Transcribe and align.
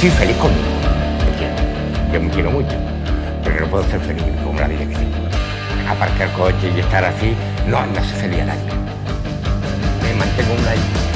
Soy 0.00 0.08
feliz 0.08 0.36
conmigo, 0.38 0.64
quiero. 1.36 1.54
Yo 2.10 2.20
me 2.22 2.30
quiero 2.30 2.50
mucho, 2.50 2.74
pero 3.44 3.60
no 3.60 3.66
puedo 3.66 3.84
ser 3.84 4.00
feliz 4.00 4.24
como 4.42 4.58
la 4.58 4.66
vida 4.66 4.78
que 4.88 4.94
tengo. 4.94 5.18
Aparcar 5.90 6.32
coche 6.32 6.72
y 6.74 6.80
estar 6.80 7.04
así, 7.04 7.36
no, 7.66 7.84
no 7.84 8.02
se 8.02 8.14
feliz 8.14 8.40
a 8.40 8.46
nadie. 8.46 8.62
Me 10.02 10.14
mantengo 10.14 10.54
un 10.54 10.66
año. 10.66 11.09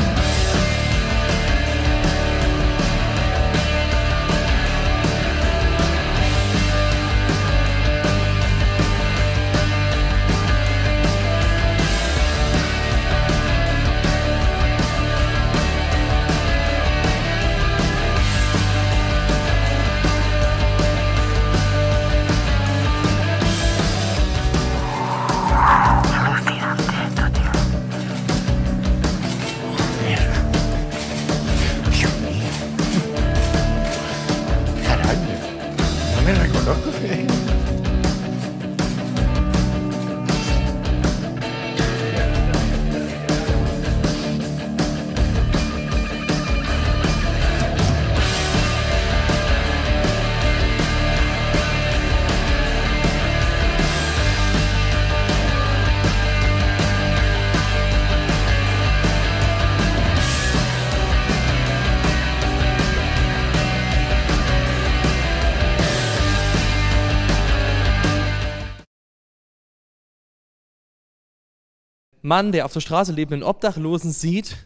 Mann, 72.24 72.52
der 72.52 72.64
auf 72.64 72.72
der 72.72 72.80
Straße 72.80 73.12
lebenden 73.12 73.42
Obdachlosen 73.42 74.10
sieht 74.10 74.56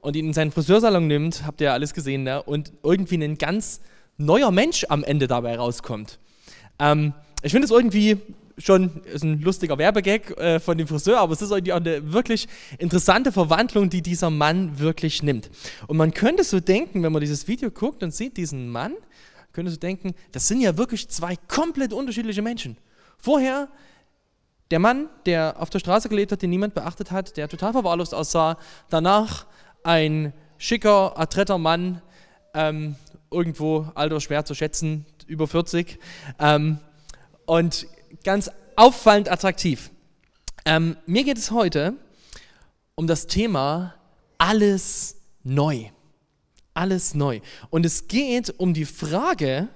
und 0.00 0.16
ihn 0.16 0.26
in 0.26 0.32
seinen 0.32 0.50
Friseursalon 0.50 1.06
nimmt, 1.06 1.46
habt 1.46 1.60
ihr 1.60 1.66
ja 1.66 1.72
alles 1.72 1.94
gesehen, 1.94 2.24
ne? 2.24 2.42
und 2.42 2.72
irgendwie 2.82 3.22
ein 3.22 3.38
ganz 3.38 3.80
neuer 4.18 4.50
Mensch 4.50 4.84
am 4.88 5.04
Ende 5.04 5.28
dabei 5.28 5.56
rauskommt. 5.56 6.18
Ähm, 6.80 7.14
ich 7.42 7.52
finde 7.52 7.66
es 7.66 7.70
irgendwie 7.70 8.18
schon 8.58 9.02
ist 9.04 9.22
ein 9.22 9.40
lustiger 9.40 9.78
Werbegag 9.78 10.36
äh, 10.38 10.58
von 10.58 10.76
dem 10.76 10.88
Friseur, 10.88 11.20
aber 11.20 11.32
es 11.32 11.42
ist 11.42 11.50
irgendwie 11.50 11.72
auch 11.72 11.78
eine 11.78 12.12
wirklich 12.12 12.48
interessante 12.78 13.30
Verwandlung, 13.30 13.90
die 13.90 14.02
dieser 14.02 14.30
Mann 14.30 14.80
wirklich 14.80 15.22
nimmt. 15.22 15.50
Und 15.86 15.96
man 15.96 16.12
könnte 16.12 16.42
so 16.42 16.58
denken, 16.58 17.02
wenn 17.04 17.12
man 17.12 17.20
dieses 17.20 17.46
Video 17.46 17.70
guckt 17.70 18.02
und 18.02 18.12
sieht 18.12 18.36
diesen 18.36 18.68
Mann, 18.68 18.94
könnte 19.52 19.70
so 19.70 19.76
denken, 19.76 20.14
das 20.32 20.48
sind 20.48 20.60
ja 20.60 20.76
wirklich 20.76 21.08
zwei 21.08 21.36
komplett 21.46 21.92
unterschiedliche 21.92 22.42
Menschen. 22.42 22.76
Vorher 23.18 23.68
der 24.70 24.78
Mann, 24.78 25.08
der 25.26 25.56
auf 25.58 25.70
der 25.70 25.78
Straße 25.78 26.08
gelebt 26.08 26.32
hat, 26.32 26.42
den 26.42 26.50
niemand 26.50 26.74
beachtet 26.74 27.10
hat, 27.10 27.36
der 27.36 27.48
total 27.48 27.72
verwahrlost 27.72 28.14
aussah. 28.14 28.58
Danach 28.90 29.46
ein 29.82 30.32
schicker, 30.58 31.18
adretter 31.18 31.58
Mann, 31.58 32.00
ähm, 32.54 32.96
irgendwo 33.30 33.88
Alter 33.94 34.20
schwer 34.20 34.44
zu 34.44 34.54
schätzen, 34.54 35.06
über 35.26 35.46
40. 35.46 35.98
Ähm, 36.38 36.78
und 37.46 37.86
ganz 38.22 38.50
auffallend 38.76 39.30
attraktiv. 39.30 39.90
Ähm, 40.64 40.96
mir 41.06 41.24
geht 41.24 41.38
es 41.38 41.50
heute 41.50 41.94
um 42.94 43.06
das 43.06 43.26
Thema 43.26 43.94
alles 44.38 45.16
neu. 45.42 45.86
Alles 46.72 47.14
neu. 47.14 47.40
Und 47.70 47.84
es 47.84 48.08
geht 48.08 48.58
um 48.58 48.74
die 48.74 48.86
Frage, 48.86 49.68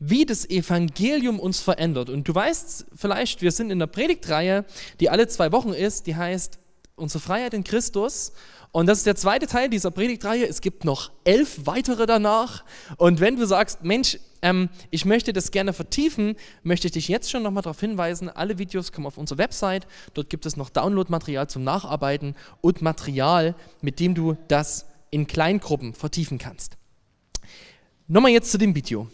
wie 0.00 0.24
das 0.24 0.48
Evangelium 0.48 1.40
uns 1.40 1.60
verändert. 1.60 2.10
Und 2.10 2.28
du 2.28 2.34
weißt 2.34 2.86
vielleicht, 2.94 3.42
wir 3.42 3.50
sind 3.50 3.70
in 3.70 3.78
einer 3.78 3.86
Predigtreihe, 3.86 4.64
die 5.00 5.10
alle 5.10 5.28
zwei 5.28 5.52
Wochen 5.52 5.72
ist, 5.72 6.06
die 6.06 6.16
heißt 6.16 6.58
Unsere 6.98 7.20
Freiheit 7.20 7.54
in 7.54 7.62
Christus. 7.62 8.32
Und 8.72 8.86
das 8.86 8.98
ist 8.98 9.06
der 9.06 9.14
zweite 9.14 9.46
Teil 9.46 9.70
dieser 9.70 9.92
Predigtreihe. 9.92 10.46
Es 10.46 10.60
gibt 10.60 10.84
noch 10.84 11.12
elf 11.22 11.60
weitere 11.64 12.06
danach. 12.06 12.64
Und 12.96 13.20
wenn 13.20 13.36
du 13.36 13.46
sagst, 13.46 13.84
Mensch, 13.84 14.18
ähm, 14.42 14.68
ich 14.90 15.04
möchte 15.04 15.32
das 15.32 15.52
gerne 15.52 15.72
vertiefen, 15.72 16.34
möchte 16.64 16.88
ich 16.88 16.92
dich 16.92 17.08
jetzt 17.08 17.30
schon 17.30 17.44
nochmal 17.44 17.62
darauf 17.62 17.80
hinweisen, 17.80 18.28
alle 18.28 18.58
Videos 18.58 18.92
kommen 18.92 19.06
auf 19.06 19.16
unsere 19.16 19.38
Website. 19.38 19.86
Dort 20.14 20.28
gibt 20.28 20.44
es 20.44 20.56
noch 20.56 20.70
Downloadmaterial 20.70 21.48
zum 21.48 21.62
Nacharbeiten 21.62 22.34
und 22.60 22.82
Material, 22.82 23.54
mit 23.80 24.00
dem 24.00 24.14
du 24.14 24.36
das 24.48 24.86
in 25.10 25.28
Kleingruppen 25.28 25.94
vertiefen 25.94 26.38
kannst. 26.38 26.76
Nochmal 28.08 28.32
jetzt 28.32 28.50
zu 28.50 28.58
dem 28.58 28.74
Video 28.74 29.08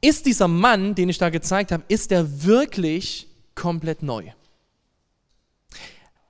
ist 0.00 0.26
dieser 0.26 0.48
Mann, 0.48 0.94
den 0.94 1.08
ich 1.08 1.18
da 1.18 1.30
gezeigt 1.30 1.72
habe, 1.72 1.84
ist 1.88 2.10
der 2.10 2.44
wirklich 2.44 3.28
komplett 3.54 4.02
neu? 4.02 4.30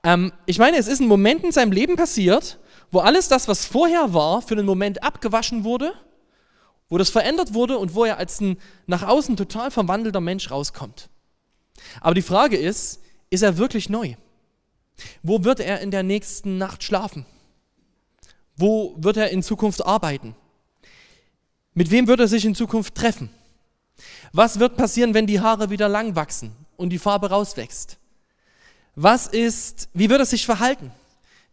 Ähm, 0.03 0.33
ich 0.45 0.59
meine, 0.59 0.77
es 0.77 0.87
ist 0.87 0.99
ein 0.99 1.07
Moment 1.07 1.43
in 1.43 1.51
seinem 1.51 1.71
Leben 1.71 1.95
passiert, 1.95 2.59
wo 2.91 2.99
alles 2.99 3.27
das, 3.27 3.47
was 3.47 3.65
vorher 3.65 4.13
war, 4.13 4.41
für 4.41 4.55
einen 4.55 4.65
Moment 4.65 5.03
abgewaschen 5.03 5.63
wurde, 5.63 5.93
wo 6.89 6.97
das 6.97 7.09
verändert 7.09 7.53
wurde 7.53 7.77
und 7.77 7.95
wo 7.95 8.03
er 8.03 8.17
als 8.17 8.41
ein 8.41 8.57
nach 8.87 9.03
außen 9.03 9.37
total 9.37 9.71
verwandelter 9.71 10.19
Mensch 10.19 10.51
rauskommt. 10.51 11.09
Aber 12.01 12.13
die 12.13 12.21
Frage 12.21 12.57
ist, 12.57 12.99
ist 13.29 13.43
er 13.43 13.57
wirklich 13.57 13.89
neu? 13.89 14.15
Wo 15.23 15.43
wird 15.43 15.61
er 15.61 15.79
in 15.79 15.91
der 15.91 16.03
nächsten 16.03 16.57
Nacht 16.57 16.83
schlafen? 16.83 17.25
Wo 18.57 18.95
wird 18.97 19.17
er 19.17 19.29
in 19.29 19.41
Zukunft 19.41 19.85
arbeiten? 19.85 20.35
Mit 21.73 21.89
wem 21.89 22.07
wird 22.07 22.19
er 22.19 22.27
sich 22.27 22.43
in 22.43 22.53
Zukunft 22.53 22.95
treffen? 22.95 23.29
Was 24.33 24.59
wird 24.59 24.77
passieren, 24.77 25.13
wenn 25.13 25.27
die 25.27 25.39
Haare 25.39 25.69
wieder 25.69 25.89
lang 25.89 26.15
wachsen 26.15 26.55
und 26.77 26.89
die 26.89 26.99
Farbe 26.99 27.29
rauswächst? 27.29 27.97
Was 28.95 29.27
ist, 29.27 29.89
wie 29.93 30.09
wird 30.09 30.19
er 30.19 30.25
sich 30.25 30.45
verhalten? 30.45 30.91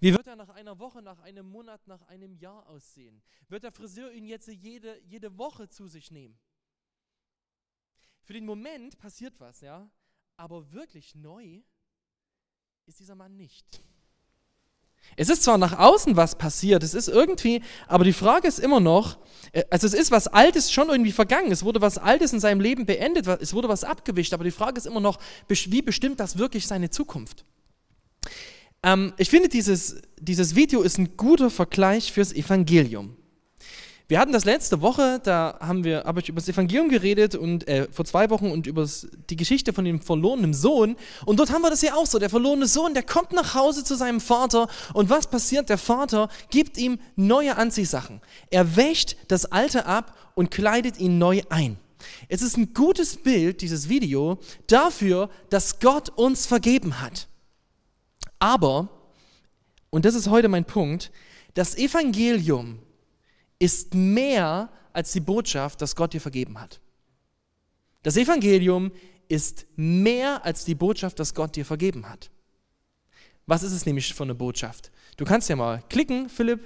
Wie 0.00 0.12
wird 0.12 0.26
er 0.26 0.36
nach 0.36 0.50
einer 0.50 0.78
Woche, 0.78 1.03
nach 1.03 1.19
einem 1.20 1.48
Monat, 1.48 1.87
nach 1.87 2.03
einem 2.08 2.34
Jahr 2.37 2.69
aussehen? 2.69 3.20
Wird 3.48 3.64
der 3.64 3.72
Friseur 3.72 4.12
ihn 4.12 4.26
jetzt 4.26 4.48
jede, 4.48 5.00
jede 5.04 5.37
Woche 5.38 5.69
zu 5.69 5.88
sich 5.88 6.10
nehmen? 6.10 6.38
Für 8.22 8.32
den 8.32 8.44
Moment 8.44 8.98
passiert 8.98 9.34
was, 9.38 9.60
ja, 9.60 9.88
aber 10.37 10.72
wirklich 10.72 11.14
neu 11.14 11.62
ist 12.87 13.00
dieser 13.00 13.14
Mann 13.14 13.37
nicht. 13.37 13.82
Es 15.16 15.28
ist 15.28 15.42
zwar 15.42 15.59
nach 15.59 15.78
außen 15.78 16.16
was 16.16 16.38
passiert, 16.38 16.82
es 16.82 16.94
ist 16.94 17.09
irgendwie, 17.09 17.62
aber 17.88 18.04
die 18.04 18.12
Frage 18.12 18.47
ist 18.47 18.60
immer 18.60 18.78
noch, 18.78 19.19
äh, 19.53 19.64
also 19.70 19.86
es 19.86 19.94
ist 19.94 20.10
was 20.10 20.28
Altes 20.28 20.72
schon 20.72 20.88
irgendwie 20.88 21.12
vergangen, 21.12 21.50
es 21.50 21.64
wurde 21.64 21.81
was 21.81 21.98
Altes 21.98 22.32
in 22.32 22.41
seinem 22.41 22.60
Leben 22.60 22.86
beendet, 22.86 23.26
es 23.26 23.53
wurde 23.53 23.69
was 23.69 23.84
abgewischt, 23.84 24.32
aber 24.32 24.44
die 24.44 24.53
Frage 24.53 24.78
ist 24.78 24.87
immer 24.87 25.00
noch, 25.00 25.19
wie 25.48 25.82
bestimmt 25.82 26.20
das 26.20 26.38
wirklich 26.38 26.66
seine 26.66 26.91
Zukunft? 26.91 27.44
Ähm, 28.82 29.12
ich 29.17 29.31
finde, 29.31 29.49
dieses, 29.49 30.00
dieses 30.20 30.55
Video 30.55 30.82
ist 30.82 30.99
ein 30.99 31.17
guter 31.17 31.50
Vergleich 31.50 32.12
fürs 32.12 32.32
Evangelium. 32.32 33.18
Wir 34.10 34.19
hatten 34.19 34.32
das 34.32 34.46
letzte 34.46 34.81
Woche, 34.81 35.20
da 35.22 35.58
haben 35.60 35.84
wir, 35.84 36.05
habe 36.05 36.20
ich 36.20 36.31
über 36.31 36.40
das 36.40 36.49
Evangelium 36.49 36.88
geredet 36.88 37.34
und 37.34 37.69
äh, 37.69 37.88
vor 37.93 38.06
zwei 38.06 38.31
Wochen 38.31 38.50
und 38.50 38.66
über 38.66 38.88
die 39.28 39.37
Geschichte 39.37 39.75
von 39.75 39.84
dem 39.84 40.00
verlorenen 40.00 40.55
Sohn. 40.55 40.96
Und 41.26 41.38
dort 41.38 41.52
haben 41.52 41.60
wir 41.60 41.69
das 41.69 41.82
ja 41.82 41.93
auch 41.94 42.06
so. 42.06 42.19
Der 42.19 42.31
verlorene 42.31 42.66
Sohn, 42.66 42.94
der 42.94 43.02
kommt 43.02 43.34
nach 43.34 43.55
Hause 43.55 43.84
zu 43.84 43.96
seinem 43.96 44.20
Vater 44.20 44.69
und 44.94 45.10
was 45.10 45.26
passiert? 45.26 45.69
Der 45.69 45.76
Vater 45.76 46.31
gibt 46.49 46.78
ihm 46.78 46.99
neue 47.16 47.58
Anziehsachen. 47.58 48.22
Er 48.49 48.76
wäscht 48.76 49.16
das 49.28 49.44
Alte 49.52 49.84
ab 49.84 50.16
und 50.34 50.50
kleidet 50.50 50.99
ihn 50.99 51.19
neu 51.19 51.43
ein. 51.50 51.76
Es 52.28 52.40
ist 52.40 52.56
ein 52.56 52.72
gutes 52.72 53.16
Bild, 53.16 53.60
dieses 53.60 53.90
Video, 53.90 54.38
dafür, 54.69 55.28
dass 55.50 55.81
Gott 55.81 56.08
uns 56.16 56.46
vergeben 56.46 57.02
hat. 57.02 57.28
Aber, 58.38 58.88
und 59.90 60.06
das 60.06 60.14
ist 60.14 60.31
heute 60.31 60.49
mein 60.49 60.64
Punkt, 60.64 61.12
das 61.52 61.76
Evangelium 61.76 62.78
ist 63.58 63.94
mehr 63.94 64.70
als 64.93 65.12
die 65.12 65.20
Botschaft, 65.20 65.82
dass 65.82 65.96
Gott 65.96 66.12
dir 66.12 66.20
vergeben 66.20 66.60
hat. 66.60 66.81
Das 68.02 68.16
Evangelium 68.16 68.93
ist 69.28 69.66
mehr 69.76 70.44
als 70.44 70.64
die 70.64 70.75
Botschaft, 70.75 71.19
dass 71.19 71.34
Gott 71.34 71.56
dir 71.56 71.64
vergeben 71.64 72.08
hat. 72.08 72.31
Was 73.46 73.62
ist 73.62 73.72
es 73.72 73.87
nämlich 73.87 74.14
für 74.14 74.22
eine 74.22 74.34
Botschaft? 74.34 74.90
Du 75.16 75.25
kannst 75.25 75.49
ja 75.49 75.56
mal 75.56 75.82
klicken, 75.88 76.28
Philipp. 76.28 76.60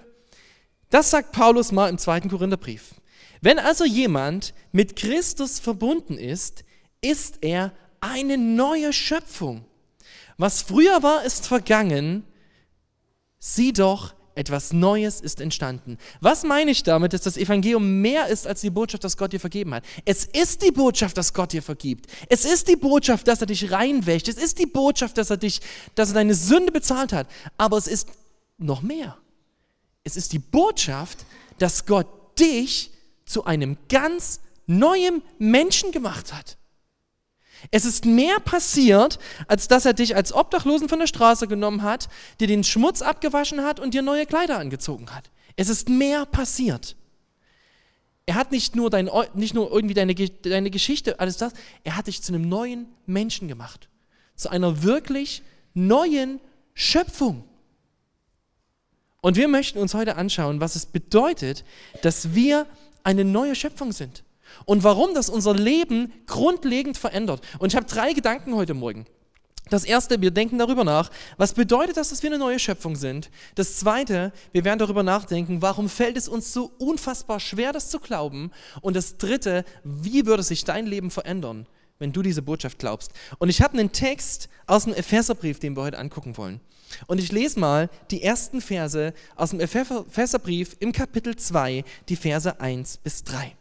Das 0.91 1.11
sagt 1.11 1.33
Paulus 1.33 1.73
mal 1.73 1.89
im 1.89 1.99
zweiten 1.99 2.29
Korintherbrief. 2.29 2.94
Wenn 3.41 3.59
also 3.59 3.85
jemand 3.85 4.55
mit 4.73 4.94
Christus 4.94 5.59
verbunden 5.59 6.17
ist, 6.19 6.65
ist 7.00 7.39
er 7.41 7.73
eine 8.00 8.37
neue 8.37 8.93
Schöpfung. 8.93 9.65
Was 10.37 10.62
früher 10.62 11.03
war, 11.03 11.25
ist 11.25 11.47
vergangen. 11.47 12.25
Sieh 13.39 13.73
doch, 13.73 14.15
etwas 14.34 14.73
Neues 14.73 15.20
ist 15.20 15.40
entstanden. 15.40 15.99
Was 16.20 16.43
meine 16.44 16.70
ich 16.70 16.82
damit, 16.82 17.12
dass 17.12 17.23
das 17.23 17.37
Evangelium 17.37 18.00
mehr 18.00 18.29
ist 18.29 18.46
als 18.46 18.61
die 18.61 18.70
Botschaft, 18.70 19.05
dass 19.05 19.17
Gott 19.17 19.32
dir 19.32 19.40
vergeben 19.40 19.75
hat? 19.75 19.84
Es 20.05 20.25
ist 20.25 20.62
die 20.62 20.70
Botschaft, 20.70 21.17
dass 21.17 21.34
Gott 21.34 21.52
dir 21.52 21.62
vergibt. 21.62 22.06
Es 22.29 22.44
ist 22.44 22.69
die 22.69 22.76
Botschaft, 22.76 23.29
dass 23.29 23.40
er 23.40 23.46
dich 23.46 23.70
reinwäscht. 23.70 24.29
Es 24.29 24.37
ist 24.37 24.58
die 24.58 24.67
Botschaft, 24.67 25.19
dass 25.19 25.31
er 25.31 25.37
dich, 25.37 25.61
dass 25.94 26.11
er 26.11 26.14
deine 26.14 26.34
Sünde 26.34 26.73
bezahlt 26.73 27.12
hat. 27.12 27.29
Aber 27.58 27.76
es 27.76 27.87
ist 27.87 28.08
noch 28.58 28.82
mehr. 28.82 29.17
Es 30.05 30.17
ist 30.17 30.32
die 30.32 30.38
Botschaft, 30.38 31.25
dass 31.58 31.87
Gott 31.87 32.06
dich 32.38 32.90
zu 33.25 33.44
einem 33.44 33.76
ganz 33.88 34.40
neuen 34.67 35.23
Menschen 35.38 35.93
gemacht 35.93 36.32
hat. 36.32 36.56
Es 37.70 37.85
ist 37.85 38.05
mehr 38.05 38.41
passiert, 38.41 39.19
als 39.47 39.69
dass 39.69 39.85
er 39.85 39.93
dich 39.93 40.17
als 40.17 40.32
Obdachlosen 40.32 40.88
von 40.88 40.99
der 40.99 41.06
Straße 41.06 41.47
genommen 41.47 41.82
hat, 41.82 42.09
dir 42.41 42.47
den 42.47 42.64
Schmutz 42.64 43.03
abgewaschen 43.03 43.62
hat 43.62 43.81
und 43.81 43.94
dir 43.94 44.03
neue 44.03 44.26
Kleider 44.26 44.59
angezogen 44.59 45.11
hat. 45.14 45.31
Es 45.56 45.69
ist 45.69 45.88
mehr 45.88 46.26
passiert. 46.26 46.97
Er 48.26 48.35
hat 48.37 48.53
nicht 48.53 48.76
nur, 48.76 48.91
dein, 48.91 49.11
nicht 49.35 49.55
nur 49.55 49.70
irgendwie 49.70 49.94
deine, 49.94 50.14
deine 50.14 50.70
Geschichte, 50.70 51.20
alles 51.20 51.37
das, 51.37 51.53
er 51.85 51.97
hat 51.97 52.06
dich 52.06 52.23
zu 52.23 52.32
einem 52.32 52.49
neuen 52.49 52.87
Menschen 53.06 53.49
gemacht. 53.49 53.88
Zu 54.37 54.49
einer 54.49 54.82
wirklich 54.82 55.43
neuen 55.75 56.41
Schöpfung. 56.75 57.44
Und 59.20 59.37
wir 59.37 59.49
möchten 59.49 59.79
uns 59.79 59.94
heute 59.94 60.17
anschauen, 60.17 60.61
was 60.61 60.76
es 60.76 60.87
bedeutet, 60.87 61.65
dass 62.03 62.35
wir 62.35 62.67
eine 63.05 63.25
neue 63.25 63.55
Schöpfung 63.55 63.93
sind 63.93 64.25
und 64.65 64.85
warum 64.85 65.15
das 65.15 65.29
unser 65.29 65.55
Leben 65.55 66.13
grundlegend 66.27 66.99
verändert. 66.99 67.43
Und 67.59 67.73
ich 67.73 67.77
habe 67.77 67.87
drei 67.87 68.13
Gedanken 68.13 68.55
heute 68.55 68.75
Morgen. 68.75 69.07
Das 69.71 69.85
erste, 69.85 70.21
wir 70.21 70.33
denken 70.33 70.59
darüber 70.59 70.85
nach, 70.85 71.11
was 71.39 71.55
bedeutet 71.55 71.97
das, 71.97 72.11
dass 72.11 72.23
wir 72.23 72.31
eine 72.31 72.39
neue 72.39 72.59
Schöpfung 72.59 72.97
sind? 72.97 73.31
Das 73.55 73.79
zweite, 73.79 74.33
wir 74.53 74.65
werden 74.65 74.81
darüber 74.81 75.03
nachdenken, 75.03 75.63
warum 75.63 75.89
fällt 75.89 76.17
es 76.17 76.29
uns 76.29 76.53
so 76.53 76.73
unfassbar 76.79 77.41
schwer, 77.41 77.73
das 77.73 77.89
zu 77.89 78.01
glauben? 78.01 78.51
Und 78.81 78.97
das 78.97 79.17
dritte, 79.17 79.65
wie 79.85 80.27
würde 80.27 80.43
sich 80.43 80.65
dein 80.65 80.87
Leben 80.87 81.11
verändern, 81.11 81.67
wenn 81.99 82.13
du 82.13 82.23
diese 82.23 82.43
Botschaft 82.43 82.79
glaubst? 82.79 83.13
Und 83.39 83.49
ich 83.49 83.63
habe 83.63 83.79
einen 83.79 83.93
Text 83.93 84.49
aus 84.67 84.85
dem 84.85 84.95
Epheserbrief, 84.95 85.59
den 85.61 85.77
wir 85.77 85.85
heute 85.85 85.99
angucken 85.99 86.37
wollen. 86.37 86.61
Und 87.07 87.19
ich 87.19 87.33
lese 87.33 87.59
mal 87.59 87.89
die 88.11 88.23
ersten 88.23 88.61
Verse 88.61 89.15
aus 89.37 89.51
dem 89.51 89.61
Epheserbrief 89.61 90.77
im 90.81 90.93
Kapitel 90.93 91.37
2, 91.37 91.85
die 92.11 92.17
Verse 92.17 92.61
1 92.61 92.99
bis 92.99 93.25
3. 93.25 93.57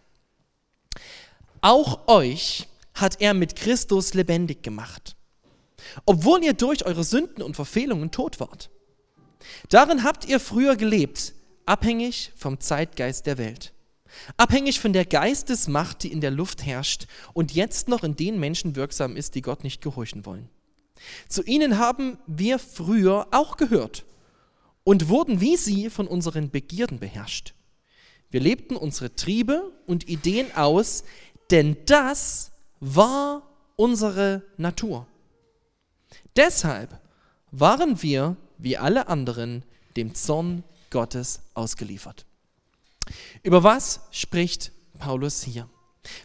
Auch 1.62 2.08
euch 2.08 2.68
hat 2.94 3.22
er 3.22 3.34
mit 3.34 3.56
Christus 3.56 4.14
lebendig 4.14 4.64
gemacht, 4.64 5.16
obwohl 6.06 6.44
ihr 6.44 6.54
durch 6.54 6.86
eure 6.86 7.04
Sünden 7.04 7.44
und 7.44 7.56
Verfehlungen 7.56 8.12
tot 8.12 8.40
wart. 8.40 8.70
Darin 9.70 10.04
habt 10.04 10.26
ihr 10.26 10.40
früher 10.40 10.76
gelebt, 10.76 11.34
abhängig 11.66 12.32
vom 12.36 12.60
Zeitgeist 12.60 13.26
der 13.26 13.38
Welt, 13.38 13.74
abhängig 14.38 14.80
von 14.80 14.94
der 14.94 15.06
Geistesmacht, 15.06 16.04
die 16.04 16.12
in 16.12 16.22
der 16.22 16.32
Luft 16.32 16.66
herrscht 16.66 17.08
und 17.34 17.54
jetzt 17.54 17.88
noch 17.88 18.04
in 18.04 18.16
den 18.16 18.40
Menschen 18.40 18.76
wirksam 18.76 19.16
ist, 19.16 19.36
die 19.36 19.42
Gott 19.42 19.64
nicht 19.64 19.82
gehorchen 19.82 20.26
wollen. 20.26 20.50
Zu 21.28 21.44
ihnen 21.44 21.78
haben 21.78 22.18
wir 22.28 22.60
früher 22.60 23.28
auch 23.32 23.58
gehört 23.58 24.06
und 24.84 25.10
wurden 25.10 25.42
wie 25.42 25.58
sie 25.58 25.90
von 25.90 26.08
unseren 26.08 26.52
Begierden 26.52 27.00
beherrscht. 27.00 27.54
Wir 28.32 28.40
lebten 28.40 28.76
unsere 28.76 29.14
Triebe 29.16 29.72
und 29.86 30.08
Ideen 30.10 30.56
aus, 30.56 31.04
denn 31.52 31.78
das 31.86 32.52
war 32.80 33.44
unsere 33.76 34.42
Natur. 34.58 35.06
Deshalb 36.36 37.00
waren 37.52 38.02
wir, 38.02 38.38
wie 38.58 38.78
alle 38.78 39.08
anderen, 39.10 39.64
dem 39.98 40.16
Zorn 40.16 40.64
Gottes 40.90 41.42
ausgeliefert. 41.54 42.26
Über 43.44 43.64
was 43.64 44.02
spricht 44.12 44.72
Paulus 44.98 45.44
hier? 45.44 45.68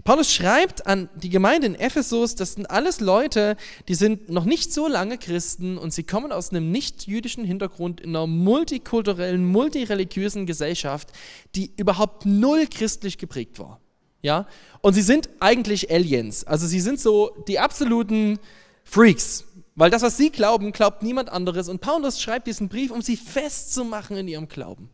Paulus 0.05 0.33
schreibt 0.33 0.87
an 0.87 1.11
die 1.17 1.29
Gemeinde 1.29 1.67
in 1.67 1.75
Ephesus, 1.75 2.35
das 2.35 2.55
sind 2.55 2.71
alles 2.71 3.01
Leute, 3.01 3.57
die 3.89 3.95
sind 3.95 4.31
noch 4.31 4.45
nicht 4.45 4.73
so 4.73 4.89
lange 4.89 5.19
Christen 5.19 5.77
und 5.77 5.93
sie 5.93 6.05
kommen 6.05 6.33
aus 6.33 6.51
einem 6.51 6.71
nicht-jüdischen 6.71 7.45
Hintergrund 7.45 8.01
in 8.01 8.11
einer 8.11 8.27
multikulturellen, 8.27 9.45
multireligiösen 9.45 10.47
Gesellschaft, 10.47 11.11
die 11.55 11.73
überhaupt 11.77 12.25
null 12.25 12.67
christlich 12.69 13.19
geprägt 13.19 13.59
war. 13.59 13.81
Ja? 14.23 14.47
Und 14.81 14.95
sie 14.95 15.03
sind 15.03 15.29
eigentlich 15.41 15.91
Aliens, 15.91 16.45
also 16.45 16.67
sie 16.67 16.81
sind 16.81 16.99
so 16.99 17.37
die 17.47 17.59
absoluten 17.59 18.39
Freaks, 18.83 19.45
weil 19.75 19.91
das, 19.91 20.01
was 20.01 20.17
sie 20.17 20.31
glauben, 20.31 20.73
glaubt 20.73 21.03
niemand 21.03 21.29
anderes. 21.29 21.69
Und 21.69 21.83
Paulus 21.83 22.23
schreibt 22.23 22.47
diesen 22.47 22.71
Brief, 22.71 22.91
um 22.91 23.03
sie 23.03 23.17
festzumachen 23.17 24.17
in 24.17 24.27
ihrem 24.27 24.49
Glauben. 24.49 24.89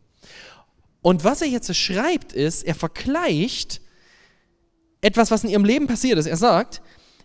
Und 1.01 1.23
was 1.23 1.41
er 1.41 1.47
jetzt 1.47 1.73
schreibt, 1.75 2.33
ist, 2.33 2.63
er 2.63 2.75
vergleicht 2.75 3.81
etwas, 5.03 5.31
was 5.31 5.43
in 5.43 5.49
ihrem 5.49 5.65
Leben 5.65 5.85
passiert 5.85 6.17
ist. 6.17 6.27
Er 6.27 6.37
sagt, 6.37 6.81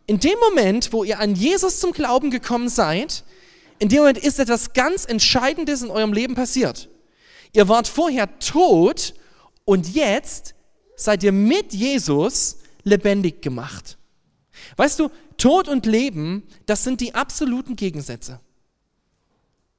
in 0.06 0.18
dem 0.18 0.38
Moment, 0.40 0.92
wo 0.92 1.04
ihr 1.04 1.20
an 1.20 1.34
Jesus 1.34 1.80
zum 1.80 1.92
Glauben 1.92 2.30
gekommen 2.30 2.68
seid, 2.68 3.24
in 3.78 3.88
dem 3.88 4.00
Moment 4.00 4.18
ist 4.18 4.40
etwas 4.40 4.72
ganz 4.72 5.04
Entscheidendes 5.04 5.82
in 5.82 5.90
eurem 5.90 6.12
Leben 6.12 6.34
passiert. 6.34 6.88
Ihr 7.52 7.68
wart 7.68 7.86
vorher 7.86 8.38
tot 8.40 9.14
und 9.64 9.94
jetzt 9.94 10.54
seid 10.96 11.22
ihr 11.22 11.32
mit 11.32 11.72
Jesus 11.72 12.58
lebendig 12.82 13.42
gemacht. 13.42 13.96
Weißt 14.76 14.98
du, 14.98 15.10
Tod 15.36 15.68
und 15.68 15.86
Leben, 15.86 16.42
das 16.66 16.82
sind 16.82 17.00
die 17.00 17.14
absoluten 17.14 17.76
Gegensätze. 17.76 18.40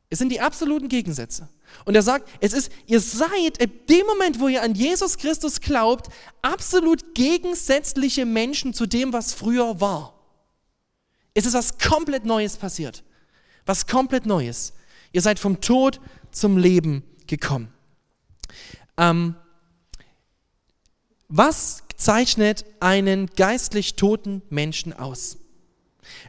Es 0.10 0.20
sind 0.20 0.30
die 0.30 0.40
absoluten 0.40 0.88
Gegensätze. 0.88 1.50
Und 1.86 1.96
er 1.96 2.02
sagt, 2.02 2.30
es 2.40 2.54
ist, 2.54 2.72
ihr 2.88 3.00
seid 3.00 3.58
in 3.58 3.72
dem 3.90 4.06
Moment, 4.06 4.40
wo 4.40 4.48
ihr 4.48 4.62
an 4.62 4.76
Jesus 4.76 5.18
Christus 5.18 5.62
glaubt, 5.62 6.08
absolut 6.42 7.16
gegensätzliche 7.16 8.26
Menschen 8.26 8.74
zu 8.74 8.86
dem, 8.86 9.14
was 9.14 9.34
früher 9.34 9.80
war. 9.82 10.14
Es 11.34 11.46
ist 11.46 11.54
was 11.54 11.78
komplett 11.78 12.26
Neues 12.26 12.58
passiert. 12.58 13.04
Was 13.66 13.88
komplett 13.88 14.26
Neues. 14.26 14.74
Ihr 15.12 15.22
seid 15.22 15.40
vom 15.40 15.62
Tod 15.62 16.00
zum 16.32 16.58
Leben 16.58 17.04
gekommen. 17.28 17.74
Ähm, 18.98 19.36
was 21.28 21.84
zeichnet 21.96 22.66
einen 22.80 23.28
geistlich 23.28 23.96
toten 23.96 24.42
Menschen 24.50 24.94
aus? 24.94 25.38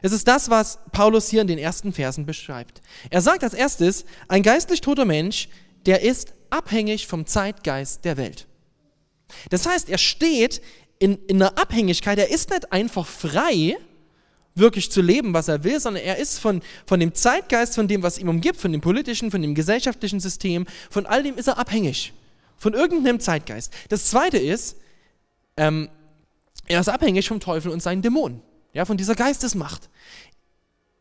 Es 0.01 0.11
ist 0.11 0.27
das, 0.27 0.49
was 0.49 0.79
Paulus 0.91 1.29
hier 1.29 1.41
in 1.41 1.47
den 1.47 1.57
ersten 1.57 1.93
Versen 1.93 2.25
beschreibt. 2.25 2.81
Er 3.09 3.21
sagt 3.21 3.43
als 3.43 3.53
erstes, 3.53 4.05
ein 4.27 4.43
geistlich 4.43 4.81
toter 4.81 5.05
Mensch, 5.05 5.49
der 5.85 6.01
ist 6.01 6.33
abhängig 6.49 7.07
vom 7.07 7.25
Zeitgeist 7.25 8.05
der 8.05 8.17
Welt. 8.17 8.47
Das 9.49 9.65
heißt, 9.65 9.89
er 9.89 9.97
steht 9.97 10.61
in, 10.99 11.17
in 11.27 11.41
einer 11.41 11.57
Abhängigkeit, 11.57 12.17
er 12.19 12.29
ist 12.29 12.49
nicht 12.49 12.71
einfach 12.71 13.07
frei, 13.07 13.77
wirklich 14.53 14.91
zu 14.91 15.01
leben, 15.01 15.33
was 15.33 15.47
er 15.47 15.63
will, 15.63 15.79
sondern 15.79 16.03
er 16.03 16.17
ist 16.17 16.39
von, 16.39 16.61
von 16.85 16.99
dem 16.99 17.13
Zeitgeist, 17.13 17.75
von 17.75 17.87
dem, 17.87 18.03
was 18.03 18.17
ihm 18.17 18.29
umgibt, 18.29 18.59
von 18.59 18.71
dem 18.71 18.81
politischen, 18.81 19.31
von 19.31 19.41
dem 19.41 19.55
gesellschaftlichen 19.55 20.19
System, 20.19 20.67
von 20.89 21.05
all 21.05 21.23
dem 21.23 21.37
ist 21.37 21.47
er 21.47 21.57
abhängig. 21.57 22.13
Von 22.57 22.73
irgendeinem 22.73 23.19
Zeitgeist. 23.19 23.73
Das 23.89 24.07
zweite 24.07 24.37
ist, 24.37 24.77
ähm, 25.57 25.89
er 26.67 26.81
ist 26.81 26.89
abhängig 26.89 27.27
vom 27.27 27.39
Teufel 27.39 27.71
und 27.71 27.81
seinen 27.81 28.01
Dämonen 28.01 28.41
ja, 28.73 28.85
von 28.85 28.97
dieser 28.97 29.15
Geistesmacht. 29.15 29.89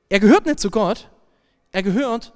Er 0.09 0.21
gehört 0.21 0.47
nicht 0.47 0.61
zu 0.61 0.71
Gott, 0.71 1.09
er 1.73 1.83
gehört 1.83 2.33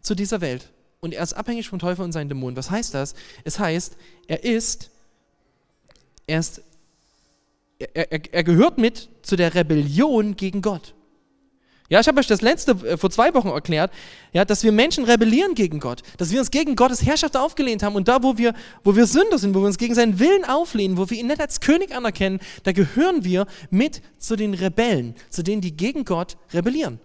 zu 0.00 0.14
dieser 0.14 0.40
Welt. 0.40 0.70
Und 1.00 1.12
er 1.12 1.22
ist 1.22 1.34
abhängig 1.34 1.68
vom 1.68 1.78
Teufel 1.78 2.04
und 2.04 2.12
seinen 2.12 2.28
Dämonen. 2.28 2.56
Was 2.56 2.70
heißt 2.70 2.94
das? 2.94 3.14
Es 3.44 3.58
heißt, 3.58 3.96
er 4.26 4.44
ist, 4.44 4.90
er 6.26 6.38
ist, 6.38 6.62
er, 7.78 8.10
er, 8.10 8.32
er 8.32 8.44
gehört 8.44 8.78
mit 8.78 9.10
zu 9.22 9.36
der 9.36 9.54
Rebellion 9.54 10.36
gegen 10.36 10.62
Gott. 10.62 10.94
Ja, 11.90 12.00
ich 12.00 12.08
habe 12.08 12.18
euch 12.18 12.26
das 12.26 12.40
letzte 12.40 12.72
äh, 12.72 12.96
vor 12.96 13.10
zwei 13.10 13.34
Wochen 13.34 13.48
erklärt, 13.48 13.92
ja, 14.32 14.44
dass 14.44 14.64
wir 14.64 14.72
Menschen 14.72 15.04
rebellieren 15.04 15.54
gegen 15.54 15.80
Gott, 15.80 16.02
dass 16.16 16.30
wir 16.30 16.38
uns 16.40 16.50
gegen 16.50 16.76
Gottes 16.76 17.04
Herrschaft 17.04 17.36
aufgelehnt 17.36 17.82
haben 17.82 17.94
und 17.94 18.08
da, 18.08 18.22
wo 18.22 18.38
wir, 18.38 18.54
wo 18.84 18.96
wir 18.96 19.06
Sünder 19.06 19.38
sind, 19.38 19.54
wo 19.54 19.60
wir 19.60 19.66
uns 19.66 19.76
gegen 19.76 19.94
seinen 19.94 20.18
Willen 20.18 20.44
auflehnen, 20.44 20.96
wo 20.96 21.10
wir 21.10 21.18
ihn 21.18 21.26
nicht 21.26 21.40
als 21.40 21.60
König 21.60 21.94
anerkennen, 21.94 22.40
da 22.62 22.72
gehören 22.72 23.24
wir 23.24 23.46
mit 23.70 24.00
zu 24.18 24.34
den 24.34 24.54
Rebellen, 24.54 25.14
zu 25.28 25.42
denen, 25.42 25.60
die 25.60 25.76
gegen 25.76 26.06
Gott 26.06 26.38
rebellieren. 26.54 27.00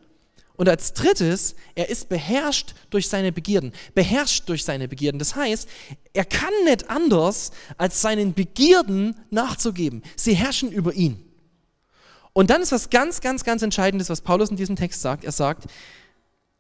Und 0.56 0.68
als 0.68 0.94
drittes, 0.94 1.56
er 1.76 1.90
ist 1.90 2.10
beherrscht 2.10 2.74
durch 2.90 3.08
seine 3.08 3.32
Begierden, 3.32 3.74
beherrscht 3.96 4.48
durch 4.50 4.66
seine 4.66 4.88
Begierden. 4.90 5.18
Das 5.18 5.36
heißt, 5.36 5.70
er 6.14 6.26
kann 6.26 6.54
nicht 6.66 6.90
anders, 6.90 7.52
als 7.78 8.02
seinen 8.02 8.34
Begierden 8.34 9.16
nachzugeben. 9.30 10.04
Sie 10.18 10.34
herrschen 10.34 10.72
über 10.72 10.94
ihn. 10.94 11.29
Und 12.40 12.52
dann 12.52 12.62
ist 12.62 12.72
was 12.72 12.90
ganz, 12.90 13.20
ganz, 13.20 13.44
ganz 13.44 13.64
Entscheidendes, 13.64 14.10
was 14.10 14.22
Paulus 14.22 14.50
in 14.50 14.56
diesem 14.56 14.78
Text 14.78 15.02
sagt. 15.02 15.26
Er 15.26 15.34
sagt, 15.34 15.66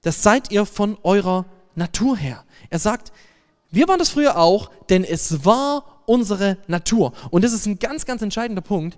das 0.01 0.21
seid 0.21 0.51
ihr 0.51 0.65
von 0.65 0.97
eurer 1.03 1.45
Natur 1.73 2.17
her. 2.17 2.43
Er 2.69 2.79
sagt, 2.79 3.13
wir 3.71 3.87
waren 3.87 3.97
das 3.97 4.09
früher 4.09 4.37
auch, 4.37 4.71
denn 4.89 5.05
es 5.05 5.45
war 5.45 6.03
unsere 6.05 6.57
Natur. 6.67 7.13
Und 7.31 7.45
das 7.45 7.53
ist 7.53 7.65
ein 7.65 7.79
ganz, 7.79 8.05
ganz 8.05 8.21
entscheidender 8.21 8.61
Punkt. 8.61 8.97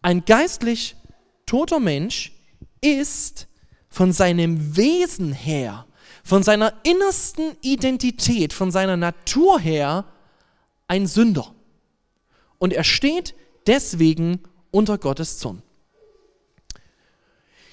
Ein 0.00 0.24
geistlich 0.24 0.96
toter 1.44 1.78
Mensch 1.78 2.32
ist 2.80 3.46
von 3.90 4.10
seinem 4.10 4.78
Wesen 4.78 5.30
her, 5.30 5.84
von 6.22 6.42
seiner 6.42 6.72
innersten 6.84 7.54
Identität, 7.60 8.54
von 8.54 8.70
seiner 8.70 8.96
Natur 8.96 9.60
her 9.60 10.06
ein 10.88 11.06
Sünder. 11.06 11.54
Und 12.56 12.72
er 12.72 12.84
steht 12.84 13.34
deswegen 13.66 14.40
unter 14.70 14.96
Gottes 14.96 15.36
Zorn. 15.36 15.62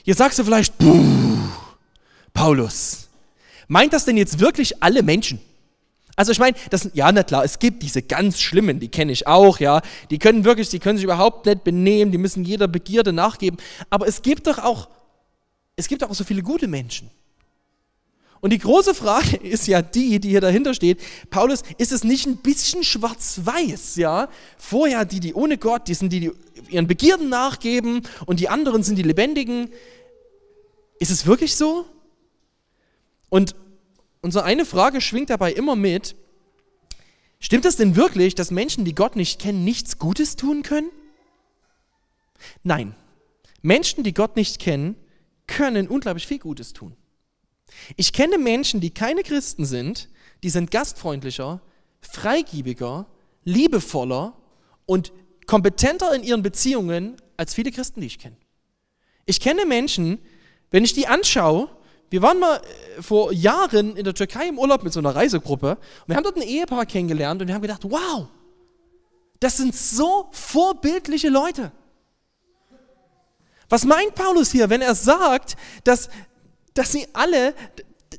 Jetzt 0.03 0.17
sagst 0.17 0.39
du 0.39 0.43
vielleicht, 0.43 0.73
Paulus, 2.33 3.09
meint 3.67 3.93
das 3.93 4.05
denn 4.05 4.17
jetzt 4.17 4.39
wirklich 4.39 4.81
alle 4.81 5.03
Menschen? 5.03 5.39
Also 6.15 6.31
ich 6.31 6.39
meine, 6.39 6.57
das 6.69 6.89
ja, 6.93 7.11
na 7.11 7.23
klar, 7.23 7.43
es 7.43 7.59
gibt 7.59 7.83
diese 7.83 8.01
ganz 8.01 8.39
schlimmen, 8.39 8.79
die 8.79 8.89
kenne 8.89 9.11
ich 9.11 9.27
auch, 9.27 9.59
ja. 9.59 9.81
Die 10.09 10.19
können 10.19 10.43
wirklich, 10.43 10.69
die 10.69 10.79
können 10.79 10.97
sich 10.97 11.03
überhaupt 11.03 11.45
nicht 11.45 11.63
benehmen, 11.63 12.11
die 12.11 12.17
müssen 12.17 12.43
jeder 12.43 12.67
Begierde 12.67 13.13
nachgeben. 13.13 13.57
Aber 13.89 14.07
es 14.07 14.21
gibt 14.21 14.47
doch 14.47 14.59
auch, 14.59 14.89
es 15.75 15.87
gibt 15.87 16.03
auch 16.03 16.13
so 16.13 16.23
viele 16.23 16.43
gute 16.43 16.67
Menschen. 16.67 17.09
Und 18.41 18.49
die 18.51 18.57
große 18.57 18.93
Frage 18.93 19.37
ist 19.43 19.67
ja 19.67 19.81
die, 19.81 20.19
die 20.19 20.29
hier 20.29 20.41
dahinter 20.41 20.73
steht. 20.73 20.99
Paulus, 21.29 21.61
ist 21.77 21.91
es 21.91 22.03
nicht 22.03 22.25
ein 22.25 22.37
bisschen 22.37 22.83
schwarz-weiß, 22.83 23.95
ja? 23.95 24.29
Vorher 24.57 25.05
die, 25.05 25.19
die 25.19 25.33
ohne 25.33 25.57
Gott, 25.57 25.87
die 25.87 25.93
sind 25.93 26.11
die, 26.11 26.19
die 26.19 26.31
ihren 26.69 26.87
Begierden 26.87 27.29
nachgeben 27.29 28.01
und 28.25 28.39
die 28.39 28.49
anderen 28.49 28.83
sind 28.83 28.97
die 28.97 29.03
Lebendigen. 29.03 29.69
Ist 30.99 31.11
es 31.11 31.25
wirklich 31.25 31.55
so? 31.55 31.85
Und 33.29 33.55
so 34.23 34.41
eine 34.41 34.65
Frage 34.65 35.01
schwingt 35.01 35.29
dabei 35.29 35.53
immer 35.53 35.75
mit, 35.75 36.15
stimmt 37.39 37.65
es 37.65 37.75
denn 37.75 37.95
wirklich, 37.95 38.35
dass 38.35 38.51
Menschen, 38.51 38.85
die 38.85 38.93
Gott 38.93 39.15
nicht 39.15 39.39
kennen, 39.39 39.63
nichts 39.63 39.97
Gutes 39.97 40.35
tun 40.35 40.63
können? 40.63 40.89
Nein, 42.63 42.95
Menschen, 43.61 44.03
die 44.03 44.13
Gott 44.13 44.35
nicht 44.35 44.59
kennen, 44.59 44.95
können 45.47 45.87
unglaublich 45.87 46.27
viel 46.27 46.39
Gutes 46.39 46.73
tun. 46.73 46.95
Ich 47.95 48.13
kenne 48.13 48.37
Menschen, 48.37 48.81
die 48.81 48.91
keine 48.91 49.23
Christen 49.23 49.65
sind, 49.65 50.09
die 50.43 50.49
sind 50.49 50.71
gastfreundlicher, 50.71 51.61
freigiebiger, 52.01 53.05
liebevoller 53.43 54.33
und 54.85 55.11
kompetenter 55.45 56.13
in 56.13 56.23
ihren 56.23 56.43
Beziehungen 56.43 57.17
als 57.37 57.53
viele 57.53 57.71
Christen, 57.71 58.01
die 58.01 58.07
ich 58.07 58.19
kenne. 58.19 58.37
Ich 59.25 59.39
kenne 59.39 59.65
Menschen, 59.65 60.19
wenn 60.71 60.83
ich 60.83 60.93
die 60.93 61.07
anschaue, 61.07 61.69
wir 62.09 62.21
waren 62.21 62.39
mal 62.39 62.57
äh, 62.57 63.01
vor 63.01 63.31
Jahren 63.31 63.95
in 63.95 64.03
der 64.03 64.13
Türkei 64.13 64.47
im 64.47 64.59
Urlaub 64.59 64.83
mit 64.83 64.93
so 64.93 64.99
einer 64.99 65.15
Reisegruppe 65.15 65.71
und 65.71 66.07
wir 66.07 66.15
haben 66.15 66.23
dort 66.23 66.35
ein 66.35 66.41
Ehepaar 66.41 66.85
kennengelernt 66.85 67.41
und 67.41 67.47
wir 67.47 67.55
haben 67.55 67.61
gedacht, 67.61 67.83
wow, 67.83 68.27
das 69.39 69.57
sind 69.57 69.75
so 69.75 70.27
vorbildliche 70.31 71.29
Leute. 71.29 71.71
Was 73.69 73.85
meint 73.85 74.15
Paulus 74.15 74.51
hier, 74.51 74.69
wenn 74.69 74.81
er 74.81 74.95
sagt, 74.95 75.55
dass, 75.85 76.09
dass 76.73 76.91
sie 76.91 77.07
alle, 77.13 77.53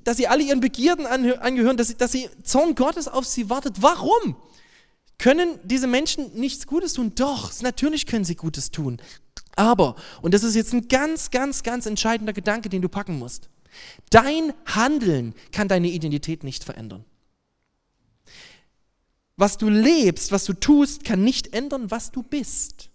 dass 0.05 0.17
sie 0.17 0.27
alle 0.27 0.43
ihren 0.43 0.61
Begierden 0.61 1.07
angehören, 1.07 1.77
dass 1.77 1.89
sie, 1.89 1.97
dass 1.97 2.13
sie 2.13 2.29
Zorn 2.43 2.75
Gottes 2.75 3.09
auf 3.09 3.25
sie 3.25 3.49
wartet? 3.51 3.83
Warum? 3.83 4.37
Können 5.19 5.59
diese 5.63 5.87
Menschen 5.87 6.33
nichts 6.35 6.67
Gutes 6.67 6.95
tun? 6.95 7.15
Doch, 7.15 7.53
natürlich 7.63 8.07
können 8.07 8.25
sie 8.25 8.35
Gutes 8.35 8.71
tun. 8.71 9.01
Aber, 9.55 9.97
und 10.23 10.35
das 10.35 10.43
ist 10.43 10.55
jetzt 10.55 10.73
ein 10.73 10.89
ganz, 10.89 11.31
ganz, 11.31 11.63
ganz 11.63 11.87
entscheidender 11.87 12.33
Gedanke, 12.33 12.69
den 12.69 12.83
du 12.83 12.89
packen 12.89 13.19
musst. 13.19 13.49
Dein 14.11 14.53
Handeln 14.67 15.35
kann 15.53 15.69
deine 15.69 15.89
Identität 15.89 16.45
nicht 16.45 16.65
verändern. 16.65 17.05
Was 19.37 19.59
du 19.59 19.69
lebst, 19.69 20.33
was 20.33 20.45
du 20.45 20.53
tust, 20.53 21.05
kann 21.05 21.25
nicht 21.25 21.55
ändern, 21.55 21.91
was 21.91 22.11
du 22.11 22.23
bist. 22.23 22.91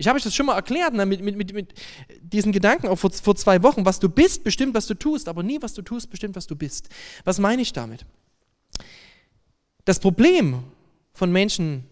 Ich 0.00 0.06
habe 0.06 0.16
euch 0.16 0.22
das 0.22 0.34
schon 0.34 0.46
mal 0.46 0.54
erklärt 0.54 0.94
ne, 0.94 1.04
mit, 1.04 1.20
mit, 1.22 1.36
mit, 1.36 1.52
mit 1.52 1.74
diesen 2.22 2.52
Gedanken 2.52 2.86
auch 2.86 2.96
vor, 2.96 3.10
vor 3.10 3.34
zwei 3.34 3.64
Wochen. 3.64 3.84
Was 3.84 3.98
du 3.98 4.08
bist, 4.08 4.44
bestimmt, 4.44 4.72
was 4.74 4.86
du 4.86 4.94
tust, 4.94 5.28
aber 5.28 5.42
nie, 5.42 5.60
was 5.60 5.74
du 5.74 5.82
tust, 5.82 6.08
bestimmt, 6.08 6.36
was 6.36 6.46
du 6.46 6.54
bist. 6.54 6.88
Was 7.24 7.40
meine 7.40 7.62
ich 7.62 7.72
damit? 7.72 8.06
Das 9.84 9.98
Problem 9.98 10.62
von 11.12 11.32
Menschen, 11.32 11.84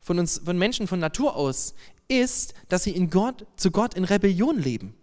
von 0.00 0.18
uns, 0.18 0.40
von 0.42 0.56
Menschen 0.56 0.88
von 0.88 1.00
Natur 1.00 1.36
aus, 1.36 1.74
ist, 2.08 2.54
dass 2.70 2.84
sie 2.84 2.92
in 2.92 3.10
Gott, 3.10 3.46
zu 3.56 3.70
Gott 3.70 3.92
in 3.92 4.04
Rebellion 4.04 4.58
leben. 4.58 4.94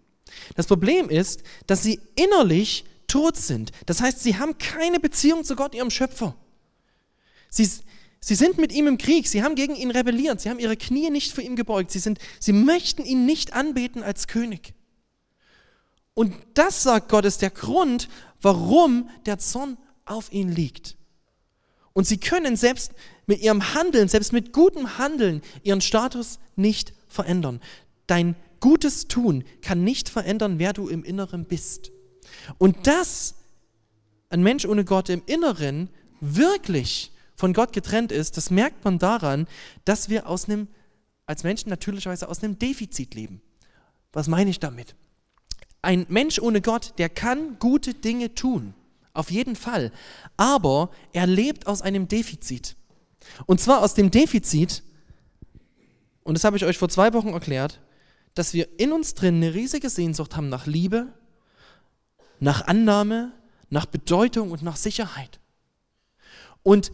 Das 0.56 0.66
Problem 0.66 1.08
ist, 1.08 1.44
dass 1.68 1.84
sie 1.84 2.00
innerlich 2.16 2.84
tot 3.06 3.36
sind. 3.36 3.70
Das 3.86 4.00
heißt, 4.00 4.20
sie 4.20 4.36
haben 4.36 4.58
keine 4.58 4.98
Beziehung 4.98 5.44
zu 5.44 5.54
Gott, 5.54 5.76
ihrem 5.76 5.90
Schöpfer. 5.90 6.34
Sie, 7.50 7.70
sie 8.20 8.34
sind 8.34 8.58
mit 8.58 8.72
ihm 8.72 8.86
im 8.86 8.98
Krieg, 8.98 9.28
sie 9.28 9.42
haben 9.42 9.54
gegen 9.54 9.74
ihn 9.74 9.90
rebelliert, 9.90 10.40
sie 10.40 10.50
haben 10.50 10.58
ihre 10.58 10.76
Knie 10.76 11.10
nicht 11.10 11.32
vor 11.32 11.44
ihm 11.44 11.56
gebeugt, 11.56 11.90
sie, 11.90 11.98
sind, 11.98 12.18
sie 12.40 12.52
möchten 12.52 13.04
ihn 13.04 13.26
nicht 13.26 13.52
anbeten 13.52 14.02
als 14.02 14.26
König. 14.26 14.74
Und 16.14 16.34
das, 16.54 16.82
sagt 16.82 17.08
Gott, 17.08 17.24
ist 17.24 17.42
der 17.42 17.50
Grund, 17.50 18.08
warum 18.40 19.08
der 19.26 19.38
Zorn 19.38 19.78
auf 20.04 20.32
ihn 20.32 20.50
liegt. 20.50 20.96
Und 21.92 22.06
sie 22.06 22.18
können 22.18 22.56
selbst 22.56 22.92
mit 23.26 23.40
ihrem 23.40 23.74
Handeln, 23.74 24.08
selbst 24.08 24.32
mit 24.32 24.52
gutem 24.52 24.98
Handeln, 24.98 25.42
ihren 25.62 25.80
Status 25.80 26.38
nicht 26.56 26.92
verändern. 27.08 27.60
Dein 28.06 28.36
Gutes 28.60 29.06
tun 29.06 29.44
kann 29.62 29.84
nicht 29.84 30.08
verändern, 30.08 30.58
wer 30.58 30.72
du 30.72 30.88
im 30.88 31.04
Inneren 31.04 31.44
bist. 31.44 31.92
Und 32.58 32.86
dass 32.86 33.34
ein 34.30 34.42
Mensch 34.42 34.64
ohne 34.64 34.84
Gott 34.84 35.08
im 35.08 35.22
Inneren 35.26 35.90
wirklich 36.20 37.12
von 37.38 37.52
Gott 37.52 37.72
getrennt 37.72 38.10
ist, 38.10 38.36
das 38.36 38.50
merkt 38.50 38.84
man 38.84 38.98
daran, 38.98 39.46
dass 39.84 40.08
wir 40.08 40.28
aus 40.28 40.46
einem, 40.46 40.66
als 41.24 41.44
Menschen 41.44 41.68
natürlicherweise 41.70 42.28
aus 42.28 42.42
einem 42.42 42.58
Defizit 42.58 43.14
leben. 43.14 43.40
Was 44.12 44.26
meine 44.26 44.50
ich 44.50 44.58
damit? 44.58 44.96
Ein 45.80 46.04
Mensch 46.08 46.40
ohne 46.40 46.60
Gott, 46.60 46.94
der 46.98 47.08
kann 47.08 47.60
gute 47.60 47.94
Dinge 47.94 48.34
tun, 48.34 48.74
auf 49.12 49.30
jeden 49.30 49.54
Fall, 49.54 49.92
aber 50.36 50.90
er 51.12 51.28
lebt 51.28 51.68
aus 51.68 51.80
einem 51.80 52.08
Defizit. 52.08 52.74
Und 53.46 53.60
zwar 53.60 53.82
aus 53.82 53.94
dem 53.94 54.10
Defizit, 54.10 54.82
und 56.24 56.34
das 56.34 56.42
habe 56.42 56.56
ich 56.56 56.64
euch 56.64 56.76
vor 56.76 56.88
zwei 56.88 57.12
Wochen 57.12 57.28
erklärt, 57.28 57.80
dass 58.34 58.52
wir 58.52 58.80
in 58.80 58.90
uns 58.90 59.14
drin 59.14 59.36
eine 59.36 59.54
riesige 59.54 59.90
Sehnsucht 59.90 60.34
haben 60.34 60.48
nach 60.48 60.66
Liebe, 60.66 61.06
nach 62.40 62.66
Annahme, 62.66 63.30
nach 63.70 63.86
Bedeutung 63.86 64.50
und 64.50 64.62
nach 64.62 64.76
Sicherheit. 64.76 65.38
Und 66.64 66.90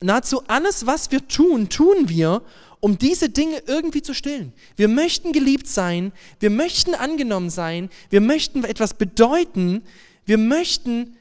nahezu 0.00 0.42
alles, 0.46 0.86
was 0.86 1.10
wir 1.10 1.26
tun, 1.26 1.68
tun 1.68 2.08
wir, 2.08 2.42
um 2.80 2.98
diese 2.98 3.28
Dinge 3.28 3.62
irgendwie 3.66 4.02
zu 4.02 4.14
stillen. 4.14 4.52
Wir 4.76 4.88
möchten 4.88 5.32
geliebt 5.32 5.66
sein, 5.66 6.12
wir 6.40 6.50
möchten 6.50 6.94
angenommen 6.94 7.50
sein, 7.50 7.90
wir 8.10 8.20
möchten 8.20 8.64
etwas 8.64 8.94
bedeuten, 8.94 9.82
wir 10.24 10.38
möchten, 10.38 11.16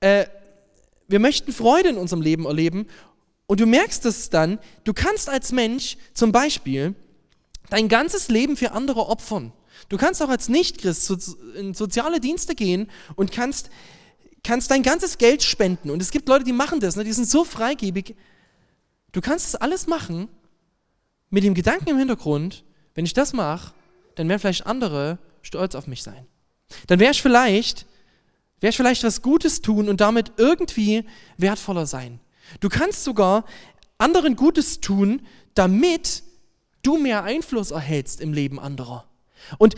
äh, 0.00 0.26
wir 1.08 1.18
möchten 1.18 1.52
Freude 1.52 1.88
in 1.88 1.96
unserem 1.96 2.22
Leben 2.22 2.46
erleben. 2.46 2.86
Und 3.46 3.60
du 3.60 3.66
merkst 3.66 4.06
es 4.06 4.30
dann, 4.30 4.58
du 4.84 4.92
kannst 4.92 5.28
als 5.28 5.52
Mensch 5.52 5.96
zum 6.14 6.30
Beispiel 6.30 6.94
dein 7.70 7.88
ganzes 7.88 8.28
Leben 8.28 8.56
für 8.56 8.72
andere 8.72 9.08
opfern. 9.08 9.52
Du 9.88 9.96
kannst 9.96 10.22
auch 10.22 10.28
als 10.28 10.48
Nichtchrist 10.48 11.12
in 11.56 11.74
soziale 11.74 12.20
Dienste 12.20 12.54
gehen 12.54 12.88
und 13.16 13.32
kannst, 13.32 13.68
kannst 14.42 14.70
dein 14.70 14.82
ganzes 14.82 15.18
Geld 15.18 15.42
spenden. 15.42 15.90
Und 15.90 16.02
es 16.02 16.10
gibt 16.10 16.28
Leute, 16.28 16.44
die 16.44 16.52
machen 16.52 16.80
das, 16.80 16.96
ne? 16.96 17.04
die 17.04 17.12
sind 17.12 17.28
so 17.28 17.44
freigebig. 17.44 18.16
Du 19.12 19.20
kannst 19.20 19.46
das 19.46 19.60
alles 19.60 19.86
machen 19.86 20.28
mit 21.30 21.44
dem 21.44 21.54
Gedanken 21.54 21.88
im 21.88 21.98
Hintergrund, 21.98 22.64
wenn 22.94 23.04
ich 23.04 23.14
das 23.14 23.32
mache, 23.32 23.72
dann 24.16 24.28
werden 24.28 24.40
vielleicht 24.40 24.66
andere 24.66 25.18
stolz 25.40 25.74
auf 25.74 25.86
mich 25.86 26.02
sein. 26.02 26.26
Dann 26.86 27.00
wäre 27.00 27.12
ich 27.12 27.22
vielleicht, 27.22 27.86
wäre 28.60 28.70
ich 28.70 28.76
vielleicht 28.76 29.04
was 29.04 29.22
Gutes 29.22 29.62
tun 29.62 29.88
und 29.88 30.00
damit 30.00 30.32
irgendwie 30.36 31.04
wertvoller 31.38 31.86
sein. 31.86 32.20
Du 32.60 32.68
kannst 32.68 33.04
sogar 33.04 33.44
anderen 33.98 34.36
Gutes 34.36 34.80
tun, 34.80 35.22
damit 35.54 36.22
du 36.82 36.98
mehr 36.98 37.24
Einfluss 37.24 37.70
erhältst 37.70 38.20
im 38.20 38.32
Leben 38.32 38.58
anderer. 38.58 39.06
Und 39.58 39.74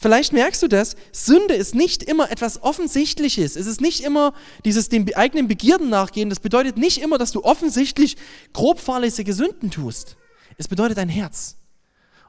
vielleicht 0.00 0.32
merkst 0.32 0.62
du 0.62 0.68
das, 0.68 0.96
Sünde 1.12 1.54
ist 1.54 1.74
nicht 1.74 2.02
immer 2.02 2.30
etwas 2.30 2.62
Offensichtliches. 2.62 3.56
Es 3.56 3.66
ist 3.66 3.80
nicht 3.80 4.00
immer 4.00 4.34
dieses 4.64 4.88
dem 4.88 5.06
eigenen 5.14 5.48
Begierden 5.48 5.88
nachgehen. 5.88 6.28
Das 6.30 6.40
bedeutet 6.40 6.76
nicht 6.76 6.98
immer, 6.98 7.18
dass 7.18 7.32
du 7.32 7.44
offensichtlich 7.44 8.16
grob 8.52 8.80
fahrlässige 8.80 9.32
Sünden 9.32 9.70
tust. 9.70 10.16
Es 10.56 10.68
bedeutet 10.68 10.98
dein 10.98 11.08
Herz. 11.08 11.56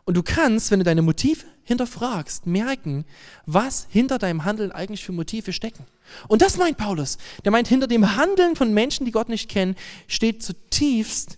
Und 0.05 0.15
du 0.15 0.23
kannst, 0.23 0.71
wenn 0.71 0.79
du 0.79 0.85
deine 0.85 1.03
Motive 1.03 1.45
hinterfragst, 1.63 2.47
merken, 2.47 3.05
was 3.45 3.85
hinter 3.89 4.17
deinem 4.17 4.43
Handeln 4.43 4.71
eigentlich 4.71 5.03
für 5.03 5.11
Motive 5.11 5.53
stecken. 5.53 5.85
Und 6.27 6.41
das 6.41 6.57
meint 6.57 6.77
Paulus. 6.77 7.19
Der 7.45 7.51
meint, 7.51 7.67
hinter 7.67 7.85
dem 7.85 8.15
Handeln 8.15 8.55
von 8.55 8.73
Menschen, 8.73 9.05
die 9.05 9.11
Gott 9.11 9.29
nicht 9.29 9.49
kennen, 9.49 9.75
steht 10.07 10.41
zutiefst 10.41 11.37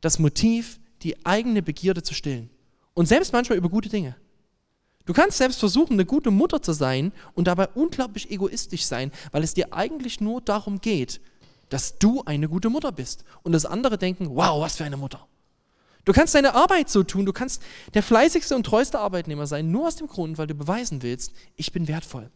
das 0.00 0.20
Motiv, 0.20 0.78
die 1.02 1.26
eigene 1.26 1.62
Begierde 1.62 2.02
zu 2.04 2.14
stillen. 2.14 2.48
Und 2.94 3.06
selbst 3.06 3.32
manchmal 3.32 3.58
über 3.58 3.68
gute 3.68 3.88
Dinge. 3.88 4.14
Du 5.06 5.12
kannst 5.12 5.38
selbst 5.38 5.60
versuchen, 5.60 5.94
eine 5.94 6.04
gute 6.04 6.30
Mutter 6.30 6.60
zu 6.60 6.72
sein 6.72 7.12
und 7.34 7.46
dabei 7.46 7.68
unglaublich 7.68 8.30
egoistisch 8.30 8.84
sein, 8.84 9.12
weil 9.30 9.44
es 9.44 9.54
dir 9.54 9.72
eigentlich 9.72 10.20
nur 10.20 10.40
darum 10.40 10.80
geht, 10.80 11.20
dass 11.68 11.98
du 11.98 12.22
eine 12.26 12.48
gute 12.48 12.70
Mutter 12.70 12.92
bist. 12.92 13.24
Und 13.42 13.52
das 13.52 13.66
andere 13.66 13.98
denken, 13.98 14.28
wow, 14.34 14.60
was 14.60 14.76
für 14.76 14.84
eine 14.84 14.96
Mutter. 14.96 15.26
Du 16.04 16.12
kannst 16.12 16.34
deine 16.34 16.54
Arbeit 16.54 16.88
so 16.88 17.02
tun, 17.02 17.26
du 17.26 17.32
kannst 17.32 17.62
der 17.94 18.02
fleißigste 18.02 18.54
und 18.54 18.64
treueste 18.64 18.98
Arbeitnehmer 18.98 19.46
sein, 19.46 19.70
nur 19.70 19.88
aus 19.88 19.96
dem 19.96 20.06
Grund, 20.06 20.38
weil 20.38 20.46
du 20.46 20.54
beweisen 20.54 21.02
willst, 21.02 21.32
ich 21.56 21.72
bin 21.72 21.88
wertvoll. 21.88 22.30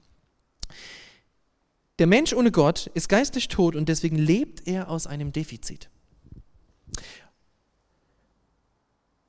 der 1.99 2.07
Mensch 2.07 2.33
ohne 2.33 2.51
Gott 2.51 2.91
ist 2.95 3.09
geistlich 3.09 3.49
tot 3.49 3.77
und 3.77 3.89
deswegen 3.89 4.17
lebt 4.17 4.67
er 4.67 4.89
aus 4.89 5.07
einem 5.07 5.33
Defizit. 5.33 5.89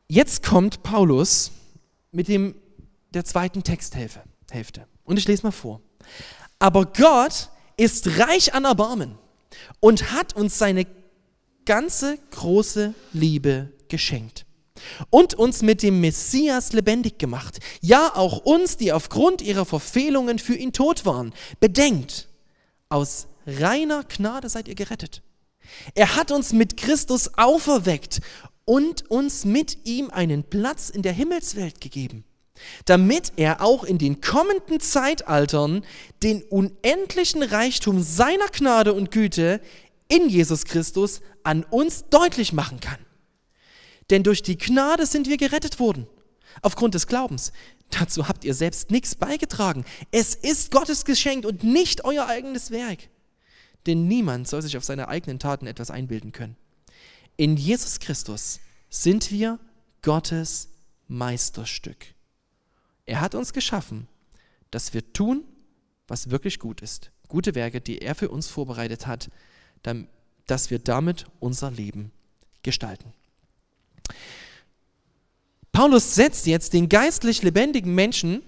Jetzt 0.08 0.44
kommt 0.44 0.82
Paulus 0.82 1.52
mit 2.12 2.28
dem, 2.28 2.56
der 3.14 3.26
zweiten 3.26 3.64
Texthälfte. 3.64 4.88
Und 5.04 5.18
ich 5.18 5.28
lese 5.28 5.44
mal 5.44 5.52
vor. 5.52 5.82
Aber 6.60 6.86
Gott 6.86 7.50
ist 7.78 8.20
reich 8.20 8.54
an 8.54 8.66
Erbarmen 8.66 9.18
und 9.80 10.12
hat 10.12 10.36
uns 10.36 10.58
seine 10.58 10.86
ganze 11.66 12.18
große 12.32 12.94
Liebe 13.14 13.72
geschenkt 13.88 14.46
und 15.10 15.34
uns 15.34 15.62
mit 15.62 15.84
dem 15.84 16.02
Messias 16.02 16.74
lebendig 16.74 17.20
gemacht. 17.20 17.60
Ja, 17.82 18.16
auch 18.16 18.40
uns, 18.40 18.78
die 18.78 18.92
aufgrund 18.92 19.42
ihrer 19.42 19.66
Verfehlungen 19.66 20.40
für 20.40 20.56
ihn 20.56 20.74
tot 20.74 21.06
waren. 21.06 21.34
Bedenkt, 21.60 22.28
aus 22.90 23.28
reiner 23.46 24.04
Gnade 24.04 24.50
seid 24.50 24.68
ihr 24.68 24.76
gerettet. 24.76 25.22
Er 25.96 26.16
hat 26.16 26.32
uns 26.32 26.54
mit 26.54 26.78
Christus 26.78 27.38
auferweckt 27.38 28.22
und 28.66 29.10
uns 29.10 29.46
mit 29.46 29.86
ihm 29.86 30.10
einen 30.10 30.44
Platz 30.44 30.90
in 30.90 31.02
der 31.02 31.14
Himmelswelt 31.14 31.82
gegeben, 31.82 32.24
damit 32.86 33.34
er 33.36 33.62
auch 33.62 33.84
in 33.84 33.98
den 33.98 34.22
kommenden 34.22 34.80
Zeitaltern 34.80 35.84
den 36.24 36.44
unendlichen 36.44 37.44
Reichtum 37.44 38.02
seiner 38.02 38.48
Gnade 38.48 38.94
und 38.94 39.12
Güte 39.12 39.62
in 40.08 40.30
Jesus 40.30 40.66
Christus 40.66 41.22
an 41.44 41.64
uns 41.64 42.06
deutlich 42.10 42.54
machen 42.54 42.80
kann. 42.80 43.00
Denn 44.10 44.24
durch 44.24 44.44
die 44.44 44.58
Gnade 44.58 45.06
sind 45.06 45.28
wir 45.28 45.38
gerettet 45.38 45.80
worden, 45.80 46.08
aufgrund 46.62 46.96
des 46.96 47.08
Glaubens. 47.08 47.54
Dazu 47.92 48.28
habt 48.28 48.44
ihr 48.44 48.54
selbst 48.54 48.92
nichts 48.92 49.16
beigetragen. 49.16 49.86
Es 50.12 50.36
ist 50.36 50.72
Gottes 50.72 51.06
Geschenk 51.06 51.46
und 51.46 51.64
nicht 51.64 52.04
euer 52.06 52.28
eigenes 52.28 52.72
Werk. 52.72 53.10
Denn 53.86 54.08
niemand 54.08 54.48
soll 54.48 54.62
sich 54.62 54.78
auf 54.78 54.84
seine 54.84 55.08
eigenen 55.08 55.40
Taten 55.40 55.66
etwas 55.66 55.92
einbilden 55.92 56.32
können. 56.32 56.56
In 57.38 57.58
Jesus 57.58 58.00
Christus 58.00 58.60
sind 58.90 59.32
wir 59.32 59.60
Gottes 60.02 60.70
Meisterstück. 61.08 62.14
Er 63.12 63.20
hat 63.20 63.36
uns 63.36 63.52
geschaffen, 63.52 64.08
dass 64.72 64.94
wir 64.94 65.12
tun, 65.12 65.44
was 66.08 66.30
wirklich 66.30 66.60
gut 66.60 66.80
ist. 66.80 67.12
Gute 67.28 67.56
Werke, 67.56 67.82
die 67.82 67.98
er 67.98 68.16
für 68.16 68.30
uns 68.30 68.48
vorbereitet 68.48 69.06
hat, 69.06 69.30
dass 70.48 70.70
wir 70.70 70.80
damit 70.80 71.26
unser 71.42 71.72
Leben 71.72 72.14
gestalten. 72.64 73.12
Paulus 75.74 76.16
setzt 76.16 76.48
jetzt 76.48 76.72
den 76.72 76.88
geistlich 76.88 77.42
lebendigen 77.44 77.94
Menschen 77.94 78.44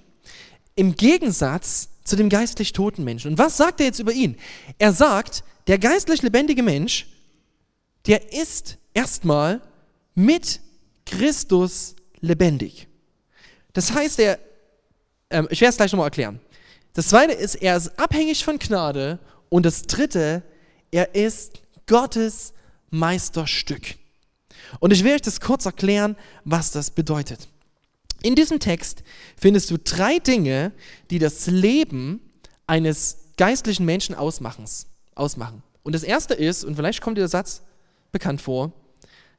im 0.75 0.95
Gegensatz 0.95 1.89
zu 2.05 2.15
dem 2.15 2.29
geistlich 2.29 2.71
toten 2.71 3.03
Menschen. 3.03 3.31
Und 3.31 3.37
was 3.37 3.57
sagt 3.57 3.81
er 3.81 3.87
jetzt 3.87 3.99
über 3.99 4.13
ihn? 4.13 4.37
Er 4.77 4.93
sagt, 4.93 5.43
der 5.67 5.77
geistlich 5.77 6.21
lebendige 6.21 6.63
Mensch, 6.63 7.07
der 8.07 8.31
ist 8.31 8.77
erstmal 8.93 9.59
mit 10.15 10.61
Christus 11.05 11.97
lebendig. 12.21 12.87
Das 13.73 13.93
heißt, 13.93 14.19
er, 14.19 14.39
äh, 15.33 15.43
ich 15.49 15.61
werde 15.61 15.71
es 15.71 15.77
gleich 15.77 15.91
nochmal 15.91 16.07
erklären. 16.07 16.39
Das 16.93 17.07
zweite 17.07 17.33
ist, 17.33 17.55
er 17.55 17.75
ist 17.75 17.99
abhängig 17.99 18.45
von 18.45 18.59
Gnade. 18.59 19.19
Und 19.49 19.65
das 19.65 19.83
dritte, 19.83 20.43
er 20.91 21.15
ist 21.15 21.61
Gottes 21.87 22.53
Meisterstück. 22.91 23.95
Und 24.79 24.93
ich 24.93 25.03
will 25.03 25.13
euch 25.13 25.21
das 25.21 25.41
kurz 25.41 25.65
erklären, 25.65 26.15
was 26.45 26.71
das 26.71 26.91
bedeutet. 26.91 27.47
In 28.21 28.35
diesem 28.35 28.59
Text 28.59 29.03
findest 29.37 29.69
du 29.69 29.77
drei 29.77 30.19
Dinge, 30.19 30.71
die 31.09 31.19
das 31.19 31.47
Leben 31.47 32.21
eines 32.67 33.17
geistlichen 33.37 33.85
Menschen 33.85 34.15
ausmachen. 34.15 35.63
Und 35.83 35.93
das 35.93 36.03
erste 36.03 36.33
ist, 36.33 36.63
und 36.63 36.75
vielleicht 36.75 37.01
kommt 37.01 37.17
dir 37.17 37.21
der 37.21 37.27
Satz 37.27 37.61
bekannt 38.11 38.41
vor, 38.41 38.71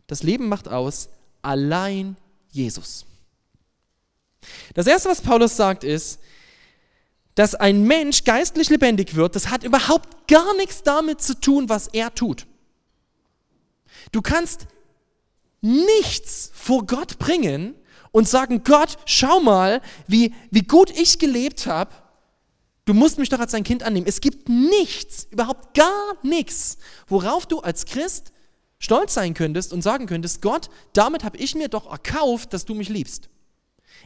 das 0.06 0.22
Leben 0.22 0.48
macht 0.48 0.68
aus 0.68 1.08
allein 1.40 2.16
Jesus. 2.50 3.06
Das 4.74 4.86
erste, 4.86 5.08
was 5.08 5.20
Paulus 5.20 5.56
sagt, 5.56 5.84
ist, 5.84 6.20
dass 7.34 7.54
ein 7.54 7.82
Mensch 7.84 8.24
geistlich 8.24 8.70
lebendig 8.70 9.14
wird, 9.14 9.34
das 9.34 9.50
hat 9.50 9.64
überhaupt 9.64 10.28
gar 10.28 10.54
nichts 10.56 10.82
damit 10.82 11.20
zu 11.20 11.38
tun, 11.38 11.68
was 11.68 11.88
er 11.88 12.14
tut. 12.14 12.46
Du 14.12 14.22
kannst 14.22 14.66
nichts 15.60 16.50
vor 16.54 16.86
Gott 16.86 17.18
bringen 17.18 17.74
und 18.12 18.28
sagen, 18.28 18.62
Gott, 18.62 18.96
schau 19.06 19.40
mal, 19.40 19.80
wie, 20.06 20.34
wie 20.50 20.62
gut 20.62 20.90
ich 20.90 21.18
gelebt 21.18 21.66
habe. 21.66 21.92
Du 22.84 22.92
musst 22.92 23.18
mich 23.18 23.30
doch 23.30 23.40
als 23.40 23.52
dein 23.52 23.64
Kind 23.64 23.82
annehmen. 23.82 24.06
Es 24.06 24.20
gibt 24.20 24.48
nichts, 24.48 25.26
überhaupt 25.30 25.74
gar 25.74 26.16
nichts, 26.22 26.76
worauf 27.08 27.46
du 27.46 27.60
als 27.60 27.86
Christ 27.86 28.30
stolz 28.78 29.14
sein 29.14 29.32
könntest 29.32 29.72
und 29.72 29.82
sagen 29.82 30.06
könntest, 30.06 30.42
Gott, 30.42 30.68
damit 30.92 31.24
habe 31.24 31.38
ich 31.38 31.54
mir 31.54 31.68
doch 31.68 31.90
erkauft, 31.90 32.52
dass 32.52 32.66
du 32.66 32.74
mich 32.74 32.90
liebst. 32.90 33.30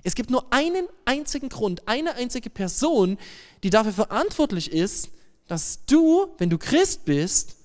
Es 0.05 0.15
gibt 0.15 0.31
nur 0.31 0.53
einen 0.53 0.87
einzigen 1.05 1.49
Grund, 1.49 1.87
eine 1.89 2.15
einzige 2.15 2.51
Person, 2.51 3.19
die 3.63 3.71
dafür 3.71 3.93
verantwortlich 3.93 4.73
ist, 4.73 5.11
dass 5.47 5.85
du, 5.87 6.35
wenn 6.39 6.51
du 6.51 6.59
Christ 6.59 7.05
bist, 7.05 7.57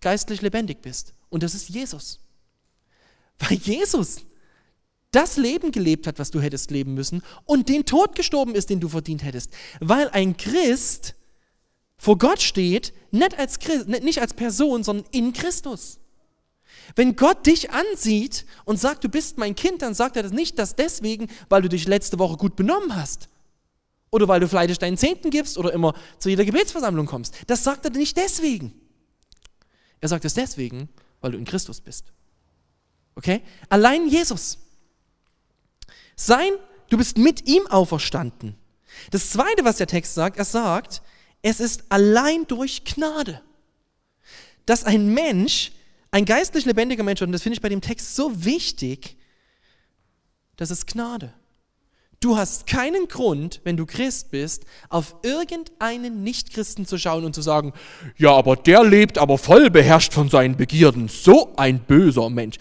geistlich 0.00 0.42
lebendig 0.42 0.82
bist. 0.82 1.14
Und 1.28 1.42
das 1.42 1.54
ist 1.54 1.68
Jesus. 1.68 2.20
Weil 3.38 3.58
Jesus 3.58 4.22
das 5.10 5.36
Leben 5.36 5.72
gelebt 5.72 6.06
hat, 6.06 6.18
was 6.18 6.30
du 6.30 6.40
hättest 6.40 6.70
leben 6.70 6.94
müssen, 6.94 7.22
und 7.44 7.68
den 7.68 7.84
Tod 7.84 8.14
gestorben 8.14 8.54
ist, 8.54 8.70
den 8.70 8.80
du 8.80 8.88
verdient 8.88 9.24
hättest. 9.24 9.52
Weil 9.80 10.08
ein 10.10 10.36
Christ 10.36 11.16
vor 11.96 12.16
Gott 12.16 12.40
steht, 12.40 12.92
nicht 13.10 13.38
als, 13.38 13.58
Christ, 13.58 13.88
nicht 13.88 14.20
als 14.20 14.34
Person, 14.34 14.84
sondern 14.84 15.06
in 15.10 15.32
Christus. 15.32 15.98
Wenn 16.96 17.16
Gott 17.16 17.46
dich 17.46 17.70
ansieht 17.70 18.46
und 18.64 18.78
sagt, 18.78 19.04
du 19.04 19.08
bist 19.08 19.38
mein 19.38 19.54
Kind, 19.54 19.82
dann 19.82 19.94
sagt 19.94 20.16
er 20.16 20.22
das 20.22 20.32
nicht 20.32 20.58
das 20.58 20.74
deswegen, 20.74 21.28
weil 21.48 21.62
du 21.62 21.68
dich 21.68 21.86
letzte 21.86 22.18
Woche 22.18 22.36
gut 22.36 22.56
benommen 22.56 22.96
hast. 22.96 23.28
Oder 24.10 24.26
weil 24.26 24.40
du 24.40 24.48
fleißig 24.48 24.78
deinen 24.78 24.96
Zehnten 24.96 25.30
gibst 25.30 25.56
oder 25.56 25.72
immer 25.72 25.94
zu 26.18 26.28
jeder 26.28 26.44
Gebetsversammlung 26.44 27.06
kommst. 27.06 27.34
Das 27.46 27.62
sagt 27.62 27.84
er 27.84 27.92
nicht 27.92 28.16
deswegen. 28.16 28.72
Er 30.00 30.08
sagt 30.08 30.24
es 30.24 30.34
deswegen, 30.34 30.88
weil 31.20 31.32
du 31.32 31.38
in 31.38 31.44
Christus 31.44 31.80
bist. 31.80 32.12
Okay? 33.14 33.42
Allein 33.68 34.08
Jesus. 34.08 34.58
Sein, 36.16 36.52
du 36.88 36.96
bist 36.96 37.18
mit 37.18 37.46
ihm 37.46 37.66
auferstanden. 37.68 38.56
Das 39.10 39.30
zweite, 39.30 39.64
was 39.64 39.76
der 39.76 39.86
Text 39.86 40.14
sagt, 40.14 40.38
er 40.38 40.44
sagt, 40.44 41.02
es 41.42 41.60
ist 41.60 41.84
allein 41.88 42.46
durch 42.46 42.84
Gnade. 42.84 43.40
Dass 44.66 44.84
ein 44.84 45.14
Mensch 45.14 45.72
ein 46.10 46.24
geistlich 46.24 46.64
lebendiger 46.64 47.04
Mensch, 47.04 47.22
und 47.22 47.32
das 47.32 47.42
finde 47.42 47.54
ich 47.54 47.62
bei 47.62 47.68
dem 47.68 47.80
Text 47.80 48.16
so 48.16 48.44
wichtig, 48.44 49.16
das 50.56 50.70
ist 50.70 50.86
Gnade. 50.86 51.32
Du 52.20 52.36
hast 52.36 52.66
keinen 52.66 53.08
Grund, 53.08 53.62
wenn 53.64 53.78
du 53.78 53.86
Christ 53.86 54.30
bist, 54.30 54.66
auf 54.90 55.16
irgendeinen 55.22 56.22
Nichtchristen 56.22 56.84
zu 56.84 56.98
schauen 56.98 57.24
und 57.24 57.34
zu 57.34 57.40
sagen, 57.40 57.72
ja, 58.18 58.32
aber 58.32 58.56
der 58.56 58.84
lebt 58.84 59.16
aber 59.16 59.38
voll 59.38 59.70
beherrscht 59.70 60.12
von 60.12 60.28
seinen 60.28 60.56
Begierden, 60.56 61.08
so 61.08 61.54
ein 61.56 61.80
böser 61.80 62.28
Mensch. 62.28 62.58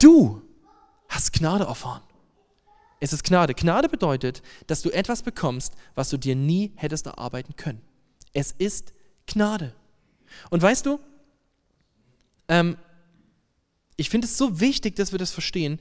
Du 0.00 0.42
hast 1.08 1.32
Gnade 1.32 1.64
erfahren. 1.64 2.02
Es 3.00 3.12
ist 3.12 3.24
Gnade. 3.24 3.54
Gnade 3.54 3.88
bedeutet, 3.88 4.42
dass 4.68 4.80
du 4.80 4.90
etwas 4.90 5.24
bekommst, 5.24 5.74
was 5.96 6.10
du 6.10 6.16
dir 6.16 6.36
nie 6.36 6.70
hättest 6.76 7.06
erarbeiten 7.06 7.56
können. 7.56 7.80
Es 8.32 8.52
ist 8.52 8.92
Gnade. 9.26 9.74
Und 10.50 10.62
weißt 10.62 10.86
du, 10.86 11.00
ähm, 12.52 12.76
ich 13.96 14.10
finde 14.10 14.26
es 14.26 14.36
so 14.36 14.60
wichtig, 14.60 14.94
dass 14.96 15.12
wir 15.12 15.18
das 15.18 15.30
verstehen. 15.30 15.80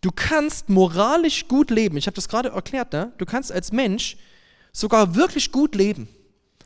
Du 0.00 0.10
kannst 0.10 0.68
moralisch 0.68 1.46
gut 1.46 1.70
leben. 1.70 1.96
Ich 1.96 2.06
habe 2.06 2.16
das 2.16 2.28
gerade 2.28 2.48
erklärt. 2.50 2.92
Ne? 2.92 3.12
Du 3.18 3.24
kannst 3.24 3.52
als 3.52 3.70
Mensch 3.70 4.16
sogar 4.72 5.14
wirklich 5.14 5.52
gut 5.52 5.76
leben 5.76 6.08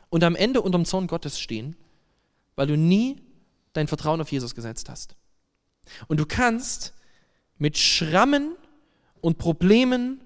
und 0.09 0.23
am 0.23 0.35
Ende 0.35 0.61
unter 0.61 0.79
dem 0.79 0.85
Zorn 0.85 1.05
Gottes 1.05 1.39
stehen, 1.39 1.75
weil 2.55 2.65
du 2.65 2.75
nie 2.75 3.21
dein 3.73 3.87
Vertrauen 3.87 4.19
auf 4.19 4.31
Jesus 4.31 4.55
gesetzt 4.55 4.89
hast. 4.89 5.15
Und 6.07 6.19
du 6.19 6.25
kannst 6.25 6.93
mit 7.59 7.77
Schrammen 7.77 8.55
und 9.21 9.37
Problemen 9.37 10.21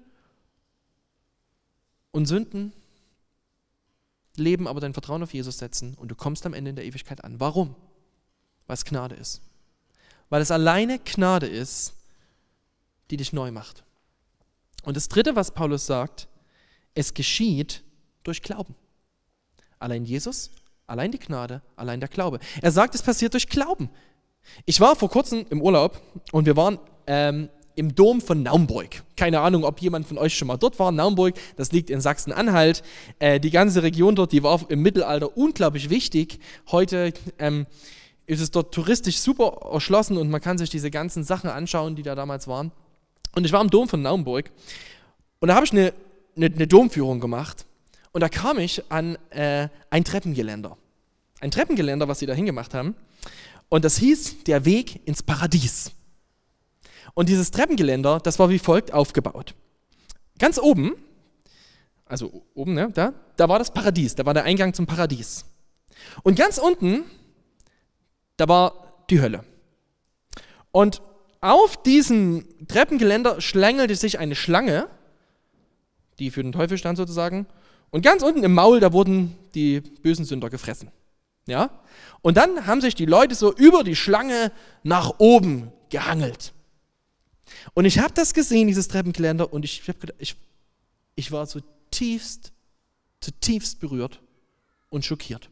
und 2.10 2.26
Sünden 2.26 2.72
leben, 4.36 4.66
aber 4.66 4.80
dein 4.80 4.94
Vertrauen 4.94 5.22
auf 5.22 5.34
Jesus 5.34 5.58
setzen 5.58 5.94
und 5.94 6.08
du 6.08 6.14
kommst 6.14 6.46
am 6.46 6.54
Ende 6.54 6.70
in 6.70 6.76
der 6.76 6.86
Ewigkeit 6.86 7.22
an. 7.22 7.38
Warum? 7.38 7.76
Weil 8.66 8.74
es 8.74 8.84
Gnade 8.84 9.14
ist. 9.14 9.40
Weil 10.30 10.42
es 10.42 10.50
alleine 10.50 10.98
Gnade 10.98 11.46
ist, 11.46 11.94
die 13.10 13.16
dich 13.16 13.32
neu 13.32 13.50
macht. 13.50 13.84
Und 14.84 14.96
das 14.96 15.08
Dritte, 15.08 15.36
was 15.36 15.50
Paulus 15.50 15.86
sagt, 15.86 16.28
es 16.94 17.14
geschieht 17.14 17.82
durch 18.22 18.42
Glauben. 18.42 18.74
Allein 19.78 20.04
Jesus, 20.04 20.50
allein 20.86 21.10
die 21.10 21.18
Gnade, 21.18 21.62
allein 21.76 22.00
der 22.00 22.08
Glaube. 22.08 22.38
Er 22.62 22.70
sagt, 22.70 22.94
es 22.94 23.02
passiert 23.02 23.34
durch 23.34 23.48
Glauben. 23.48 23.90
Ich 24.66 24.80
war 24.80 24.96
vor 24.96 25.10
kurzem 25.10 25.46
im 25.50 25.62
Urlaub 25.62 26.00
und 26.32 26.46
wir 26.46 26.56
waren 26.56 26.78
ähm, 27.06 27.48
im 27.74 27.94
Dom 27.94 28.20
von 28.20 28.42
Naumburg. 28.42 29.02
Keine 29.16 29.40
Ahnung, 29.40 29.64
ob 29.64 29.80
jemand 29.80 30.06
von 30.06 30.18
euch 30.18 30.36
schon 30.36 30.48
mal 30.48 30.56
dort 30.56 30.78
war. 30.78 30.92
Naumburg, 30.92 31.34
das 31.56 31.72
liegt 31.72 31.90
in 31.90 32.00
Sachsen-Anhalt. 32.00 32.82
Äh, 33.18 33.40
die 33.40 33.50
ganze 33.50 33.82
Region 33.82 34.14
dort, 34.14 34.32
die 34.32 34.42
war 34.42 34.60
im 34.68 34.82
Mittelalter 34.82 35.36
unglaublich 35.36 35.90
wichtig. 35.90 36.38
Heute 36.70 37.12
ähm, 37.38 37.66
ist 38.26 38.40
es 38.40 38.50
dort 38.50 38.72
touristisch 38.72 39.18
super 39.18 39.70
erschlossen 39.72 40.16
und 40.16 40.30
man 40.30 40.40
kann 40.40 40.58
sich 40.58 40.70
diese 40.70 40.90
ganzen 40.90 41.24
Sachen 41.24 41.50
anschauen, 41.50 41.96
die 41.96 42.02
da 42.02 42.14
damals 42.14 42.48
waren. 42.48 42.72
Und 43.34 43.44
ich 43.44 43.52
war 43.52 43.60
im 43.60 43.70
Dom 43.70 43.88
von 43.88 44.02
Naumburg 44.02 44.50
und 45.40 45.48
da 45.48 45.54
habe 45.54 45.66
ich 45.66 45.72
eine, 45.72 45.92
eine, 46.36 46.46
eine, 46.46 46.66
Domführung 46.66 47.20
gemacht 47.20 47.66
und 48.12 48.20
da 48.20 48.28
kam 48.28 48.58
ich 48.58 48.90
an 48.90 49.16
äh, 49.30 49.68
ein 49.90 50.04
Treppengeländer. 50.04 50.76
Ein 51.40 51.50
Treppengeländer, 51.50 52.08
was 52.08 52.20
sie 52.20 52.26
da 52.26 52.32
hingemacht 52.32 52.72
haben. 52.74 52.94
Und 53.68 53.84
das 53.84 53.98
hieß 53.98 54.44
der 54.44 54.64
Weg 54.64 55.06
ins 55.06 55.22
Paradies. 55.22 55.90
Und 57.14 57.28
dieses 57.28 57.50
Treppengeländer, 57.50 58.20
das 58.20 58.38
war 58.38 58.48
wie 58.48 58.58
folgt 58.58 58.92
aufgebaut. 58.92 59.54
Ganz 60.38 60.58
oben, 60.58 60.94
also 62.06 62.44
oben, 62.54 62.74
ne, 62.74 62.90
da, 62.92 63.14
da 63.36 63.48
war 63.48 63.58
das 63.58 63.72
Paradies, 63.72 64.14
da 64.14 64.26
war 64.26 64.34
der 64.34 64.44
Eingang 64.44 64.74
zum 64.74 64.86
Paradies. 64.86 65.44
Und 66.22 66.36
ganz 66.36 66.58
unten, 66.58 67.04
da 68.36 68.48
war 68.48 69.04
die 69.10 69.20
Hölle. 69.20 69.44
Und 70.72 71.02
auf 71.40 71.82
diesem 71.82 72.46
Treppengeländer 72.68 73.40
schlängelte 73.40 73.96
sich 73.96 74.18
eine 74.18 74.34
Schlange, 74.34 74.88
die 76.18 76.30
für 76.30 76.42
den 76.42 76.52
Teufel 76.52 76.78
stand 76.78 76.96
sozusagen. 76.96 77.46
Und 77.90 78.02
ganz 78.02 78.22
unten 78.22 78.42
im 78.42 78.54
Maul, 78.54 78.80
da 78.80 78.92
wurden 78.92 79.36
die 79.54 79.80
bösen 79.80 80.24
Sünder 80.24 80.50
gefressen. 80.50 80.90
Ja? 81.46 81.70
Und 82.22 82.36
dann 82.36 82.66
haben 82.66 82.80
sich 82.80 82.94
die 82.94 83.06
Leute 83.06 83.34
so 83.34 83.52
über 83.54 83.84
die 83.84 83.96
Schlange 83.96 84.52
nach 84.82 85.14
oben 85.18 85.72
gehangelt. 85.90 86.52
Und 87.74 87.84
ich 87.84 87.98
habe 87.98 88.14
das 88.14 88.34
gesehen, 88.34 88.66
dieses 88.66 88.88
Treppengeländer, 88.88 89.52
und 89.52 89.64
ich, 89.64 89.82
ich, 90.18 90.36
ich 91.14 91.30
war 91.30 91.46
zutiefst, 91.46 92.52
zutiefst 93.20 93.80
berührt 93.80 94.20
und 94.88 95.04
schockiert. 95.04 95.50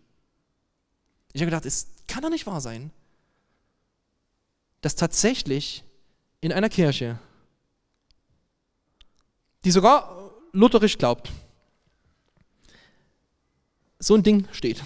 Ich 1.32 1.42
habe 1.42 1.50
gedacht, 1.50 1.66
es 1.66 1.88
kann 2.12 2.22
doch 2.22 2.28
nicht 2.28 2.46
wahr 2.46 2.60
sein, 2.60 2.90
dass 4.82 4.96
tatsächlich 4.96 5.82
in 6.42 6.52
einer 6.52 6.68
Kirche, 6.68 7.18
die 9.64 9.70
sogar 9.70 10.30
lutherisch 10.52 10.98
glaubt, 10.98 11.32
so 13.98 14.14
ein 14.14 14.22
Ding 14.22 14.46
steht. 14.52 14.82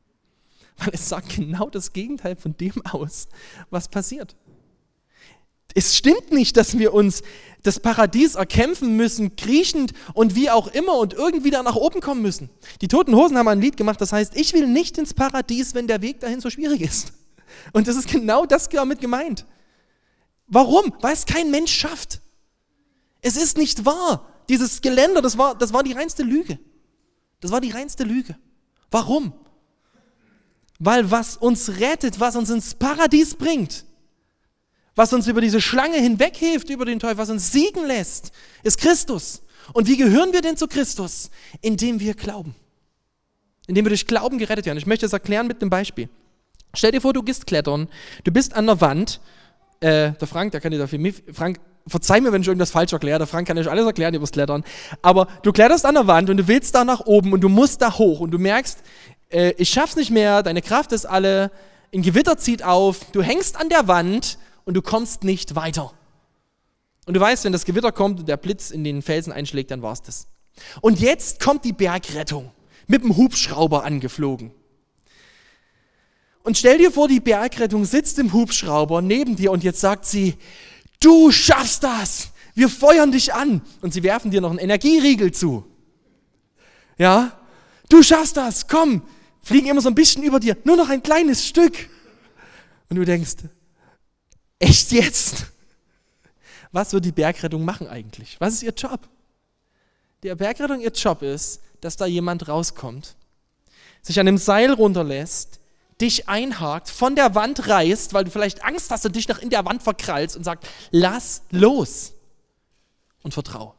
Weil 0.78 0.94
es 0.94 1.06
sagt 1.06 1.36
genau 1.36 1.68
das 1.68 1.92
Gegenteil 1.92 2.34
von 2.34 2.56
dem 2.56 2.80
aus, 2.86 3.28
was 3.68 3.88
passiert. 3.88 4.34
Es 5.74 5.96
stimmt 5.96 6.32
nicht, 6.32 6.56
dass 6.56 6.78
wir 6.78 6.94
uns 6.94 7.22
das 7.64 7.80
Paradies 7.80 8.36
erkämpfen 8.36 8.96
müssen, 8.96 9.36
kriechend 9.36 9.92
und 10.12 10.34
wie 10.34 10.50
auch 10.50 10.68
immer 10.68 10.94
und 10.98 11.14
irgendwie 11.14 11.50
da 11.50 11.62
nach 11.62 11.76
oben 11.76 12.00
kommen 12.00 12.22
müssen. 12.22 12.50
Die 12.80 12.88
Toten 12.88 13.16
Hosen 13.16 13.36
haben 13.36 13.48
ein 13.48 13.60
Lied 13.60 13.76
gemacht, 13.76 14.00
das 14.00 14.12
heißt, 14.12 14.36
ich 14.36 14.52
will 14.52 14.66
nicht 14.66 14.98
ins 14.98 15.14
Paradies, 15.14 15.74
wenn 15.74 15.86
der 15.86 16.02
Weg 16.02 16.20
dahin 16.20 16.40
so 16.40 16.50
schwierig 16.50 16.82
ist. 16.82 17.12
Und 17.72 17.88
das 17.88 17.96
ist 17.96 18.08
genau 18.08 18.46
das 18.46 18.68
damit 18.68 19.00
gemeint. 19.00 19.46
Warum? 20.46 20.94
Weil 21.00 21.14
es 21.14 21.26
kein 21.26 21.50
Mensch 21.50 21.72
schafft. 21.72 22.20
Es 23.22 23.36
ist 23.36 23.56
nicht 23.56 23.86
wahr. 23.86 24.28
Dieses 24.48 24.82
Geländer, 24.82 25.22
das 25.22 25.38
war, 25.38 25.56
das 25.56 25.72
war 25.72 25.82
die 25.82 25.92
reinste 25.92 26.22
Lüge. 26.22 26.58
Das 27.40 27.50
war 27.50 27.60
die 27.62 27.70
reinste 27.70 28.04
Lüge. 28.04 28.36
Warum? 28.90 29.32
Weil 30.78 31.10
was 31.10 31.38
uns 31.38 31.80
rettet, 31.80 32.20
was 32.20 32.36
uns 32.36 32.50
ins 32.50 32.74
Paradies 32.74 33.34
bringt, 33.34 33.83
was 34.96 35.12
uns 35.12 35.26
über 35.26 35.40
diese 35.40 35.60
Schlange 35.60 35.96
hinweghilft, 35.96 36.70
über 36.70 36.84
den 36.84 36.98
Teufel, 36.98 37.18
was 37.18 37.30
uns 37.30 37.52
siegen 37.52 37.86
lässt, 37.86 38.32
ist 38.62 38.78
Christus. 38.78 39.42
Und 39.72 39.88
wie 39.88 39.96
gehören 39.96 40.32
wir 40.32 40.42
denn 40.42 40.56
zu 40.56 40.68
Christus? 40.68 41.30
Indem 41.60 42.00
wir 42.00 42.14
glauben. 42.14 42.54
Indem 43.66 43.86
wir 43.86 43.90
durch 43.90 44.06
Glauben 44.06 44.38
gerettet 44.38 44.66
werden. 44.66 44.78
Ich 44.78 44.86
möchte 44.86 45.06
das 45.06 45.12
erklären 45.12 45.46
mit 45.46 45.60
einem 45.62 45.70
Beispiel. 45.70 46.08
Stell 46.74 46.92
dir 46.92 47.00
vor, 47.00 47.12
du 47.12 47.22
gehst 47.22 47.46
klettern, 47.46 47.88
du 48.24 48.32
bist 48.32 48.54
an 48.54 48.66
der 48.66 48.80
Wand. 48.80 49.20
Äh, 49.80 50.12
der 50.12 50.28
Frank, 50.28 50.52
der 50.52 50.60
kann 50.60 50.70
dir 50.70 50.78
dafür. 50.78 50.98
Frank, 51.32 51.58
verzeih 51.86 52.20
mir, 52.20 52.32
wenn 52.32 52.42
ich 52.42 52.48
irgendwas 52.48 52.70
falsch 52.70 52.92
erkläre. 52.92 53.18
Der 53.18 53.26
Frank 53.26 53.48
kann 53.48 53.58
euch 53.58 53.70
alles 53.70 53.86
erklären 53.86 54.14
übers 54.14 54.32
Klettern. 54.32 54.64
Aber 55.02 55.28
du 55.42 55.52
kletterst 55.52 55.86
an 55.86 55.94
der 55.94 56.06
Wand 56.06 56.30
und 56.30 56.36
du 56.36 56.48
willst 56.48 56.74
da 56.74 56.84
nach 56.84 57.00
oben 57.00 57.32
und 57.32 57.40
du 57.40 57.48
musst 57.48 57.82
da 57.82 57.96
hoch 57.98 58.20
und 58.20 58.30
du 58.30 58.38
merkst, 58.38 58.78
äh, 59.30 59.52
ich 59.56 59.70
schaff's 59.70 59.96
nicht 59.96 60.10
mehr, 60.10 60.42
deine 60.42 60.62
Kraft 60.62 60.92
ist 60.92 61.06
alle, 61.06 61.50
ein 61.94 62.02
Gewitter 62.02 62.38
zieht 62.38 62.64
auf, 62.64 63.00
du 63.12 63.22
hängst 63.22 63.58
an 63.60 63.68
der 63.68 63.86
Wand 63.88 64.38
und 64.64 64.74
du 64.74 64.82
kommst 64.82 65.24
nicht 65.24 65.54
weiter. 65.54 65.92
Und 67.06 67.14
du 67.14 67.20
weißt, 67.20 67.44
wenn 67.44 67.52
das 67.52 67.64
Gewitter 67.64 67.92
kommt 67.92 68.20
und 68.20 68.28
der 68.28 68.36
Blitz 68.36 68.70
in 68.70 68.84
den 68.84 69.02
Felsen 69.02 69.32
einschlägt, 69.32 69.70
dann 69.70 69.82
war's 69.82 70.02
das. 70.02 70.26
Und 70.80 71.00
jetzt 71.00 71.40
kommt 71.40 71.64
die 71.64 71.72
Bergrettung 71.72 72.50
mit 72.86 73.02
dem 73.02 73.16
Hubschrauber 73.16 73.84
angeflogen. 73.84 74.52
Und 76.42 76.58
stell 76.58 76.78
dir 76.78 76.92
vor, 76.92 77.08
die 77.08 77.20
Bergrettung 77.20 77.84
sitzt 77.84 78.18
im 78.18 78.32
Hubschrauber 78.32 79.00
neben 79.00 79.36
dir 79.36 79.50
und 79.50 79.64
jetzt 79.64 79.80
sagt 79.80 80.04
sie, 80.04 80.34
du 81.00 81.30
schaffst 81.30 81.82
das, 81.82 82.32
wir 82.54 82.68
feuern 82.68 83.12
dich 83.12 83.32
an. 83.32 83.62
Und 83.80 83.94
sie 83.94 84.02
werfen 84.02 84.30
dir 84.30 84.40
noch 84.40 84.50
einen 84.50 84.58
Energieriegel 84.58 85.32
zu. 85.32 85.64
Ja, 86.98 87.38
du 87.88 88.02
schaffst 88.02 88.36
das, 88.36 88.68
komm, 88.68 89.02
fliegen 89.42 89.68
immer 89.68 89.80
so 89.80 89.88
ein 89.88 89.94
bisschen 89.94 90.22
über 90.22 90.38
dir, 90.38 90.56
nur 90.64 90.76
noch 90.76 90.90
ein 90.90 91.02
kleines 91.02 91.46
Stück. 91.46 91.88
Und 92.90 92.96
du 92.96 93.04
denkst, 93.04 93.36
Echt 94.64 94.92
jetzt? 94.92 95.52
Was 96.72 96.94
wird 96.94 97.04
die 97.04 97.12
Bergrettung 97.12 97.66
machen 97.66 97.86
eigentlich? 97.86 98.40
Was 98.40 98.54
ist 98.54 98.62
ihr 98.62 98.72
Job? 98.72 99.00
Der 100.22 100.34
Bergrettung, 100.36 100.80
ihr 100.80 100.90
Job 100.90 101.20
ist, 101.20 101.60
dass 101.82 101.98
da 101.98 102.06
jemand 102.06 102.48
rauskommt, 102.48 103.14
sich 104.00 104.18
an 104.18 104.24
dem 104.24 104.38
Seil 104.38 104.72
runterlässt, 104.72 105.60
dich 106.00 106.30
einhakt, 106.30 106.88
von 106.88 107.14
der 107.14 107.34
Wand 107.34 107.68
reißt, 107.68 108.14
weil 108.14 108.24
du 108.24 108.30
vielleicht 108.30 108.64
Angst 108.64 108.90
hast 108.90 109.04
und 109.04 109.14
dich 109.14 109.28
noch 109.28 109.38
in 109.38 109.50
der 109.50 109.66
Wand 109.66 109.82
verkrallst 109.82 110.34
und 110.34 110.44
sagt, 110.44 110.66
lass 110.90 111.42
los 111.50 112.14
und 113.22 113.34
vertrau. 113.34 113.74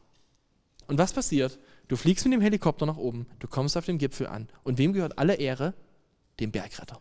Und 0.86 0.98
was 0.98 1.12
passiert? 1.12 1.58
Du 1.88 1.96
fliegst 1.96 2.24
mit 2.26 2.32
dem 2.32 2.40
Helikopter 2.40 2.86
nach 2.86 2.96
oben, 2.96 3.26
du 3.40 3.48
kommst 3.48 3.76
auf 3.76 3.86
dem 3.86 3.98
Gipfel 3.98 4.28
an. 4.28 4.48
Und 4.62 4.78
wem 4.78 4.92
gehört 4.92 5.18
alle 5.18 5.34
Ehre? 5.34 5.74
Dem 6.38 6.52
Bergretter. 6.52 7.00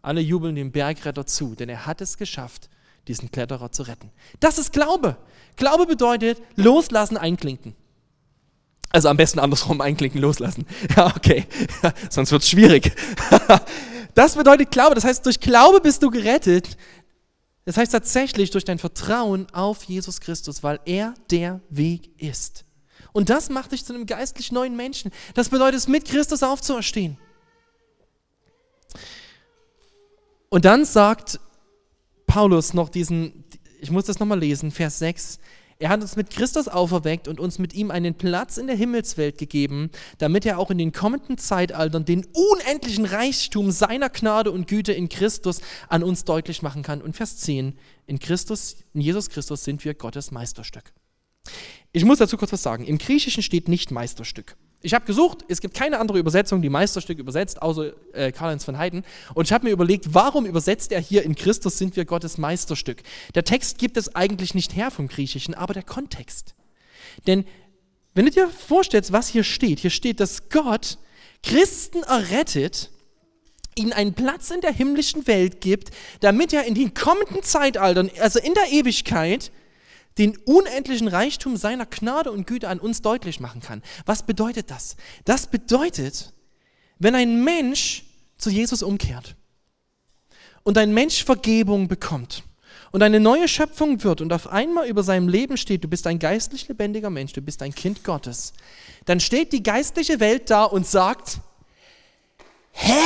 Alle 0.00 0.22
jubeln 0.22 0.54
dem 0.54 0.72
Bergretter 0.72 1.26
zu, 1.26 1.54
denn 1.54 1.68
er 1.68 1.84
hat 1.84 2.00
es 2.00 2.16
geschafft, 2.16 2.70
diesen 3.08 3.30
Kletterer 3.30 3.72
zu 3.72 3.82
retten. 3.82 4.10
Das 4.40 4.58
ist 4.58 4.72
Glaube. 4.72 5.16
Glaube 5.56 5.86
bedeutet 5.86 6.40
loslassen, 6.56 7.16
einklinken. 7.16 7.74
Also 8.90 9.08
am 9.08 9.16
besten 9.16 9.38
andersrum 9.38 9.80
einklinken, 9.80 10.20
loslassen. 10.20 10.66
Ja, 10.96 11.14
okay. 11.14 11.46
Sonst 12.10 12.32
wird 12.32 12.42
es 12.42 12.48
schwierig. 12.48 12.92
das 14.14 14.36
bedeutet 14.36 14.70
Glaube. 14.70 14.94
Das 14.94 15.04
heißt, 15.04 15.26
durch 15.26 15.40
Glaube 15.40 15.80
bist 15.80 16.02
du 16.02 16.10
gerettet. 16.10 16.76
Das 17.64 17.76
heißt 17.76 17.92
tatsächlich 17.92 18.50
durch 18.50 18.64
dein 18.64 18.78
Vertrauen 18.78 19.46
auf 19.52 19.84
Jesus 19.84 20.20
Christus, 20.20 20.62
weil 20.62 20.80
er 20.86 21.14
der 21.30 21.60
Weg 21.68 22.10
ist. 22.20 22.64
Und 23.12 23.28
das 23.28 23.50
macht 23.50 23.72
dich 23.72 23.84
zu 23.84 23.92
einem 23.92 24.06
geistlich 24.06 24.52
neuen 24.52 24.76
Menschen. 24.76 25.10
Das 25.34 25.48
bedeutet 25.48 25.86
mit 25.88 26.06
Christus 26.06 26.42
aufzuerstehen. 26.42 27.18
Und 30.48 30.64
dann 30.64 30.84
sagt 30.84 31.40
Paulus 32.28 32.74
noch 32.74 32.88
diesen, 32.88 33.44
ich 33.80 33.90
muss 33.90 34.04
das 34.04 34.20
nochmal 34.20 34.38
lesen, 34.38 34.70
Vers 34.70 35.00
6. 35.00 35.40
Er 35.80 35.88
hat 35.88 36.00
uns 36.00 36.16
mit 36.16 36.30
Christus 36.30 36.68
auferweckt 36.68 37.28
und 37.28 37.40
uns 37.40 37.58
mit 37.58 37.72
ihm 37.72 37.90
einen 37.90 38.14
Platz 38.14 38.56
in 38.58 38.66
der 38.66 38.76
Himmelswelt 38.76 39.38
gegeben, 39.38 39.90
damit 40.18 40.44
er 40.44 40.58
auch 40.58 40.70
in 40.70 40.78
den 40.78 40.92
kommenden 40.92 41.38
Zeitaltern 41.38 42.04
den 42.04 42.26
unendlichen 42.32 43.04
Reichtum 43.04 43.70
seiner 43.70 44.10
Gnade 44.10 44.50
und 44.50 44.66
Güte 44.66 44.92
in 44.92 45.08
Christus 45.08 45.60
an 45.88 46.02
uns 46.02 46.24
deutlich 46.24 46.62
machen 46.62 46.82
kann. 46.82 47.00
Und 47.00 47.16
Vers 47.16 47.38
10, 47.38 47.78
in 48.06 48.18
Christus, 48.18 48.76
in 48.92 49.00
Jesus 49.00 49.30
Christus 49.30 49.64
sind 49.64 49.84
wir 49.84 49.94
Gottes 49.94 50.30
Meisterstück. 50.30 50.92
Ich 51.92 52.04
muss 52.04 52.18
dazu 52.18 52.36
kurz 52.36 52.52
was 52.52 52.62
sagen. 52.62 52.84
Im 52.84 52.98
Griechischen 52.98 53.42
steht 53.42 53.68
nicht 53.68 53.90
Meisterstück. 53.90 54.56
Ich 54.80 54.94
habe 54.94 55.04
gesucht, 55.04 55.44
es 55.48 55.60
gibt 55.60 55.74
keine 55.74 55.98
andere 55.98 56.18
Übersetzung, 56.18 56.62
die 56.62 56.68
Meisterstück 56.68 57.18
übersetzt, 57.18 57.60
außer 57.60 57.92
äh, 58.12 58.30
Karl-Heinz 58.30 58.64
von 58.64 58.78
Heiden. 58.78 59.04
Und 59.34 59.46
ich 59.46 59.52
habe 59.52 59.66
mir 59.66 59.72
überlegt, 59.72 60.14
warum 60.14 60.46
übersetzt 60.46 60.92
er 60.92 61.00
hier 61.00 61.24
in 61.24 61.34
Christus 61.34 61.78
sind 61.78 61.96
wir 61.96 62.04
Gottes 62.04 62.38
Meisterstück? 62.38 63.02
Der 63.34 63.44
Text 63.44 63.78
gibt 63.78 63.96
es 63.96 64.14
eigentlich 64.14 64.54
nicht 64.54 64.76
her 64.76 64.92
vom 64.92 65.08
Griechischen, 65.08 65.54
aber 65.54 65.74
der 65.74 65.82
Kontext. 65.82 66.54
Denn 67.26 67.44
wenn 68.14 68.26
du 68.26 68.30
dir 68.30 68.48
vorstellst, 68.48 69.12
was 69.12 69.28
hier 69.28 69.42
steht, 69.42 69.80
hier 69.80 69.90
steht, 69.90 70.20
dass 70.20 70.48
Gott 70.48 70.98
Christen 71.42 72.04
errettet, 72.04 72.90
ihnen 73.74 73.92
einen 73.92 74.14
Platz 74.14 74.50
in 74.50 74.60
der 74.60 74.72
himmlischen 74.72 75.26
Welt 75.26 75.60
gibt, 75.60 75.90
damit 76.20 76.52
er 76.52 76.64
in 76.64 76.74
den 76.74 76.94
kommenden 76.94 77.42
Zeitaltern, 77.42 78.10
also 78.20 78.38
in 78.38 78.54
der 78.54 78.70
Ewigkeit, 78.70 79.50
den 80.18 80.36
unendlichen 80.36 81.08
Reichtum 81.08 81.56
seiner 81.56 81.86
Gnade 81.86 82.30
und 82.30 82.46
Güte 82.46 82.68
an 82.68 82.80
uns 82.80 83.02
deutlich 83.02 83.40
machen 83.40 83.60
kann. 83.60 83.82
Was 84.04 84.24
bedeutet 84.24 84.70
das? 84.70 84.96
Das 85.24 85.46
bedeutet, 85.46 86.32
wenn 86.98 87.14
ein 87.14 87.44
Mensch 87.44 88.04
zu 88.36 88.50
Jesus 88.50 88.82
umkehrt 88.82 89.36
und 90.64 90.76
ein 90.76 90.92
Mensch 90.92 91.24
Vergebung 91.24 91.88
bekommt 91.88 92.42
und 92.90 93.02
eine 93.02 93.20
neue 93.20 93.48
Schöpfung 93.48 94.02
wird 94.02 94.20
und 94.20 94.32
auf 94.32 94.48
einmal 94.48 94.88
über 94.88 95.02
seinem 95.02 95.28
Leben 95.28 95.56
steht, 95.56 95.84
du 95.84 95.88
bist 95.88 96.06
ein 96.06 96.18
geistlich 96.18 96.68
lebendiger 96.68 97.10
Mensch, 97.10 97.32
du 97.32 97.40
bist 97.40 97.62
ein 97.62 97.74
Kind 97.74 98.02
Gottes, 98.02 98.52
dann 99.04 99.20
steht 99.20 99.52
die 99.52 99.62
geistliche 99.62 100.20
Welt 100.20 100.50
da 100.50 100.64
und 100.64 100.86
sagt, 100.86 101.38
hä? 102.72 103.02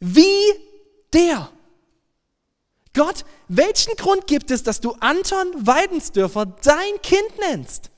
Wie 0.00 0.24
der? 1.12 1.50
Gott, 2.92 3.24
welchen 3.48 3.94
Grund 3.96 4.26
gibt 4.26 4.50
es, 4.50 4.62
dass 4.62 4.80
du 4.80 4.92
Anton 5.00 5.66
Weidensdörfer 5.66 6.46
dein 6.46 7.00
Kind 7.02 7.38
nennst? 7.38 7.90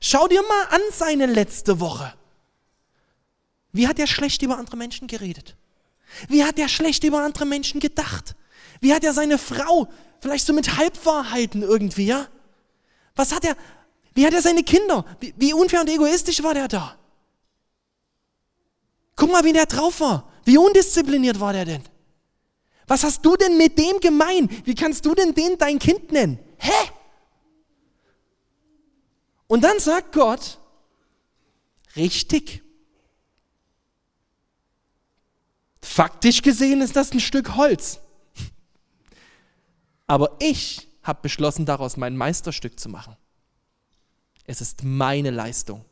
Schau 0.00 0.26
dir 0.28 0.42
mal 0.42 0.64
an 0.70 0.80
seine 0.92 1.26
letzte 1.26 1.80
Woche. 1.80 2.12
Wie 3.72 3.86
hat 3.86 3.98
er 3.98 4.06
schlecht 4.06 4.42
über 4.42 4.58
andere 4.58 4.76
Menschen 4.76 5.06
geredet? 5.06 5.56
Wie 6.28 6.44
hat 6.44 6.58
er 6.58 6.68
schlecht 6.68 7.04
über 7.04 7.20
andere 7.20 7.46
Menschen 7.46 7.80
gedacht? 7.80 8.34
Wie 8.80 8.92
hat 8.92 9.04
er 9.04 9.12
seine 9.12 9.38
Frau, 9.38 9.88
vielleicht 10.20 10.46
so 10.46 10.52
mit 10.52 10.76
Halbwahrheiten 10.76 11.62
irgendwie, 11.62 12.06
ja? 12.06 12.28
Was 13.14 13.34
hat 13.34 13.44
er, 13.44 13.56
wie 14.14 14.26
hat 14.26 14.34
er 14.34 14.42
seine 14.42 14.62
Kinder, 14.62 15.04
wie, 15.20 15.34
wie 15.36 15.54
unfair 15.54 15.80
und 15.80 15.88
egoistisch 15.88 16.42
war 16.42 16.54
der 16.54 16.68
da? 16.68 16.96
Guck 19.14 19.32
mal, 19.32 19.44
wie 19.44 19.52
der 19.52 19.66
drauf 19.66 20.00
war. 20.00 20.30
Wie 20.44 20.58
undiszipliniert 20.58 21.40
war 21.40 21.52
der 21.52 21.64
denn? 21.64 21.82
Was 22.86 23.02
hast 23.02 23.24
du 23.24 23.36
denn 23.36 23.56
mit 23.58 23.78
dem 23.78 24.00
gemein? 24.00 24.48
Wie 24.64 24.74
kannst 24.74 25.04
du 25.04 25.14
denn 25.14 25.34
den 25.34 25.58
dein 25.58 25.78
Kind 25.78 26.12
nennen? 26.12 26.38
Hä? 26.58 26.90
Und 29.48 29.62
dann 29.62 29.78
sagt 29.78 30.12
Gott, 30.12 30.58
richtig. 31.96 32.62
Faktisch 35.82 36.42
gesehen 36.42 36.80
ist 36.80 36.96
das 36.96 37.12
ein 37.12 37.20
Stück 37.20 37.56
Holz. 37.56 38.00
Aber 40.06 40.36
ich 40.40 40.88
habe 41.02 41.20
beschlossen, 41.22 41.66
daraus 41.66 41.96
mein 41.96 42.16
Meisterstück 42.16 42.78
zu 42.78 42.88
machen. 42.88 43.16
Es 44.44 44.60
ist 44.60 44.84
meine 44.84 45.30
Leistung, 45.30 45.84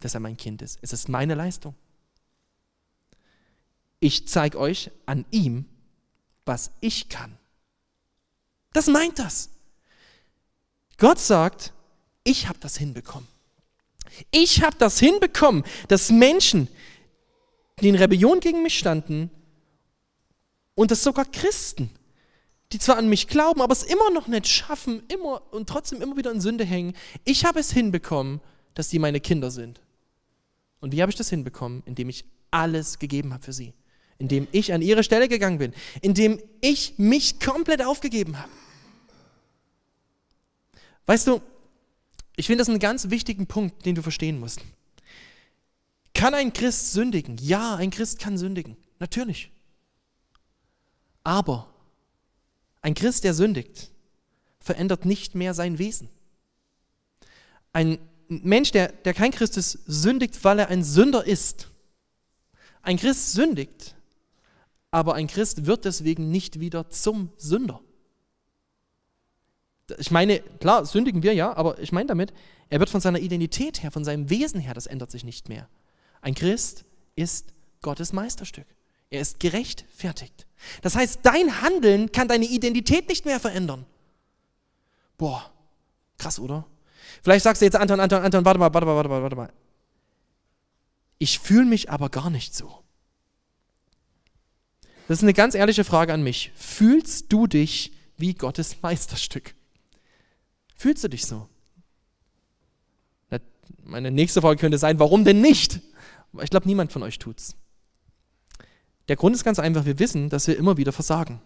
dass 0.00 0.14
er 0.14 0.20
mein 0.20 0.36
Kind 0.36 0.62
ist. 0.62 0.78
Es 0.82 0.92
ist 0.92 1.08
meine 1.08 1.34
Leistung. 1.34 1.74
Ich 4.00 4.28
zeige 4.28 4.58
euch 4.58 4.90
an 5.06 5.24
ihm, 5.30 5.66
was 6.44 6.70
ich 6.80 7.08
kann. 7.08 7.38
Das 8.72 8.86
meint 8.86 9.18
das. 9.18 9.50
Gott 10.98 11.18
sagt, 11.18 11.72
ich 12.24 12.48
habe 12.48 12.58
das 12.58 12.76
hinbekommen. 12.76 13.28
Ich 14.30 14.62
habe 14.62 14.76
das 14.78 14.98
hinbekommen, 14.98 15.64
dass 15.88 16.10
Menschen, 16.10 16.68
die 17.80 17.88
in 17.88 17.94
Rebellion 17.94 18.40
gegen 18.40 18.62
mich 18.62 18.78
standen, 18.78 19.30
und 20.74 20.90
dass 20.90 21.02
sogar 21.02 21.26
Christen, 21.26 21.90
die 22.72 22.78
zwar 22.78 22.96
an 22.96 23.08
mich 23.08 23.28
glauben, 23.28 23.60
aber 23.60 23.72
es 23.72 23.82
immer 23.82 24.10
noch 24.10 24.26
nicht 24.26 24.46
schaffen, 24.46 25.02
immer 25.08 25.42
und 25.52 25.68
trotzdem 25.68 26.00
immer 26.00 26.16
wieder 26.16 26.32
in 26.32 26.40
Sünde 26.40 26.64
hängen, 26.64 26.94
ich 27.24 27.44
habe 27.44 27.60
es 27.60 27.72
hinbekommen, 27.72 28.40
dass 28.74 28.88
die 28.88 28.98
meine 28.98 29.20
Kinder 29.20 29.50
sind. 29.50 29.80
Und 30.80 30.92
wie 30.92 31.02
habe 31.02 31.10
ich 31.10 31.16
das 31.16 31.28
hinbekommen? 31.28 31.82
Indem 31.84 32.08
ich 32.08 32.24
alles 32.50 32.98
gegeben 32.98 33.32
habe 33.32 33.44
für 33.44 33.52
sie. 33.52 33.74
Indem 34.22 34.46
ich 34.52 34.72
an 34.72 34.82
ihre 34.82 35.02
Stelle 35.02 35.26
gegangen 35.26 35.58
bin. 35.58 35.74
Indem 36.00 36.40
ich 36.60 36.94
mich 36.96 37.40
komplett 37.40 37.84
aufgegeben 37.84 38.38
habe. 38.38 38.52
Weißt 41.06 41.26
du, 41.26 41.42
ich 42.36 42.46
finde 42.46 42.60
das 42.60 42.68
einen 42.68 42.78
ganz 42.78 43.10
wichtigen 43.10 43.48
Punkt, 43.48 43.84
den 43.84 43.96
du 43.96 44.02
verstehen 44.02 44.38
musst. 44.38 44.60
Kann 46.14 46.34
ein 46.34 46.52
Christ 46.52 46.92
sündigen? 46.92 47.36
Ja, 47.38 47.74
ein 47.74 47.90
Christ 47.90 48.20
kann 48.20 48.38
sündigen. 48.38 48.76
Natürlich. 49.00 49.50
Aber 51.24 51.74
ein 52.80 52.94
Christ, 52.94 53.24
der 53.24 53.34
sündigt, 53.34 53.90
verändert 54.60 55.04
nicht 55.04 55.34
mehr 55.34 55.52
sein 55.52 55.80
Wesen. 55.80 56.08
Ein 57.72 57.98
Mensch, 58.28 58.70
der, 58.70 58.92
der 58.92 59.14
kein 59.14 59.32
Christ 59.32 59.56
ist, 59.56 59.80
sündigt, 59.86 60.44
weil 60.44 60.60
er 60.60 60.68
ein 60.68 60.84
Sünder 60.84 61.26
ist. 61.26 61.72
Ein 62.82 62.98
Christ 62.98 63.32
sündigt, 63.32 63.96
aber 64.92 65.14
ein 65.14 65.26
Christ 65.26 65.66
wird 65.66 65.84
deswegen 65.86 66.30
nicht 66.30 66.60
wieder 66.60 66.88
zum 66.90 67.32
Sünder. 67.38 67.80
Ich 69.98 70.10
meine, 70.10 70.40
klar, 70.40 70.86
sündigen 70.86 71.22
wir 71.22 71.34
ja, 71.34 71.56
aber 71.56 71.78
ich 71.80 71.90
meine 71.90 72.06
damit, 72.06 72.32
er 72.68 72.78
wird 72.78 72.90
von 72.90 73.00
seiner 73.00 73.18
Identität 73.18 73.82
her, 73.82 73.90
von 73.90 74.04
seinem 74.04 74.30
Wesen 74.30 74.60
her, 74.60 74.74
das 74.74 74.86
ändert 74.86 75.10
sich 75.10 75.24
nicht 75.24 75.48
mehr. 75.48 75.68
Ein 76.20 76.34
Christ 76.34 76.84
ist 77.16 77.52
Gottes 77.80 78.12
Meisterstück. 78.12 78.66
Er 79.10 79.20
ist 79.20 79.40
gerechtfertigt. 79.40 80.46
Das 80.82 80.94
heißt, 80.94 81.20
dein 81.22 81.62
Handeln 81.62 82.12
kann 82.12 82.28
deine 82.28 82.44
Identität 82.44 83.08
nicht 83.08 83.24
mehr 83.24 83.40
verändern. 83.40 83.86
Boah, 85.18 85.50
krass, 86.18 86.38
oder? 86.38 86.66
Vielleicht 87.22 87.44
sagst 87.44 87.62
du 87.62 87.66
jetzt, 87.66 87.76
Anton, 87.76 87.98
Anton, 87.98 88.22
Anton, 88.22 88.44
warte 88.44 88.58
mal, 88.58 88.72
warte 88.72 88.86
mal, 88.86 88.96
warte 88.96 89.08
mal, 89.08 89.22
warte 89.22 89.36
mal. 89.36 89.52
Ich 91.18 91.38
fühle 91.38 91.66
mich 91.66 91.90
aber 91.90 92.08
gar 92.08 92.30
nicht 92.30 92.54
so. 92.54 92.81
Das 95.12 95.18
ist 95.18 95.24
eine 95.24 95.34
ganz 95.34 95.54
ehrliche 95.54 95.84
Frage 95.84 96.14
an 96.14 96.22
mich. 96.22 96.52
Fühlst 96.54 97.30
du 97.30 97.46
dich 97.46 97.92
wie 98.16 98.32
Gottes 98.32 98.76
Meisterstück? 98.82 99.54
Fühlst 100.74 101.04
du 101.04 101.08
dich 101.08 101.26
so? 101.26 101.50
Meine 103.84 104.10
nächste 104.10 104.40
Frage 104.40 104.58
könnte 104.58 104.78
sein, 104.78 104.98
warum 104.98 105.26
denn 105.26 105.42
nicht? 105.42 105.82
Ich 106.40 106.48
glaube, 106.48 106.66
niemand 106.66 106.92
von 106.92 107.02
euch 107.02 107.18
tut's. 107.18 107.56
Der 109.08 109.16
Grund 109.16 109.36
ist 109.36 109.44
ganz 109.44 109.58
einfach, 109.58 109.84
wir 109.84 109.98
wissen, 109.98 110.30
dass 110.30 110.46
wir 110.46 110.56
immer 110.56 110.78
wieder 110.78 110.92
versagen. 110.92 111.42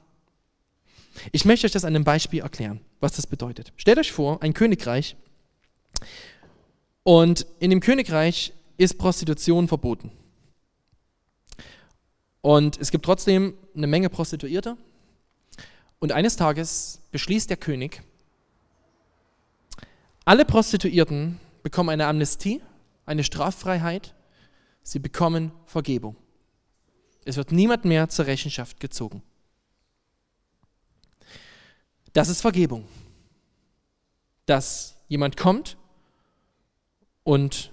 Ich 1.33 1.45
möchte 1.45 1.67
euch 1.67 1.73
das 1.73 1.85
an 1.85 1.97
einem 1.97 2.05
Beispiel 2.05 2.43
erklären, 2.43 2.83
was 3.01 3.15
das 3.15 3.27
bedeutet. 3.27 3.73
Stellt 3.79 3.99
euch 3.99 4.13
vor, 4.13 4.45
ein 4.45 4.55
Königreich 4.55 5.17
und 7.03 7.49
in 7.59 7.71
dem 7.71 7.81
Königreich 7.81 8.53
ist 8.77 8.97
Prostitution 8.97 9.67
verboten. 9.67 10.13
Und 12.47 12.79
es 12.79 12.93
gibt 12.93 13.05
trotzdem 13.05 13.55
eine 13.75 13.89
Menge 13.89 14.09
Prostituierte. 14.09 14.77
Und 15.99 16.13
eines 16.13 16.37
Tages 16.37 17.01
beschließt 17.11 17.51
der 17.51 17.57
König, 17.57 18.05
alle 20.25 20.45
Prostituierten 20.45 21.41
bekommen 21.65 21.89
eine 21.89 22.07
Amnestie, 22.07 22.63
eine 23.05 23.25
Straffreiheit, 23.25 24.15
sie 24.85 25.01
bekommen 25.01 25.51
Vergebung. 25.65 26.15
Es 27.25 27.37
wird 27.37 27.51
niemand 27.51 27.85
mehr 27.85 28.09
zur 28.11 28.27
Rechenschaft 28.27 28.79
gezogen. 28.79 29.25
Das 32.13 32.29
ist 32.29 32.43
Vergebung. 32.43 32.87
Dass 34.45 34.95
jemand 35.09 35.37
kommt 35.37 35.77
und, 37.25 37.73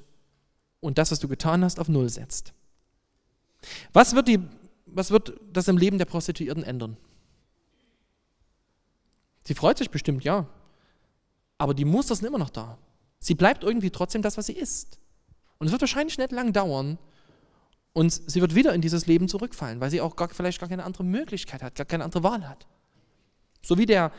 und 0.79 0.97
das, 0.97 1.11
was 1.11 1.19
du 1.19 1.27
getan 1.27 1.63
hast, 1.63 1.79
auf 1.79 1.89
Null 1.89 2.09
setzt. 2.09 2.53
Was 3.93 4.15
wird, 4.15 4.27
die, 4.27 4.39
was 4.95 5.11
wird 5.11 5.33
das 5.51 5.67
im 5.67 5.77
Leben 5.77 5.97
der 5.97 6.05
Prostituierten 6.05 6.63
ändern? 6.63 6.97
Sie 9.43 9.53
freut 9.53 9.77
sich 9.77 9.89
bestimmt, 9.89 10.23
ja. 10.23 10.47
Aber 11.57 11.73
die 11.73 11.85
Muster 11.85 12.15
sind 12.15 12.27
immer 12.27 12.37
noch 12.37 12.49
da. 12.49 12.77
Sie 13.19 13.35
bleibt 13.35 13.63
irgendwie 13.63 13.89
trotzdem 13.89 14.21
das, 14.21 14.37
was 14.37 14.47
sie 14.47 14.53
ist. 14.53 14.99
Und 15.57 15.67
es 15.67 15.71
wird 15.71 15.81
wahrscheinlich 15.81 16.17
nicht 16.17 16.31
lang 16.31 16.53
dauern, 16.53 16.97
und 17.93 18.11
sie 18.11 18.41
wird 18.41 18.55
wieder 18.55 18.73
in 18.73 18.81
dieses 18.81 19.05
Leben 19.05 19.27
zurückfallen, 19.27 19.79
weil 19.79 19.91
sie 19.91 20.01
auch 20.01 20.15
gar, 20.15 20.27
vielleicht 20.29 20.59
gar 20.59 20.67
keine 20.67 20.83
andere 20.83 21.03
Möglichkeit 21.03 21.61
hat, 21.61 21.75
gar 21.75 21.85
keine 21.85 22.03
andere 22.03 22.23
Wahl 22.23 22.49
hat. 22.49 22.65
So 23.61 23.77
wie 23.77 23.85
der 23.85 24.11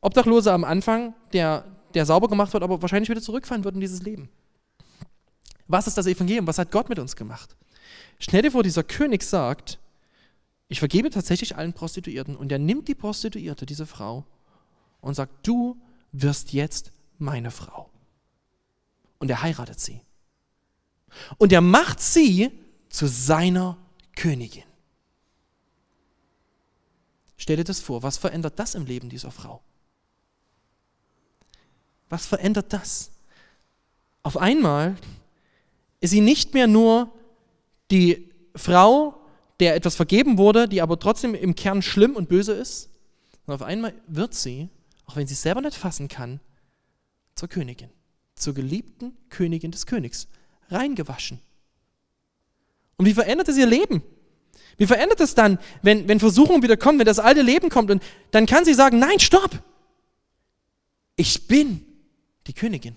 Obdachlose 0.00 0.52
am 0.52 0.64
Anfang, 0.64 1.14
der, 1.32 1.64
der 1.94 2.06
sauber 2.06 2.28
gemacht 2.28 2.52
wird, 2.52 2.62
aber 2.62 2.80
wahrscheinlich 2.80 3.10
wieder 3.10 3.20
zurückfallen 3.20 3.64
wird 3.64 3.74
in 3.74 3.80
dieses 3.80 4.02
Leben. 4.02 4.30
Was 5.66 5.88
ist 5.88 5.98
das 5.98 6.06
Evangelium? 6.06 6.46
Was 6.46 6.58
hat 6.58 6.70
Gott 6.70 6.88
mit 6.88 6.98
uns 6.98 7.16
gemacht? 7.16 7.56
Schnell 8.20 8.42
dir 8.42 8.52
vor, 8.52 8.62
dieser 8.62 8.84
König 8.84 9.22
sagt, 9.24 9.78
ich 10.70 10.78
vergebe 10.78 11.10
tatsächlich 11.10 11.56
allen 11.56 11.72
Prostituierten. 11.72 12.36
Und 12.36 12.52
er 12.52 12.60
nimmt 12.60 12.86
die 12.86 12.94
Prostituierte, 12.94 13.66
diese 13.66 13.86
Frau, 13.86 14.24
und 15.00 15.14
sagt, 15.14 15.44
du 15.46 15.76
wirst 16.12 16.52
jetzt 16.52 16.92
meine 17.18 17.50
Frau. 17.50 17.90
Und 19.18 19.28
er 19.30 19.42
heiratet 19.42 19.80
sie. 19.80 20.00
Und 21.38 21.52
er 21.52 21.60
macht 21.60 22.00
sie 22.00 22.52
zu 22.88 23.08
seiner 23.08 23.78
Königin. 24.14 24.62
Stell 27.36 27.56
dir 27.56 27.64
das 27.64 27.80
vor, 27.80 28.04
was 28.04 28.16
verändert 28.16 28.56
das 28.60 28.76
im 28.76 28.86
Leben 28.86 29.08
dieser 29.08 29.32
Frau? 29.32 29.62
Was 32.08 32.26
verändert 32.26 32.72
das? 32.72 33.10
Auf 34.22 34.36
einmal 34.36 34.96
ist 35.98 36.10
sie 36.10 36.20
nicht 36.20 36.54
mehr 36.54 36.68
nur 36.68 37.12
die 37.90 38.30
Frau, 38.54 39.19
der 39.60 39.74
etwas 39.74 39.94
vergeben 39.94 40.38
wurde, 40.38 40.68
die 40.68 40.82
aber 40.82 40.98
trotzdem 40.98 41.34
im 41.34 41.54
Kern 41.54 41.82
schlimm 41.82 42.16
und 42.16 42.28
böse 42.28 42.52
ist, 42.52 42.90
sondern 43.46 43.62
auf 43.62 43.68
einmal 43.68 43.94
wird 44.06 44.34
sie, 44.34 44.68
auch 45.06 45.16
wenn 45.16 45.26
sie 45.26 45.34
es 45.34 45.42
selber 45.42 45.60
nicht 45.60 45.76
fassen 45.76 46.08
kann, 46.08 46.40
zur 47.34 47.48
Königin, 47.48 47.90
zur 48.34 48.54
geliebten 48.54 49.16
Königin 49.28 49.70
des 49.70 49.86
Königs, 49.86 50.28
reingewaschen. 50.68 51.40
Und 52.96 53.06
wie 53.06 53.14
verändert 53.14 53.48
es 53.48 53.56
ihr 53.56 53.66
Leben? 53.66 54.02
Wie 54.76 54.86
verändert 54.86 55.20
es 55.20 55.34
dann, 55.34 55.58
wenn, 55.82 56.08
wenn 56.08 56.20
Versuchung 56.20 56.62
wieder 56.62 56.76
kommt, 56.76 56.98
wenn 56.98 57.06
das 57.06 57.18
alte 57.18 57.42
Leben 57.42 57.68
kommt 57.68 57.90
und 57.90 58.02
dann 58.30 58.46
kann 58.46 58.64
sie 58.64 58.74
sagen, 58.74 58.98
nein, 58.98 59.20
stopp. 59.20 59.62
Ich 61.16 61.46
bin 61.46 61.84
die 62.46 62.54
Königin. 62.54 62.96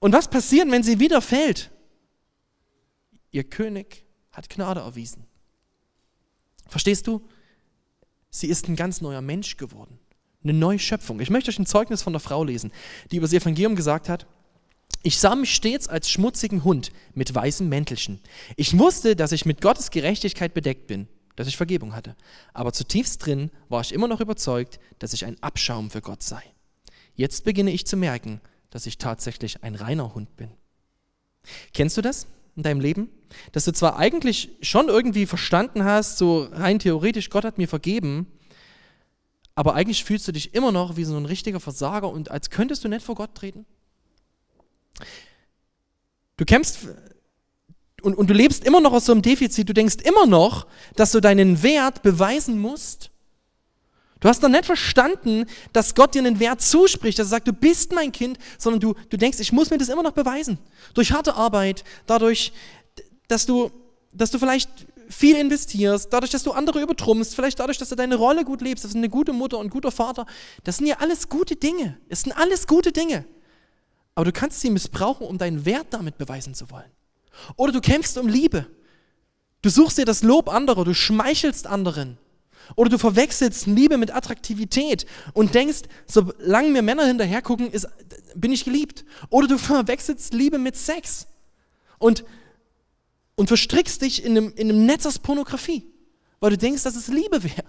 Und 0.00 0.12
was 0.12 0.28
passiert, 0.28 0.70
wenn 0.70 0.82
sie 0.82 0.98
wieder 0.98 1.20
fällt? 1.20 1.70
Ihr 3.30 3.44
König 3.44 4.04
hat 4.38 4.48
Gnade 4.48 4.80
erwiesen. 4.80 5.26
Verstehst 6.68 7.06
du? 7.08 7.26
Sie 8.30 8.46
ist 8.46 8.68
ein 8.68 8.76
ganz 8.76 9.00
neuer 9.00 9.20
Mensch 9.20 9.56
geworden. 9.56 9.98
Eine 10.44 10.52
neue 10.52 10.78
Schöpfung. 10.78 11.18
Ich 11.18 11.28
möchte 11.28 11.50
euch 11.50 11.58
ein 11.58 11.66
Zeugnis 11.66 12.02
von 12.02 12.12
der 12.12 12.20
Frau 12.20 12.44
lesen, 12.44 12.70
die 13.10 13.16
über 13.16 13.26
das 13.26 13.32
Evangelium 13.32 13.74
gesagt 13.74 14.08
hat, 14.08 14.26
ich 15.02 15.18
sah 15.18 15.34
mich 15.34 15.54
stets 15.54 15.88
als 15.88 16.10
schmutzigen 16.10 16.64
Hund 16.64 16.92
mit 17.14 17.34
weißem 17.34 17.68
Mäntelchen. 17.68 18.20
Ich 18.56 18.78
wusste, 18.78 19.16
dass 19.16 19.32
ich 19.32 19.44
mit 19.44 19.60
Gottes 19.60 19.90
Gerechtigkeit 19.90 20.54
bedeckt 20.54 20.86
bin, 20.86 21.08
dass 21.36 21.48
ich 21.48 21.56
Vergebung 21.56 21.94
hatte. 21.94 22.16
Aber 22.52 22.72
zutiefst 22.72 23.24
drin 23.24 23.50
war 23.68 23.80
ich 23.80 23.92
immer 23.92 24.08
noch 24.08 24.20
überzeugt, 24.20 24.78
dass 24.98 25.12
ich 25.12 25.24
ein 25.24 25.40
Abschaum 25.42 25.90
für 25.90 26.00
Gott 26.00 26.22
sei. 26.22 26.42
Jetzt 27.14 27.44
beginne 27.44 27.70
ich 27.70 27.86
zu 27.86 27.96
merken, 27.96 28.40
dass 28.70 28.86
ich 28.86 28.98
tatsächlich 28.98 29.64
ein 29.64 29.74
reiner 29.74 30.14
Hund 30.14 30.36
bin. 30.36 30.50
Kennst 31.72 31.96
du 31.96 32.02
das 32.02 32.26
in 32.58 32.64
deinem 32.64 32.80
Leben? 32.80 33.08
Dass 33.52 33.64
du 33.64 33.72
zwar 33.72 33.96
eigentlich 33.96 34.50
schon 34.60 34.88
irgendwie 34.88 35.26
verstanden 35.26 35.84
hast, 35.84 36.18
so 36.18 36.48
rein 36.52 36.78
theoretisch, 36.78 37.30
Gott 37.30 37.44
hat 37.44 37.56
mir 37.56 37.68
vergeben, 37.68 38.26
aber 39.54 39.74
eigentlich 39.74 40.04
fühlst 40.04 40.28
du 40.28 40.32
dich 40.32 40.54
immer 40.54 40.72
noch 40.72 40.96
wie 40.96 41.04
so 41.04 41.16
ein 41.16 41.24
richtiger 41.24 41.60
Versager 41.60 42.10
und 42.10 42.30
als 42.30 42.50
könntest 42.50 42.84
du 42.84 42.88
nicht 42.88 43.04
vor 43.04 43.14
Gott 43.14 43.34
treten? 43.34 43.64
Du 46.36 46.44
kämpfst 46.44 46.88
und, 48.02 48.16
und 48.16 48.28
du 48.28 48.34
lebst 48.34 48.64
immer 48.64 48.80
noch 48.80 48.92
aus 48.92 49.06
so 49.06 49.12
einem 49.12 49.22
Defizit. 49.22 49.68
Du 49.68 49.74
denkst 49.74 49.96
immer 50.04 50.26
noch, 50.26 50.66
dass 50.94 51.12
du 51.12 51.20
deinen 51.20 51.62
Wert 51.62 52.02
beweisen 52.02 52.58
musst. 52.60 53.10
Du 54.20 54.28
hast 54.28 54.42
noch 54.42 54.48
nicht 54.48 54.66
verstanden, 54.66 55.46
dass 55.72 55.94
Gott 55.94 56.14
dir 56.14 56.20
einen 56.20 56.40
Wert 56.40 56.60
zuspricht, 56.60 57.18
dass 57.18 57.28
er 57.28 57.30
sagt, 57.30 57.48
du 57.48 57.52
bist 57.52 57.92
mein 57.92 58.10
Kind, 58.10 58.38
sondern 58.58 58.80
du, 58.80 58.94
du 59.10 59.16
denkst, 59.16 59.38
ich 59.40 59.52
muss 59.52 59.70
mir 59.70 59.78
das 59.78 59.88
immer 59.88 60.02
noch 60.02 60.12
beweisen. 60.12 60.58
Durch 60.94 61.12
harte 61.12 61.34
Arbeit, 61.34 61.84
dadurch, 62.06 62.52
dass 63.28 63.46
du, 63.46 63.70
dass 64.12 64.30
du 64.30 64.38
vielleicht 64.38 64.70
viel 65.08 65.36
investierst, 65.36 66.12
dadurch, 66.12 66.32
dass 66.32 66.42
du 66.42 66.52
andere 66.52 66.82
übertrumpfst, 66.82 67.34
vielleicht 67.34 67.60
dadurch, 67.60 67.78
dass 67.78 67.88
du 67.88 67.94
deine 67.94 68.16
Rolle 68.16 68.44
gut 68.44 68.60
lebst, 68.60 68.84
dass 68.84 68.92
du 68.92 68.98
eine 68.98 69.08
gute 69.08 69.32
Mutter 69.32 69.58
und 69.58 69.70
guter 69.70 69.92
Vater, 69.92 70.26
das 70.64 70.78
sind 70.78 70.86
ja 70.86 70.96
alles 70.98 71.28
gute 71.28 71.56
Dinge. 71.56 71.98
Es 72.08 72.22
sind 72.22 72.32
alles 72.32 72.66
gute 72.66 72.92
Dinge 72.92 73.24
aber 74.18 74.24
du 74.24 74.32
kannst 74.32 74.60
sie 74.60 74.70
missbrauchen, 74.70 75.28
um 75.28 75.38
deinen 75.38 75.64
Wert 75.64 75.86
damit 75.90 76.18
beweisen 76.18 76.52
zu 76.52 76.72
wollen. 76.72 76.90
Oder 77.54 77.70
du 77.70 77.80
kämpfst 77.80 78.18
um 78.18 78.26
Liebe. 78.26 78.66
Du 79.62 79.70
suchst 79.70 79.96
dir 79.96 80.04
das 80.04 80.24
Lob 80.24 80.48
anderer, 80.48 80.84
du 80.84 80.92
schmeichelst 80.92 81.68
anderen. 81.68 82.18
Oder 82.76 82.90
du 82.90 82.98
verwechselst 82.98 83.66
Liebe 83.66 83.98
mit 83.98 84.14
Attraktivität 84.14 85.06
und 85.32 85.54
denkst, 85.54 85.82
solange 86.06 86.70
mir 86.70 86.82
Männer 86.82 87.06
hinterher 87.06 87.42
gucken, 87.42 87.70
ist, 87.70 87.88
bin 88.34 88.52
ich 88.52 88.64
geliebt. 88.64 89.04
Oder 89.30 89.48
du 89.48 89.58
verwechselst 89.58 90.32
Liebe 90.34 90.58
mit 90.58 90.76
Sex 90.76 91.26
und, 91.98 92.24
und 93.36 93.48
verstrickst 93.48 94.02
dich 94.02 94.24
in 94.24 94.36
einem, 94.36 94.52
in 94.54 94.70
einem 94.70 94.86
Netz 94.86 95.06
aus 95.06 95.18
Pornografie, 95.18 95.86
weil 96.40 96.50
du 96.50 96.58
denkst, 96.58 96.82
dass 96.82 96.96
es 96.96 97.08
Liebe 97.08 97.42
wäre. 97.42 97.64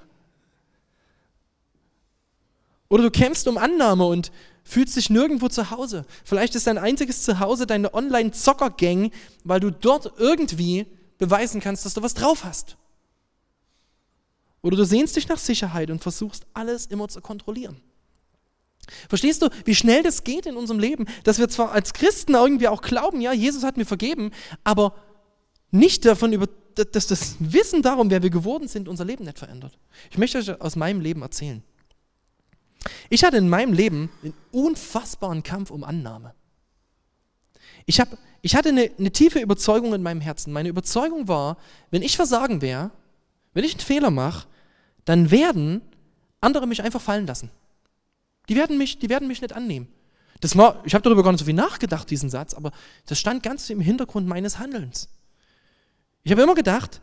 Oder 2.90 3.04
du 3.04 3.12
kämpfst 3.12 3.48
um 3.48 3.58
Annahme 3.58 4.06
und 4.06 4.32
fühlst 4.64 4.96
dich 4.96 5.10
nirgendwo 5.10 5.48
zu 5.48 5.72
Hause. 5.72 6.06
Vielleicht 6.24 6.56
ist 6.56 6.68
dein 6.68 6.78
einziges 6.78 7.24
Zuhause 7.24 7.68
deine 7.68 7.94
Online-Zocker-Gang, 7.94 9.12
weil 9.44 9.60
du 9.60 9.72
dort 9.72 10.14
irgendwie 10.18 10.88
beweisen 11.18 11.62
kannst, 11.62 11.86
dass 11.86 11.94
du 11.94 12.02
was 12.02 12.16
drauf 12.16 12.44
hast. 12.44 12.78
Oder 14.62 14.78
du 14.78 14.86
sehnst 14.86 15.16
dich 15.16 15.28
nach 15.28 15.38
Sicherheit 15.38 15.90
und 15.90 16.02
versuchst 16.02 16.46
alles 16.54 16.86
immer 16.86 17.08
zu 17.08 17.22
kontrollieren. 17.22 17.78
Verstehst 19.08 19.42
du, 19.42 19.50
wie 19.66 19.76
schnell 19.76 20.04
das 20.04 20.24
geht 20.24 20.46
in 20.46 20.56
unserem 20.56 20.80
Leben, 20.80 21.06
dass 21.24 21.40
wir 21.40 21.48
zwar 21.48 21.72
als 21.72 21.94
Christen 21.94 22.34
irgendwie 22.34 22.68
auch 22.68 22.82
glauben, 22.82 23.22
ja, 23.22 23.34
Jesus 23.34 23.64
hat 23.64 23.78
mir 23.78 23.86
vergeben, 23.86 24.32
aber 24.64 24.96
nicht 25.72 26.06
davon 26.06 26.34
über, 26.34 26.48
dass 26.74 27.08
das 27.08 27.36
Wissen 27.40 27.82
darum, 27.82 28.10
wer 28.10 28.24
wir 28.24 28.30
geworden 28.30 28.68
sind, 28.68 28.88
unser 28.88 29.06
Leben 29.06 29.26
nicht 29.26 29.40
verändert. 29.40 29.78
Ich 30.10 30.18
möchte 30.18 30.40
euch 30.40 30.62
aus 30.62 30.76
meinem 30.76 31.02
Leben 31.02 31.22
erzählen. 31.22 31.64
Ich 33.10 33.24
hatte 33.24 33.38
in 33.38 33.50
meinem 33.50 33.74
Leben 33.74 34.10
einen 34.24 34.34
unfassbaren 34.52 35.44
Kampf 35.44 35.70
um 35.70 35.84
Annahme. 35.84 36.34
Ich, 37.86 38.00
hab, 38.00 38.18
ich 38.42 38.56
hatte 38.56 38.70
eine, 38.70 38.90
eine 38.98 39.12
tiefe 39.12 39.40
Überzeugung 39.40 39.94
in 39.94 40.02
meinem 40.02 40.22
Herzen. 40.22 40.54
Meine 40.54 40.70
Überzeugung 40.70 41.28
war, 41.28 41.58
wenn 41.92 42.02
ich 42.02 42.16
versagen 42.16 42.62
wäre, 42.62 42.92
wenn 43.54 43.64
ich 43.64 43.74
einen 43.74 43.82
Fehler 43.82 44.12
mache, 44.12 44.48
dann 45.10 45.32
werden 45.32 45.82
andere 46.40 46.68
mich 46.68 46.84
einfach 46.84 47.02
fallen 47.02 47.26
lassen. 47.26 47.50
Die 48.48 48.56
werden 48.56 48.78
mich, 48.78 49.00
die 49.00 49.10
werden 49.10 49.28
mich 49.28 49.42
nicht 49.42 49.54
annehmen. 49.54 49.88
Das 50.40 50.56
war, 50.56 50.84
ich 50.86 50.94
habe 50.94 51.02
darüber 51.02 51.24
gar 51.24 51.32
nicht 51.32 51.40
so 51.40 51.46
viel 51.46 51.56
nachgedacht, 51.56 52.12
diesen 52.12 52.30
Satz, 52.30 52.54
aber 52.54 52.72
das 53.08 53.20
stand 53.20 53.42
ganz 53.42 53.72
im 53.72 53.80
Hintergrund 53.80 54.28
meines 54.28 54.60
Handelns. 54.60 55.10
Ich 56.22 56.32
habe 56.32 56.44
immer 56.44 56.54
gedacht, 56.54 57.02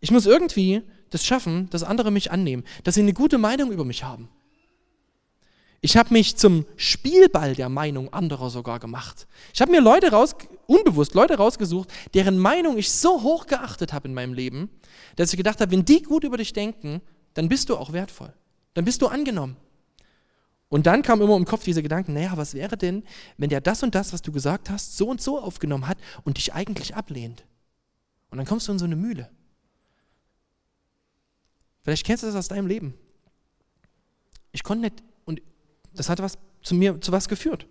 ich 0.00 0.10
muss 0.10 0.26
irgendwie 0.26 0.82
das 1.08 1.24
schaffen, 1.24 1.70
dass 1.70 1.82
andere 1.82 2.10
mich 2.10 2.30
annehmen, 2.30 2.62
dass 2.84 2.96
sie 2.96 3.00
eine 3.00 3.14
gute 3.14 3.38
Meinung 3.38 3.72
über 3.72 3.86
mich 3.86 4.04
haben. 4.04 4.28
Ich 5.80 5.96
habe 5.96 6.12
mich 6.12 6.36
zum 6.36 6.66
Spielball 6.76 7.54
der 7.54 7.70
Meinung 7.70 8.12
anderer 8.12 8.50
sogar 8.50 8.80
gemacht. 8.80 9.26
Ich 9.54 9.62
habe 9.62 9.70
mir 9.70 9.80
Leute 9.80 10.10
raus, 10.10 10.36
unbewusst 10.66 11.14
Leute 11.14 11.38
rausgesucht, 11.38 11.90
deren 12.12 12.38
Meinung 12.38 12.76
ich 12.76 12.92
so 12.92 13.22
hoch 13.22 13.46
geachtet 13.46 13.94
habe 13.94 14.08
in 14.08 14.14
meinem 14.14 14.34
Leben, 14.34 14.68
dass 15.16 15.32
ich 15.32 15.38
gedacht 15.38 15.62
habe, 15.62 15.70
wenn 15.72 15.86
die 15.86 16.02
gut 16.02 16.22
über 16.22 16.36
dich 16.36 16.52
denken, 16.52 17.00
dann 17.36 17.48
bist 17.48 17.68
du 17.68 17.76
auch 17.76 17.92
wertvoll. 17.92 18.32
Dann 18.74 18.84
bist 18.84 19.02
du 19.02 19.06
angenommen. 19.06 19.56
Und 20.68 20.86
dann 20.86 21.02
kam 21.02 21.22
immer 21.22 21.36
im 21.36 21.44
Kopf 21.44 21.64
dieser 21.64 21.82
Gedanke, 21.82 22.10
naja, 22.10 22.32
was 22.36 22.54
wäre 22.54 22.76
denn, 22.76 23.04
wenn 23.36 23.50
der 23.50 23.60
das 23.60 23.82
und 23.82 23.94
das, 23.94 24.12
was 24.12 24.22
du 24.22 24.32
gesagt 24.32 24.68
hast, 24.68 24.96
so 24.96 25.08
und 25.08 25.20
so 25.20 25.40
aufgenommen 25.40 25.86
hat 25.86 25.98
und 26.24 26.38
dich 26.38 26.54
eigentlich 26.54 26.96
ablehnt? 26.96 27.46
Und 28.30 28.38
dann 28.38 28.46
kommst 28.46 28.66
du 28.66 28.72
in 28.72 28.78
so 28.78 28.84
eine 28.84 28.96
Mühle. 28.96 29.30
Vielleicht 31.82 32.04
kennst 32.04 32.24
du 32.24 32.26
das 32.26 32.36
aus 32.36 32.48
deinem 32.48 32.66
Leben. 32.66 32.94
Ich 34.50 34.64
konnte 34.64 34.82
nicht 34.82 35.04
das 35.96 36.08
hat 36.08 36.20
was 36.20 36.38
zu 36.62 36.74
mir 36.74 37.00
zu 37.00 37.12
was 37.12 37.28
geführt. 37.28 37.66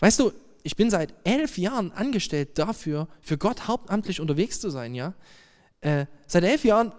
Weißt 0.00 0.18
du, 0.18 0.32
ich 0.62 0.76
bin 0.76 0.90
seit 0.90 1.14
elf 1.24 1.58
Jahren 1.58 1.92
angestellt 1.92 2.58
dafür, 2.58 3.08
für 3.20 3.38
Gott 3.38 3.68
hauptamtlich 3.68 4.20
unterwegs 4.20 4.60
zu 4.60 4.70
sein, 4.70 4.94
ja. 4.94 5.14
Äh, 5.80 6.06
seit 6.26 6.44
elf 6.44 6.64
Jahren 6.64 6.92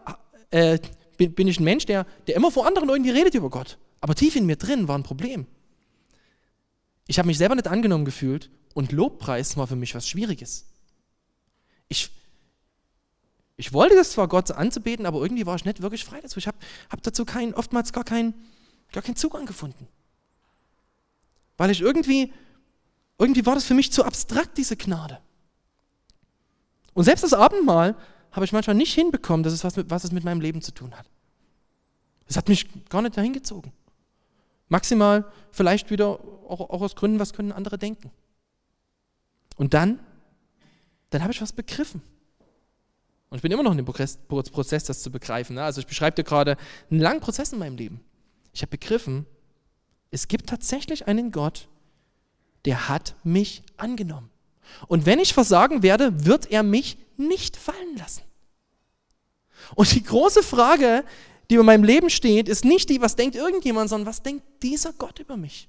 äh, 0.51 0.79
bin, 1.17 1.33
bin, 1.33 1.47
ich 1.47 1.59
ein 1.59 1.63
Mensch, 1.63 1.85
der, 1.85 2.05
der 2.27 2.35
immer 2.35 2.51
vor 2.51 2.67
anderen 2.67 2.89
irgendwie 2.89 3.11
redet 3.11 3.33
über 3.35 3.49
Gott. 3.49 3.77
Aber 3.99 4.15
tief 4.15 4.35
in 4.35 4.45
mir 4.45 4.55
drin 4.55 4.87
war 4.87 4.97
ein 4.97 5.03
Problem. 5.03 5.45
Ich 7.07 7.19
habe 7.19 7.27
mich 7.27 7.37
selber 7.37 7.55
nicht 7.55 7.67
angenommen 7.67 8.05
gefühlt 8.05 8.49
und 8.73 8.91
Lobpreis 8.91 9.57
war 9.57 9.67
für 9.67 9.75
mich 9.75 9.95
was 9.95 10.07
Schwieriges. 10.07 10.65
Ich, 11.87 12.09
ich 13.57 13.73
wollte 13.73 13.95
das 13.95 14.11
zwar 14.11 14.27
Gott 14.27 14.51
anzubeten, 14.51 15.05
aber 15.05 15.21
irgendwie 15.21 15.45
war 15.45 15.55
ich 15.55 15.65
nicht 15.65 15.81
wirklich 15.81 16.05
frei 16.05 16.21
dazu. 16.21 16.39
Ich 16.39 16.47
habe 16.47 16.57
hab 16.89 17.03
dazu 17.03 17.25
kein, 17.25 17.53
oftmals 17.53 17.91
gar 17.91 18.03
keinen 18.05 18.33
gar 18.91 19.03
keinen 19.03 19.15
Zugang 19.15 19.45
gefunden. 19.45 19.87
Weil 21.57 21.71
ich 21.71 21.81
irgendwie, 21.81 22.33
irgendwie 23.17 23.45
war 23.45 23.55
das 23.55 23.65
für 23.65 23.73
mich 23.73 23.91
zu 23.91 24.03
abstrakt, 24.03 24.57
diese 24.57 24.75
Gnade. 24.75 25.19
Und 26.93 27.05
selbst 27.05 27.23
das 27.23 27.33
Abendmahl 27.33 27.95
habe 28.31 28.45
ich 28.45 28.53
manchmal 28.53 28.75
nicht 28.75 28.93
hinbekommen, 28.93 29.43
dass 29.43 29.53
es 29.53 29.63
was, 29.63 29.75
mit, 29.75 29.89
was 29.89 30.03
es 30.03 30.11
mit 30.11 30.23
meinem 30.23 30.41
Leben 30.41 30.61
zu 30.61 30.73
tun 30.73 30.97
hat. 30.97 31.05
Es 32.27 32.37
hat 32.37 32.47
mich 32.47 32.67
gar 32.89 33.01
nicht 33.01 33.17
dahin 33.17 33.33
gezogen. 33.33 33.73
Maximal 34.69 35.29
vielleicht 35.51 35.91
wieder 35.91 36.19
auch, 36.47 36.61
auch 36.61 36.81
aus 36.81 36.95
Gründen, 36.95 37.19
was 37.19 37.33
können 37.33 37.51
andere 37.51 37.77
denken. 37.77 38.09
Und 39.57 39.73
dann, 39.73 39.99
dann 41.09 41.21
habe 41.21 41.33
ich 41.33 41.41
was 41.41 41.51
begriffen. 41.51 42.01
Und 43.29 43.37
ich 43.37 43.41
bin 43.41 43.51
immer 43.51 43.63
noch 43.63 43.71
in 43.71 43.77
dem 43.77 43.85
Prozess, 43.85 44.83
das 44.83 45.01
zu 45.01 45.11
begreifen. 45.11 45.55
Ne? 45.55 45.63
Also 45.63 45.81
ich 45.81 45.87
beschreibe 45.87 46.15
dir 46.15 46.23
gerade 46.23 46.57
einen 46.89 46.99
langen 46.99 47.19
Prozess 47.19 47.53
in 47.53 47.59
meinem 47.59 47.77
Leben. 47.77 48.01
Ich 48.53 48.61
habe 48.61 48.71
begriffen, 48.71 49.25
es 50.09 50.27
gibt 50.27 50.49
tatsächlich 50.49 51.07
einen 51.07 51.31
Gott, 51.31 51.67
der 52.65 52.89
hat 52.89 53.15
mich 53.23 53.63
angenommen. 53.77 54.29
Und 54.87 55.05
wenn 55.05 55.19
ich 55.19 55.33
versagen 55.33 55.83
werde, 55.83 56.25
wird 56.25 56.51
er 56.51 56.63
mich 56.63 56.97
nicht 57.27 57.57
fallen 57.57 57.97
lassen. 57.97 58.23
Und 59.75 59.93
die 59.93 60.03
große 60.03 60.43
Frage, 60.43 61.03
die 61.49 61.55
über 61.55 61.63
meinem 61.63 61.83
Leben 61.83 62.09
steht, 62.09 62.49
ist 62.49 62.65
nicht 62.65 62.89
die, 62.89 63.01
was 63.01 63.15
denkt 63.15 63.35
irgendjemand, 63.35 63.89
sondern 63.89 64.07
was 64.07 64.21
denkt 64.21 64.43
dieser 64.63 64.93
Gott 64.93 65.19
über 65.19 65.37
mich? 65.37 65.67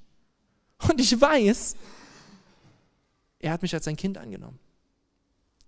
Und 0.88 1.00
ich 1.00 1.20
weiß, 1.20 1.76
er 3.38 3.52
hat 3.52 3.62
mich 3.62 3.74
als 3.74 3.84
sein 3.84 3.96
Kind 3.96 4.18
angenommen. 4.18 4.58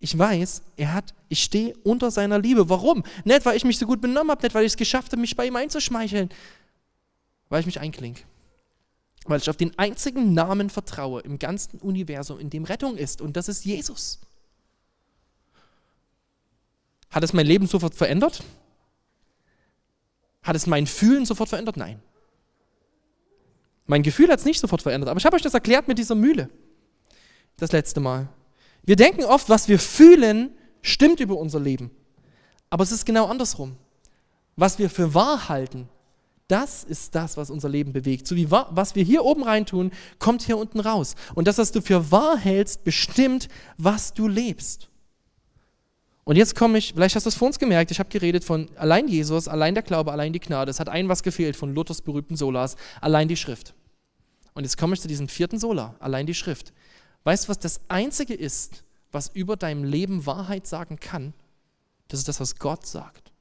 Ich 0.00 0.16
weiß, 0.18 0.62
er 0.76 0.92
hat, 0.92 1.14
ich 1.28 1.42
stehe 1.42 1.74
unter 1.82 2.10
seiner 2.10 2.38
Liebe. 2.38 2.68
Warum? 2.68 3.04
Nicht, 3.24 3.44
weil 3.46 3.56
ich 3.56 3.64
mich 3.64 3.78
so 3.78 3.86
gut 3.86 4.00
benommen 4.00 4.30
habe, 4.30 4.42
nicht, 4.42 4.54
weil 4.54 4.64
ich 4.64 4.72
es 4.72 4.76
geschafft 4.76 5.12
habe, 5.12 5.20
mich 5.20 5.34
bei 5.34 5.46
ihm 5.46 5.56
einzuschmeicheln, 5.56 6.28
weil 7.48 7.60
ich 7.60 7.66
mich 7.66 7.80
einklinge. 7.80 8.18
Weil 9.24 9.40
ich 9.40 9.48
auf 9.48 9.56
den 9.56 9.78
einzigen 9.78 10.34
Namen 10.34 10.68
vertraue 10.68 11.22
im 11.22 11.38
ganzen 11.38 11.80
Universum, 11.80 12.38
in 12.38 12.50
dem 12.50 12.64
Rettung 12.64 12.96
ist, 12.96 13.22
und 13.22 13.36
das 13.36 13.48
ist 13.48 13.64
Jesus. 13.64 14.20
Hat 17.14 17.22
es 17.22 17.32
mein 17.32 17.46
Leben 17.46 17.68
sofort 17.68 17.94
verändert? 17.94 18.42
Hat 20.42 20.56
es 20.56 20.66
mein 20.66 20.88
Fühlen 20.88 21.24
sofort 21.24 21.48
verändert? 21.48 21.76
Nein. 21.76 22.02
Mein 23.86 24.02
Gefühl 24.02 24.28
hat 24.30 24.40
es 24.40 24.44
nicht 24.44 24.58
sofort 24.58 24.82
verändert, 24.82 25.08
aber 25.08 25.18
ich 25.18 25.24
habe 25.24 25.36
euch 25.36 25.42
das 25.42 25.54
erklärt 25.54 25.86
mit 25.86 25.96
dieser 25.96 26.16
Mühle. 26.16 26.50
Das 27.56 27.70
letzte 27.70 28.00
Mal. 28.00 28.28
Wir 28.82 28.96
denken 28.96 29.22
oft, 29.22 29.48
was 29.48 29.68
wir 29.68 29.78
fühlen, 29.78 30.50
stimmt 30.82 31.20
über 31.20 31.36
unser 31.36 31.60
Leben. 31.60 31.92
Aber 32.68 32.82
es 32.82 32.90
ist 32.90 33.06
genau 33.06 33.26
andersrum. 33.26 33.76
Was 34.56 34.80
wir 34.80 34.90
für 34.90 35.14
wahr 35.14 35.48
halten, 35.48 35.88
das 36.48 36.82
ist 36.82 37.14
das, 37.14 37.36
was 37.36 37.48
unser 37.48 37.68
Leben 37.68 37.92
bewegt. 37.92 38.26
So 38.26 38.34
wie 38.34 38.50
was 38.50 38.96
wir 38.96 39.04
hier 39.04 39.24
oben 39.24 39.44
reintun, 39.44 39.92
kommt 40.18 40.42
hier 40.42 40.58
unten 40.58 40.80
raus. 40.80 41.14
Und 41.36 41.46
das, 41.46 41.58
was 41.58 41.70
du 41.70 41.80
für 41.80 42.10
wahr 42.10 42.36
hältst, 42.36 42.82
bestimmt, 42.82 43.48
was 43.78 44.14
du 44.14 44.26
lebst. 44.26 44.88
Und 46.24 46.36
jetzt 46.36 46.56
komme 46.56 46.78
ich, 46.78 46.94
vielleicht 46.94 47.16
hast 47.16 47.26
du 47.26 47.28
es 47.28 47.34
vor 47.34 47.48
uns 47.48 47.58
gemerkt, 47.58 47.90
ich 47.90 47.98
habe 47.98 48.08
geredet 48.08 48.44
von 48.44 48.68
allein 48.76 49.08
Jesus, 49.08 49.46
allein 49.46 49.74
der 49.74 49.82
Glaube, 49.82 50.10
allein 50.10 50.32
die 50.32 50.40
Gnade. 50.40 50.70
Es 50.70 50.80
hat 50.80 50.88
ein 50.88 51.08
was 51.08 51.22
gefehlt 51.22 51.54
von 51.54 51.74
Luthers 51.74 52.00
berühmten 52.00 52.36
Solas, 52.36 52.76
allein 53.00 53.28
die 53.28 53.36
Schrift. 53.36 53.74
Und 54.54 54.64
jetzt 54.64 54.78
komme 54.78 54.94
ich 54.94 55.00
zu 55.00 55.08
diesem 55.08 55.28
vierten 55.28 55.58
Sola, 55.58 55.94
allein 56.00 56.26
die 56.26 56.34
Schrift. 56.34 56.72
Weißt 57.24 57.44
du, 57.44 57.48
was 57.50 57.58
das 57.58 57.80
Einzige 57.88 58.34
ist, 58.34 58.84
was 59.12 59.28
über 59.28 59.56
deinem 59.56 59.84
Leben 59.84 60.24
Wahrheit 60.24 60.66
sagen 60.66 60.98
kann? 60.98 61.34
Das 62.08 62.20
ist 62.20 62.28
das, 62.28 62.40
was 62.40 62.58
Gott 62.58 62.86
sagt. 62.86 63.32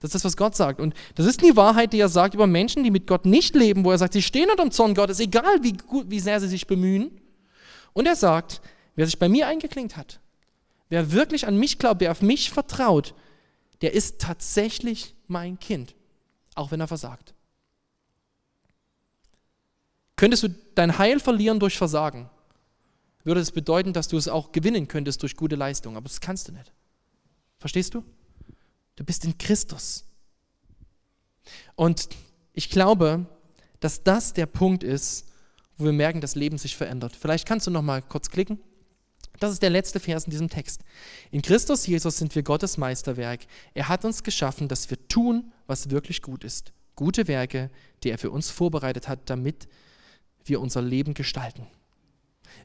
Das 0.00 0.08
ist 0.08 0.14
das, 0.16 0.24
was 0.24 0.36
Gott 0.36 0.54
sagt. 0.54 0.80
Und 0.80 0.94
das 1.14 1.26
ist 1.26 1.42
die 1.42 1.56
Wahrheit, 1.56 1.92
die 1.92 2.00
er 2.00 2.08
sagt 2.08 2.34
über 2.34 2.46
Menschen, 2.46 2.84
die 2.84 2.90
mit 2.90 3.06
Gott 3.06 3.24
nicht 3.24 3.54
leben, 3.54 3.84
wo 3.84 3.90
er 3.90 3.98
sagt, 3.98 4.12
sie 4.12 4.22
stehen 4.22 4.50
unter 4.50 4.62
dem 4.62 4.70
Zorn 4.70 4.94
Gottes, 4.94 5.20
egal 5.20 5.62
wie, 5.62 5.72
gut, 5.72 6.10
wie 6.10 6.20
sehr 6.20 6.40
sie 6.40 6.48
sich 6.48 6.66
bemühen. 6.66 7.20
Und 7.92 8.06
er 8.06 8.16
sagt, 8.16 8.60
wer 8.96 9.06
sich 9.06 9.18
bei 9.18 9.28
mir 9.28 9.46
eingeklinkt 9.46 9.96
hat, 9.96 10.20
Wer 10.94 11.10
wirklich 11.10 11.48
an 11.48 11.56
mich 11.56 11.80
glaubt, 11.80 12.00
wer 12.00 12.12
auf 12.12 12.22
mich 12.22 12.52
vertraut, 12.52 13.16
der 13.80 13.94
ist 13.94 14.20
tatsächlich 14.20 15.16
mein 15.26 15.58
Kind, 15.58 15.96
auch 16.54 16.70
wenn 16.70 16.78
er 16.78 16.86
versagt. 16.86 17.34
Könntest 20.14 20.44
du 20.44 20.54
dein 20.76 20.96
Heil 20.96 21.18
verlieren 21.18 21.58
durch 21.58 21.76
Versagen, 21.76 22.30
würde 23.24 23.40
es 23.40 23.50
bedeuten, 23.50 23.92
dass 23.92 24.06
du 24.06 24.16
es 24.16 24.28
auch 24.28 24.52
gewinnen 24.52 24.86
könntest 24.86 25.20
durch 25.22 25.34
gute 25.34 25.56
Leistung, 25.56 25.96
aber 25.96 26.06
das 26.06 26.20
kannst 26.20 26.46
du 26.46 26.52
nicht. 26.52 26.72
Verstehst 27.58 27.92
du? 27.94 28.04
Du 28.94 29.02
bist 29.02 29.24
in 29.24 29.36
Christus. 29.36 30.04
Und 31.74 32.08
ich 32.52 32.70
glaube, 32.70 33.26
dass 33.80 34.04
das 34.04 34.32
der 34.32 34.46
Punkt 34.46 34.84
ist, 34.84 35.26
wo 35.76 35.86
wir 35.86 35.92
merken, 35.92 36.20
dass 36.20 36.36
Leben 36.36 36.56
sich 36.56 36.76
verändert. 36.76 37.16
Vielleicht 37.16 37.48
kannst 37.48 37.66
du 37.66 37.72
noch 37.72 37.82
mal 37.82 38.00
kurz 38.00 38.30
klicken. 38.30 38.60
Das 39.40 39.52
ist 39.52 39.62
der 39.62 39.70
letzte 39.70 40.00
Vers 40.00 40.24
in 40.24 40.30
diesem 40.30 40.48
Text. 40.48 40.82
In 41.30 41.42
Christus 41.42 41.86
Jesus 41.86 42.16
sind 42.16 42.34
wir 42.34 42.42
Gottes 42.42 42.76
Meisterwerk. 42.76 43.40
Er 43.74 43.88
hat 43.88 44.04
uns 44.04 44.22
geschaffen, 44.22 44.68
dass 44.68 44.90
wir 44.90 45.08
tun, 45.08 45.52
was 45.66 45.90
wirklich 45.90 46.22
gut 46.22 46.44
ist. 46.44 46.72
Gute 46.94 47.26
Werke, 47.26 47.70
die 48.02 48.10
er 48.10 48.18
für 48.18 48.30
uns 48.30 48.50
vorbereitet 48.50 49.08
hat, 49.08 49.20
damit 49.26 49.68
wir 50.44 50.60
unser 50.60 50.82
Leben 50.82 51.14
gestalten. 51.14 51.66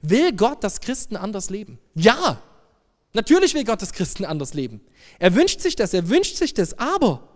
Will 0.02 0.34
Gott, 0.34 0.64
dass 0.64 0.82
Christen 0.82 1.16
anders 1.16 1.50
leben? 1.50 1.80
Ja, 1.96 2.42
natürlich 3.14 3.54
will 3.54 3.64
Gott, 3.64 3.82
dass 3.82 3.92
Christen 3.92 4.26
anders 4.26 4.54
leben. 4.54 4.82
Er 5.18 5.34
wünscht 5.34 5.62
sich 5.62 5.76
das, 5.76 5.94
er 5.94 6.10
wünscht 6.10 6.36
sich 6.38 6.54
das, 6.54 6.78
aber, 6.78 7.28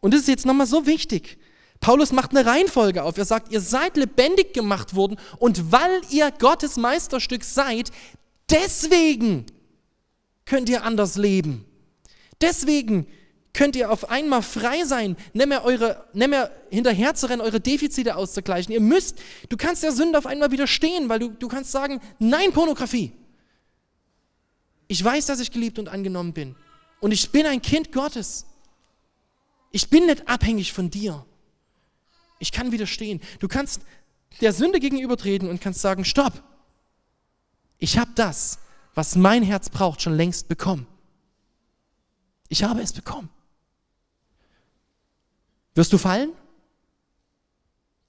und 0.00 0.14
das 0.14 0.22
ist 0.22 0.28
jetzt 0.28 0.46
nochmal 0.46 0.66
so 0.66 0.86
wichtig, 0.86 1.38
Paulus 1.80 2.12
macht 2.12 2.30
eine 2.30 2.46
Reihenfolge 2.46 3.02
auf. 3.02 3.18
Er 3.18 3.24
sagt, 3.24 3.50
ihr 3.50 3.60
seid 3.60 3.96
lebendig 3.96 4.54
gemacht 4.54 4.94
worden 4.94 5.18
und 5.38 5.72
weil 5.72 6.00
ihr 6.10 6.30
Gottes 6.30 6.76
Meisterstück 6.76 7.42
seid, 7.42 7.90
Deswegen 8.52 9.46
könnt 10.44 10.68
ihr 10.68 10.84
anders 10.84 11.16
leben. 11.16 11.64
Deswegen 12.40 13.06
könnt 13.52 13.76
ihr 13.76 13.90
auf 13.90 14.10
einmal 14.10 14.42
frei 14.42 14.84
sein, 14.84 15.16
nicht 15.32 15.48
mehr, 15.48 15.64
eure, 15.64 16.06
nicht 16.12 16.28
mehr 16.28 16.50
hinterher 16.70 17.14
zu 17.14 17.28
rennen, 17.28 17.42
eure 17.42 17.60
Defizite 17.60 18.16
auszugleichen. 18.16 18.72
Ihr 18.72 18.80
müsst, 18.80 19.18
du 19.48 19.56
kannst 19.56 19.82
der 19.82 19.92
Sünde 19.92 20.18
auf 20.18 20.26
einmal 20.26 20.50
widerstehen, 20.50 21.08
weil 21.08 21.18
du, 21.18 21.28
du 21.30 21.48
kannst 21.48 21.70
sagen, 21.70 22.00
nein 22.18 22.52
Pornografie. 22.52 23.12
Ich 24.88 25.02
weiß, 25.02 25.26
dass 25.26 25.40
ich 25.40 25.50
geliebt 25.50 25.78
und 25.78 25.88
angenommen 25.88 26.32
bin. 26.32 26.54
Und 27.00 27.12
ich 27.12 27.30
bin 27.30 27.46
ein 27.46 27.62
Kind 27.62 27.92
Gottes. 27.92 28.46
Ich 29.70 29.88
bin 29.88 30.06
nicht 30.06 30.28
abhängig 30.28 30.72
von 30.72 30.90
dir. 30.90 31.24
Ich 32.38 32.52
kann 32.52 32.72
widerstehen. 32.72 33.20
Du 33.38 33.48
kannst 33.48 33.82
der 34.40 34.52
Sünde 34.52 34.80
gegenübertreten 34.80 35.48
und 35.48 35.60
kannst 35.60 35.80
sagen, 35.80 36.04
stopp, 36.04 36.42
ich 37.82 37.98
habe 37.98 38.12
das, 38.14 38.60
was 38.94 39.16
mein 39.16 39.42
Herz 39.42 39.68
braucht, 39.68 40.02
schon 40.02 40.14
längst 40.14 40.46
bekommen. 40.46 40.86
Ich 42.48 42.62
habe 42.62 42.80
es 42.80 42.92
bekommen. 42.92 43.28
Wirst 45.74 45.92
du 45.92 45.98
fallen? 45.98 46.30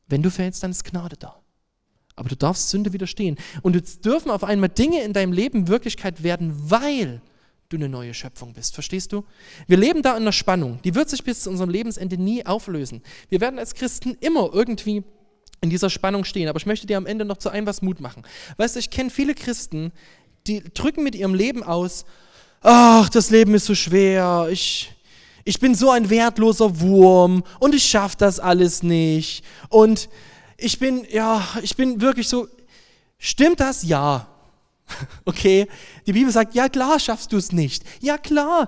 Wenn 0.07 0.21
du 0.21 0.29
fällst, 0.29 0.61
dann 0.61 0.69
ist 0.69 0.83
Gnade 0.83 1.17
da. 1.17 1.41
Aber 2.15 2.29
du 2.29 2.35
darfst 2.35 2.69
Sünde 2.69 2.93
widerstehen. 2.93 3.37
Und 3.63 3.75
es 3.75 3.99
dürfen 3.99 4.29
auf 4.29 4.43
einmal 4.43 4.69
Dinge 4.69 5.01
in 5.01 5.11
deinem 5.11 5.33
Leben 5.33 5.67
Wirklichkeit 5.67 6.21
werden, 6.21 6.53
weil 6.69 7.19
du 7.69 7.77
eine 7.77 7.89
neue 7.89 8.13
Schöpfung 8.13 8.53
bist. 8.53 8.75
Verstehst 8.75 9.11
du? 9.11 9.25
Wir 9.65 9.77
leben 9.77 10.03
da 10.03 10.11
in 10.11 10.21
einer 10.21 10.33
Spannung. 10.33 10.79
Die 10.83 10.93
wird 10.93 11.09
sich 11.09 11.23
bis 11.23 11.41
zu 11.41 11.49
unserem 11.49 11.71
Lebensende 11.71 12.19
nie 12.19 12.45
auflösen. 12.45 13.01
Wir 13.29 13.41
werden 13.41 13.57
als 13.57 13.73
Christen 13.73 14.15
immer 14.19 14.51
irgendwie 14.53 15.03
in 15.63 15.69
dieser 15.69 15.89
Spannung 15.89 16.25
stehen. 16.25 16.49
Aber 16.49 16.59
ich 16.59 16.65
möchte 16.65 16.85
dir 16.85 16.97
am 16.97 17.05
Ende 17.05 17.23
noch 17.23 17.37
zu 17.37 17.49
einem 17.49 17.65
was 17.65 17.81
Mut 17.81 18.01
machen. 18.01 18.23
Weißt 18.57 18.75
du, 18.75 18.79
ich 18.79 18.89
kenne 18.89 19.09
viele 19.09 19.33
Christen, 19.33 19.93
die 20.45 20.61
drücken 20.61 21.03
mit 21.03 21.15
ihrem 21.15 21.33
Leben 21.33 21.63
aus, 21.63 22.03
ach, 22.61 23.09
das 23.09 23.29
Leben 23.29 23.55
ist 23.55 23.65
so 23.65 23.73
schwer, 23.73 24.49
ich, 24.51 24.91
ich 25.45 25.61
bin 25.61 25.73
so 25.73 25.89
ein 25.89 26.09
wertloser 26.09 26.81
Wurm 26.81 27.43
und 27.59 27.73
ich 27.73 27.85
schaffe 27.85 28.17
das 28.17 28.41
alles 28.41 28.83
nicht. 28.83 29.45
Und 29.69 30.09
ich 30.57 30.79
bin, 30.79 31.07
ja, 31.09 31.41
ich 31.61 31.77
bin 31.77 32.01
wirklich 32.01 32.27
so, 32.27 32.47
stimmt 33.17 33.59
das? 33.59 33.83
Ja. 33.83 34.27
Okay, 35.25 35.67
die 36.05 36.11
Bibel 36.11 36.31
sagt, 36.31 36.55
ja 36.55 36.67
klar 36.67 36.99
schaffst 36.99 37.31
du 37.31 37.37
es 37.37 37.53
nicht. 37.53 37.85
Ja 38.01 38.17
klar 38.17 38.67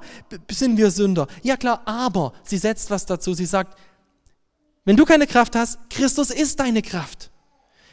sind 0.49 0.77
wir 0.77 0.89
Sünder. 0.89 1.27
Ja 1.43 1.57
klar, 1.57 1.81
aber 1.83 2.31
sie 2.43 2.57
setzt 2.57 2.89
was 2.89 3.05
dazu. 3.05 3.33
Sie 3.33 3.45
sagt, 3.45 3.77
wenn 4.85 4.95
du 4.95 5.05
keine 5.05 5.27
Kraft 5.27 5.55
hast, 5.55 5.79
Christus 5.89 6.29
ist 6.29 6.59
deine 6.59 6.81
Kraft. 6.81 7.31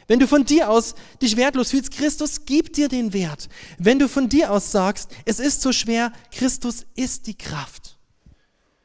Wenn 0.07 0.19
du 0.19 0.27
von 0.27 0.45
dir 0.45 0.69
aus 0.69 0.95
dich 1.21 1.37
wertlos 1.37 1.71
fühlst, 1.71 1.91
Christus 1.91 2.45
gibt 2.45 2.77
dir 2.77 2.89
den 2.89 3.13
Wert. 3.13 3.49
Wenn 3.77 3.99
du 3.99 4.07
von 4.07 4.29
dir 4.29 4.51
aus 4.51 4.71
sagst, 4.71 5.11
es 5.25 5.39
ist 5.39 5.61
so 5.61 5.71
schwer, 5.71 6.11
Christus 6.31 6.85
ist 6.95 7.27
die 7.27 7.37
Kraft. 7.37 7.97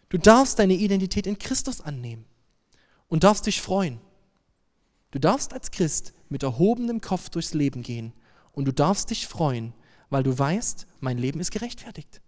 Du 0.09 0.19
darfst 0.19 0.59
deine 0.59 0.75
Identität 0.75 1.27
in 1.27 1.39
Christus 1.39 1.81
annehmen 1.81 2.25
und 3.09 3.25
darfst 3.25 3.47
dich 3.47 3.61
freuen. 3.61 4.01
Du 5.11 5.19
darfst 5.19 5.53
als 5.53 5.71
Christ 5.71 6.13
mit 6.29 6.43
erhobenem 6.43 7.01
Kopf 7.01 7.31
durchs 7.31 7.55
Leben 7.55 7.83
gehen 7.83 8.13
und 8.53 8.67
du 8.67 8.73
darfst 8.73 9.11
dich 9.11 9.27
freuen, 9.27 9.75
weil 10.11 10.23
du 10.23 10.39
weißt, 10.39 10.87
mein 11.01 11.19
Leben 11.19 11.41
ist 11.41 11.51
gerechtfertigt. 11.51 12.21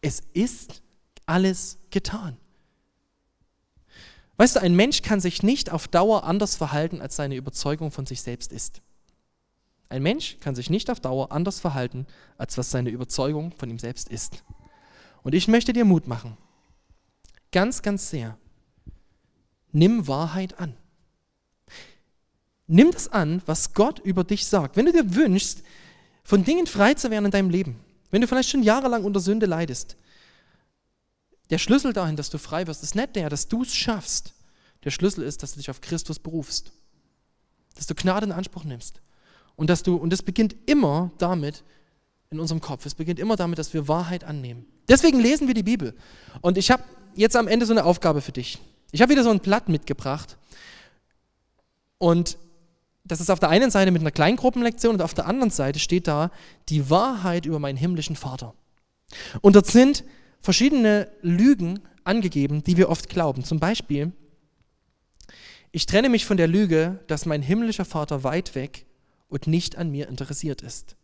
Es 0.00 0.22
ist 0.34 0.82
alles 1.26 1.78
getan. 1.90 2.36
Weißt 4.36 4.56
du, 4.56 4.60
ein 4.60 4.74
Mensch 4.74 5.02
kann 5.02 5.20
sich 5.20 5.42
nicht 5.42 5.70
auf 5.70 5.86
Dauer 5.88 6.24
anders 6.24 6.56
verhalten, 6.56 7.00
als 7.00 7.16
seine 7.16 7.36
Überzeugung 7.36 7.90
von 7.90 8.06
sich 8.06 8.22
selbst 8.22 8.52
ist. 8.52 8.82
Ein 9.88 10.02
Mensch 10.02 10.38
kann 10.40 10.54
sich 10.54 10.70
nicht 10.70 10.90
auf 10.90 10.98
Dauer 10.98 11.30
anders 11.30 11.60
verhalten, 11.60 12.06
als 12.36 12.58
was 12.58 12.70
seine 12.70 12.90
Überzeugung 12.90 13.52
von 13.52 13.70
ihm 13.70 13.78
selbst 13.78 14.08
ist. 14.08 14.42
Und 15.22 15.34
ich 15.34 15.46
möchte 15.46 15.72
dir 15.72 15.84
Mut 15.84 16.08
machen. 16.08 16.36
Ganz, 17.52 17.82
ganz 17.82 18.10
sehr. 18.10 18.36
Nimm 19.70 20.08
Wahrheit 20.08 20.58
an. 20.58 20.74
Nimm 22.66 22.90
das 22.90 23.08
an, 23.08 23.42
was 23.46 23.74
Gott 23.74 24.00
über 24.00 24.24
dich 24.24 24.46
sagt. 24.46 24.76
Wenn 24.76 24.86
du 24.86 24.92
dir 24.92 25.14
wünschst, 25.14 25.62
von 26.24 26.44
Dingen 26.44 26.66
frei 26.66 26.94
zu 26.94 27.10
werden 27.10 27.26
in 27.26 27.30
deinem 27.30 27.50
Leben, 27.50 27.78
wenn 28.10 28.20
du 28.20 28.26
vielleicht 28.26 28.50
schon 28.50 28.62
jahrelang 28.62 29.04
unter 29.04 29.20
Sünde 29.20 29.46
leidest, 29.46 29.96
der 31.50 31.58
Schlüssel 31.58 31.92
dahin, 31.92 32.16
dass 32.16 32.30
du 32.30 32.38
frei 32.38 32.66
wirst, 32.66 32.82
ist 32.82 32.94
nicht 32.94 33.16
der, 33.16 33.28
dass 33.28 33.48
du 33.48 33.62
es 33.62 33.74
schaffst. 33.74 34.34
Der 34.84 34.90
Schlüssel 34.90 35.24
ist, 35.24 35.42
dass 35.42 35.52
du 35.52 35.58
dich 35.58 35.70
auf 35.70 35.80
Christus 35.80 36.18
berufst. 36.18 36.72
Dass 37.74 37.86
du 37.86 37.94
Gnade 37.94 38.26
in 38.26 38.32
Anspruch 38.32 38.64
nimmst. 38.64 39.00
Und 39.56 39.68
dass 39.70 39.82
du, 39.82 39.96
und 39.96 40.10
das 40.10 40.22
beginnt 40.22 40.54
immer 40.66 41.10
damit 41.18 41.64
in 42.30 42.40
unserem 42.40 42.60
Kopf. 42.60 42.86
Es 42.86 42.94
beginnt 42.94 43.18
immer 43.18 43.36
damit, 43.36 43.58
dass 43.58 43.72
wir 43.74 43.88
Wahrheit 43.88 44.24
annehmen. 44.24 44.66
Deswegen 44.88 45.20
lesen 45.20 45.46
wir 45.46 45.54
die 45.54 45.62
Bibel. 45.62 45.94
Und 46.40 46.58
ich 46.58 46.70
habe 46.70 46.82
jetzt 47.14 47.36
am 47.36 47.48
Ende 47.48 47.66
so 47.66 47.72
eine 47.72 47.84
Aufgabe 47.84 48.20
für 48.20 48.32
dich. 48.32 48.58
Ich 48.92 49.00
habe 49.00 49.12
wieder 49.12 49.22
so 49.22 49.30
ein 49.30 49.40
Blatt 49.40 49.68
mitgebracht. 49.68 50.36
Und 51.98 52.38
das 53.04 53.20
ist 53.20 53.30
auf 53.30 53.38
der 53.38 53.50
einen 53.50 53.70
Seite 53.70 53.90
mit 53.90 54.00
einer 54.00 54.10
Kleingruppenlektion 54.10 54.94
und 54.94 55.02
auf 55.02 55.14
der 55.14 55.26
anderen 55.26 55.50
Seite 55.50 55.78
steht 55.78 56.08
da 56.08 56.30
die 56.68 56.90
Wahrheit 56.90 57.46
über 57.46 57.58
meinen 57.58 57.76
himmlischen 57.76 58.16
Vater. 58.16 58.54
Und 59.40 59.56
dort 59.56 59.66
sind 59.66 60.04
verschiedene 60.44 61.08
Lügen 61.22 61.80
angegeben, 62.04 62.62
die 62.62 62.76
wir 62.76 62.90
oft 62.90 63.08
glauben. 63.08 63.44
Zum 63.44 63.58
Beispiel, 63.58 64.12
ich 65.72 65.86
trenne 65.86 66.10
mich 66.10 66.26
von 66.26 66.36
der 66.36 66.48
Lüge, 66.48 67.00
dass 67.06 67.24
mein 67.24 67.40
himmlischer 67.40 67.86
Vater 67.86 68.24
weit 68.24 68.54
weg 68.54 68.84
und 69.28 69.46
nicht 69.46 69.78
an 69.78 69.90
mir 69.90 70.06
interessiert 70.06 70.60
ist. 70.60 70.96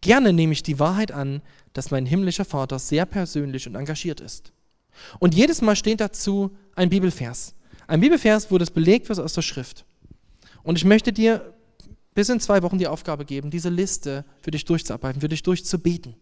Gerne 0.00 0.32
nehme 0.32 0.54
ich 0.54 0.62
die 0.62 0.78
Wahrheit 0.78 1.12
an, 1.12 1.42
dass 1.74 1.90
mein 1.90 2.06
himmlischer 2.06 2.46
Vater 2.46 2.78
sehr 2.78 3.04
persönlich 3.04 3.66
und 3.66 3.74
engagiert 3.74 4.20
ist. 4.20 4.52
Und 5.18 5.34
jedes 5.34 5.60
Mal 5.60 5.76
steht 5.76 6.00
dazu 6.00 6.56
ein 6.74 6.88
Bibelvers. 6.88 7.54
Ein 7.86 8.00
Bibelvers, 8.00 8.50
wo 8.50 8.56
das 8.56 8.70
belegt 8.70 9.10
wird 9.10 9.20
aus 9.20 9.34
der 9.34 9.42
Schrift. 9.42 9.84
Und 10.62 10.78
ich 10.78 10.86
möchte 10.86 11.12
dir 11.12 11.52
bis 12.14 12.30
in 12.30 12.40
zwei 12.40 12.62
Wochen 12.62 12.78
die 12.78 12.86
Aufgabe 12.86 13.26
geben, 13.26 13.50
diese 13.50 13.68
Liste 13.68 14.24
für 14.40 14.52
dich 14.52 14.64
durchzuarbeiten, 14.64 15.20
für 15.20 15.28
dich 15.28 15.42
durchzubeten. 15.42 16.16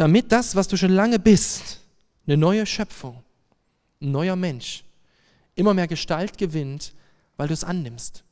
Damit 0.00 0.32
das, 0.32 0.56
was 0.56 0.66
du 0.66 0.78
schon 0.78 0.92
lange 0.92 1.18
bist, 1.18 1.78
eine 2.26 2.38
neue 2.38 2.64
Schöpfung, 2.64 3.22
ein 4.00 4.10
neuer 4.10 4.34
Mensch, 4.34 4.82
immer 5.56 5.74
mehr 5.74 5.88
Gestalt 5.88 6.38
gewinnt, 6.38 6.94
weil 7.36 7.48
du 7.48 7.52
es 7.52 7.64
annimmst. 7.64 8.24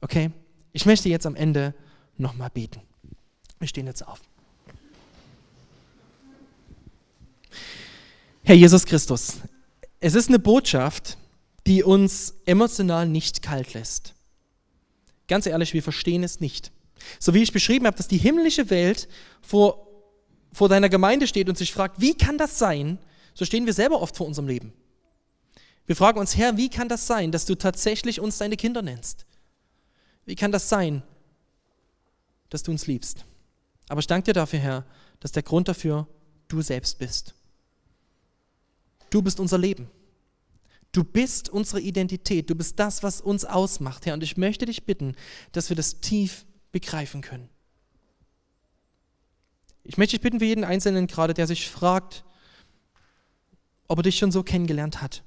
Okay? 0.00 0.32
Ich 0.72 0.84
möchte 0.84 1.08
jetzt 1.08 1.26
am 1.26 1.36
Ende 1.36 1.74
nochmal 2.18 2.50
beten. 2.50 2.80
Wir 3.60 3.68
stehen 3.68 3.86
jetzt 3.86 4.04
auf. 4.04 4.20
Herr 8.42 8.56
Jesus 8.56 8.86
Christus, 8.86 9.36
es 10.00 10.16
ist 10.16 10.28
eine 10.28 10.40
Botschaft, 10.40 11.18
die 11.68 11.84
uns 11.84 12.34
emotional 12.46 13.06
nicht 13.06 13.42
kalt 13.42 13.74
lässt. 13.74 14.14
Ganz 15.28 15.46
ehrlich, 15.46 15.72
wir 15.72 15.84
verstehen 15.84 16.24
es 16.24 16.40
nicht. 16.40 16.72
So 17.20 17.32
wie 17.32 17.44
ich 17.44 17.52
beschrieben 17.52 17.86
habe, 17.86 17.96
dass 17.96 18.08
die 18.08 18.18
himmlische 18.18 18.70
Welt 18.70 19.08
vor, 19.40 19.86
vor 20.52 20.68
deiner 20.68 20.88
Gemeinde 20.88 21.26
steht 21.26 21.48
und 21.48 21.58
sich 21.58 21.72
fragt, 21.72 22.00
wie 22.00 22.16
kann 22.16 22.38
das 22.38 22.58
sein? 22.58 22.98
So 23.34 23.44
stehen 23.44 23.66
wir 23.66 23.72
selber 23.72 24.00
oft 24.00 24.16
vor 24.16 24.26
unserem 24.26 24.48
Leben. 24.48 24.72
Wir 25.86 25.96
fragen 25.96 26.20
uns, 26.20 26.36
Herr, 26.36 26.56
wie 26.56 26.68
kann 26.68 26.88
das 26.88 27.06
sein, 27.06 27.32
dass 27.32 27.46
du 27.46 27.54
tatsächlich 27.54 28.20
uns 28.20 28.38
deine 28.38 28.56
Kinder 28.56 28.82
nennst? 28.82 29.26
Wie 30.24 30.36
kann 30.36 30.52
das 30.52 30.68
sein, 30.68 31.02
dass 32.48 32.62
du 32.62 32.70
uns 32.70 32.86
liebst? 32.86 33.24
Aber 33.88 33.98
ich 33.98 34.06
danke 34.06 34.26
dir 34.26 34.34
dafür, 34.34 34.60
Herr, 34.60 34.84
dass 35.18 35.32
der 35.32 35.42
Grund 35.42 35.68
dafür 35.68 36.06
du 36.48 36.62
selbst 36.62 36.98
bist. 36.98 37.34
Du 39.10 39.22
bist 39.22 39.40
unser 39.40 39.58
Leben. 39.58 39.90
Du 40.92 41.04
bist 41.04 41.48
unsere 41.48 41.80
Identität. 41.80 42.50
Du 42.50 42.54
bist 42.54 42.78
das, 42.78 43.02
was 43.02 43.20
uns 43.20 43.44
ausmacht, 43.44 44.06
Herr. 44.06 44.14
Und 44.14 44.22
ich 44.22 44.36
möchte 44.36 44.66
dich 44.66 44.84
bitten, 44.84 45.14
dass 45.52 45.68
wir 45.68 45.76
das 45.76 46.00
tief 46.00 46.46
begreifen 46.72 47.20
können. 47.20 47.48
Ich 49.90 49.98
möchte 49.98 50.12
dich 50.12 50.20
bitten 50.20 50.38
für 50.38 50.44
jeden 50.44 50.62
Einzelnen 50.62 51.08
gerade, 51.08 51.34
der 51.34 51.48
sich 51.48 51.68
fragt, 51.68 52.22
ob 53.88 53.98
er 53.98 54.02
dich 54.04 54.18
schon 54.18 54.30
so 54.30 54.44
kennengelernt 54.44 55.02
hat, 55.02 55.24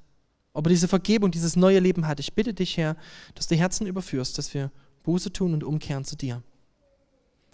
ob 0.53 0.65
er 0.67 0.69
diese 0.69 0.87
Vergebung, 0.87 1.31
dieses 1.31 1.57
neue 1.57 1.79
Leben 1.79 2.07
hat. 2.07 2.21
Ich 2.21 2.31
bitte 2.31 2.53
dich, 2.53 2.77
Herr, 2.77 2.95
dass 3.35 3.47
du 3.47 3.57
Herzen 3.57 3.87
überführst, 3.87 4.37
dass 4.37 4.53
wir 4.53 4.71
Buße 5.03 5.33
tun 5.33 5.53
und 5.53 5.65
umkehren 5.65 6.05
zu 6.05 6.15
dir. 6.15 6.41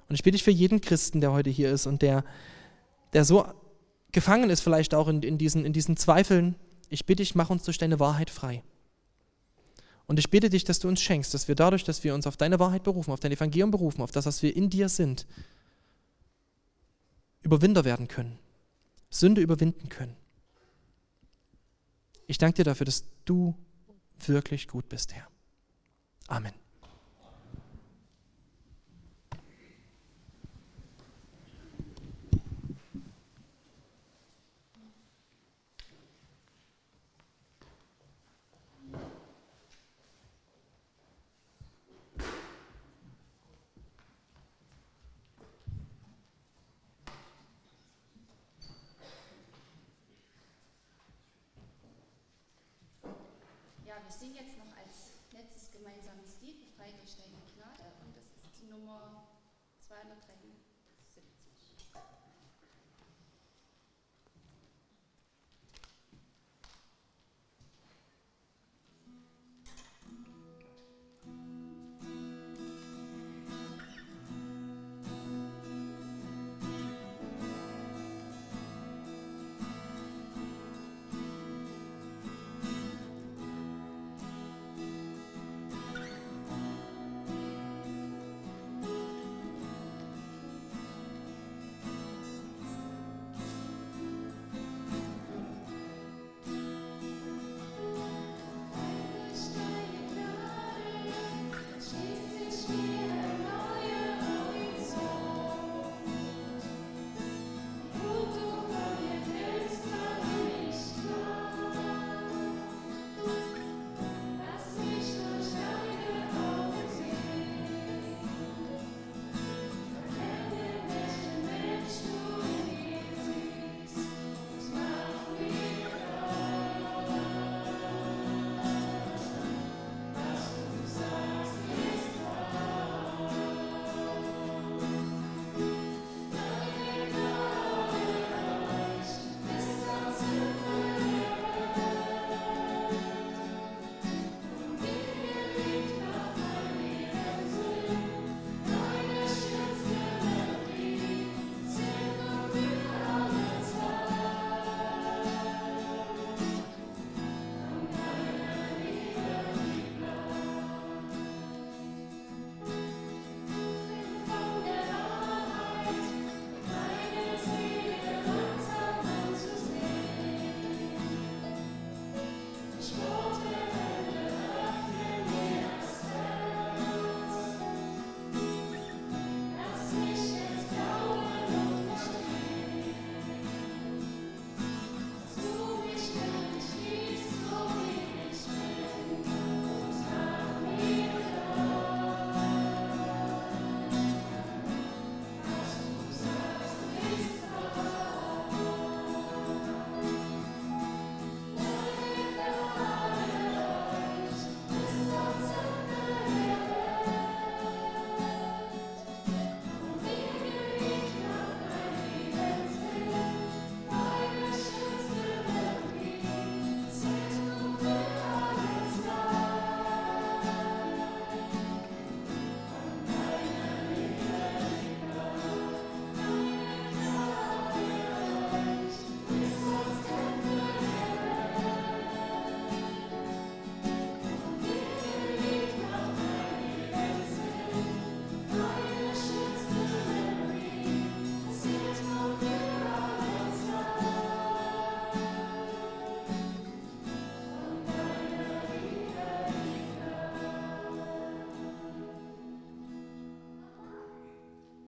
Und 0.08 0.14
ich 0.14 0.22
bitte 0.22 0.36
dich 0.36 0.44
für 0.44 0.52
jeden 0.52 0.82
Christen, 0.82 1.20
der 1.20 1.32
heute 1.32 1.50
hier 1.50 1.72
ist 1.72 1.88
und 1.88 2.04
der, 2.04 2.24
der 3.14 3.26
so 3.26 3.44
gefangen 4.12 4.52
ist 4.52 4.62
vielleicht 4.62 4.94
auch 4.94 5.08
in, 5.08 5.24
in, 5.24 5.40
diesen, 5.40 5.66
in 5.66 5.74
diesen 5.74 5.98
Zweifeln, 5.98 6.54
ich 6.90 7.08
bitte 7.08 7.24
dich, 7.24 7.34
mach 7.34 7.50
uns 7.50 7.64
durch 7.64 7.80
deine 7.80 8.00
Wahrheit 8.00 8.30
frei. 8.30 8.62
Und 10.06 10.20
ich 10.20 10.30
bitte 10.30 10.52
dich, 10.52 10.64
dass 10.64 10.78
du 10.78 10.88
uns 10.88 11.02
schenkst, 11.02 11.34
dass 11.34 11.48
wir 11.48 11.56
dadurch, 11.56 11.84
dass 11.84 12.04
wir 12.04 12.14
uns 12.14 12.28
auf 12.28 12.38
deine 12.38 12.60
Wahrheit 12.60 12.84
berufen, 12.84 13.12
auf 13.12 13.20
dein 13.20 13.32
Evangelium 13.32 13.72
berufen, 13.72 14.04
auf 14.04 14.12
das, 14.12 14.28
was 14.28 14.44
wir 14.44 14.56
in 14.56 14.70
dir 14.70 14.90
sind, 14.90 15.26
Überwinder 17.42 17.86
werden 17.86 18.08
können, 18.08 18.38
Sünde 19.10 19.42
überwinden 19.42 19.90
können. 19.90 20.16
Ich 22.28 22.38
danke 22.38 22.58
dir 22.58 22.64
dafür, 22.64 22.86
dass 22.86 23.06
du 23.26 23.56
wirklich 24.26 24.68
gut 24.68 24.90
bist, 24.90 25.14
Herr. 25.14 25.28
Amen. 26.28 26.54
Wir 54.40 54.46
singen 54.54 54.69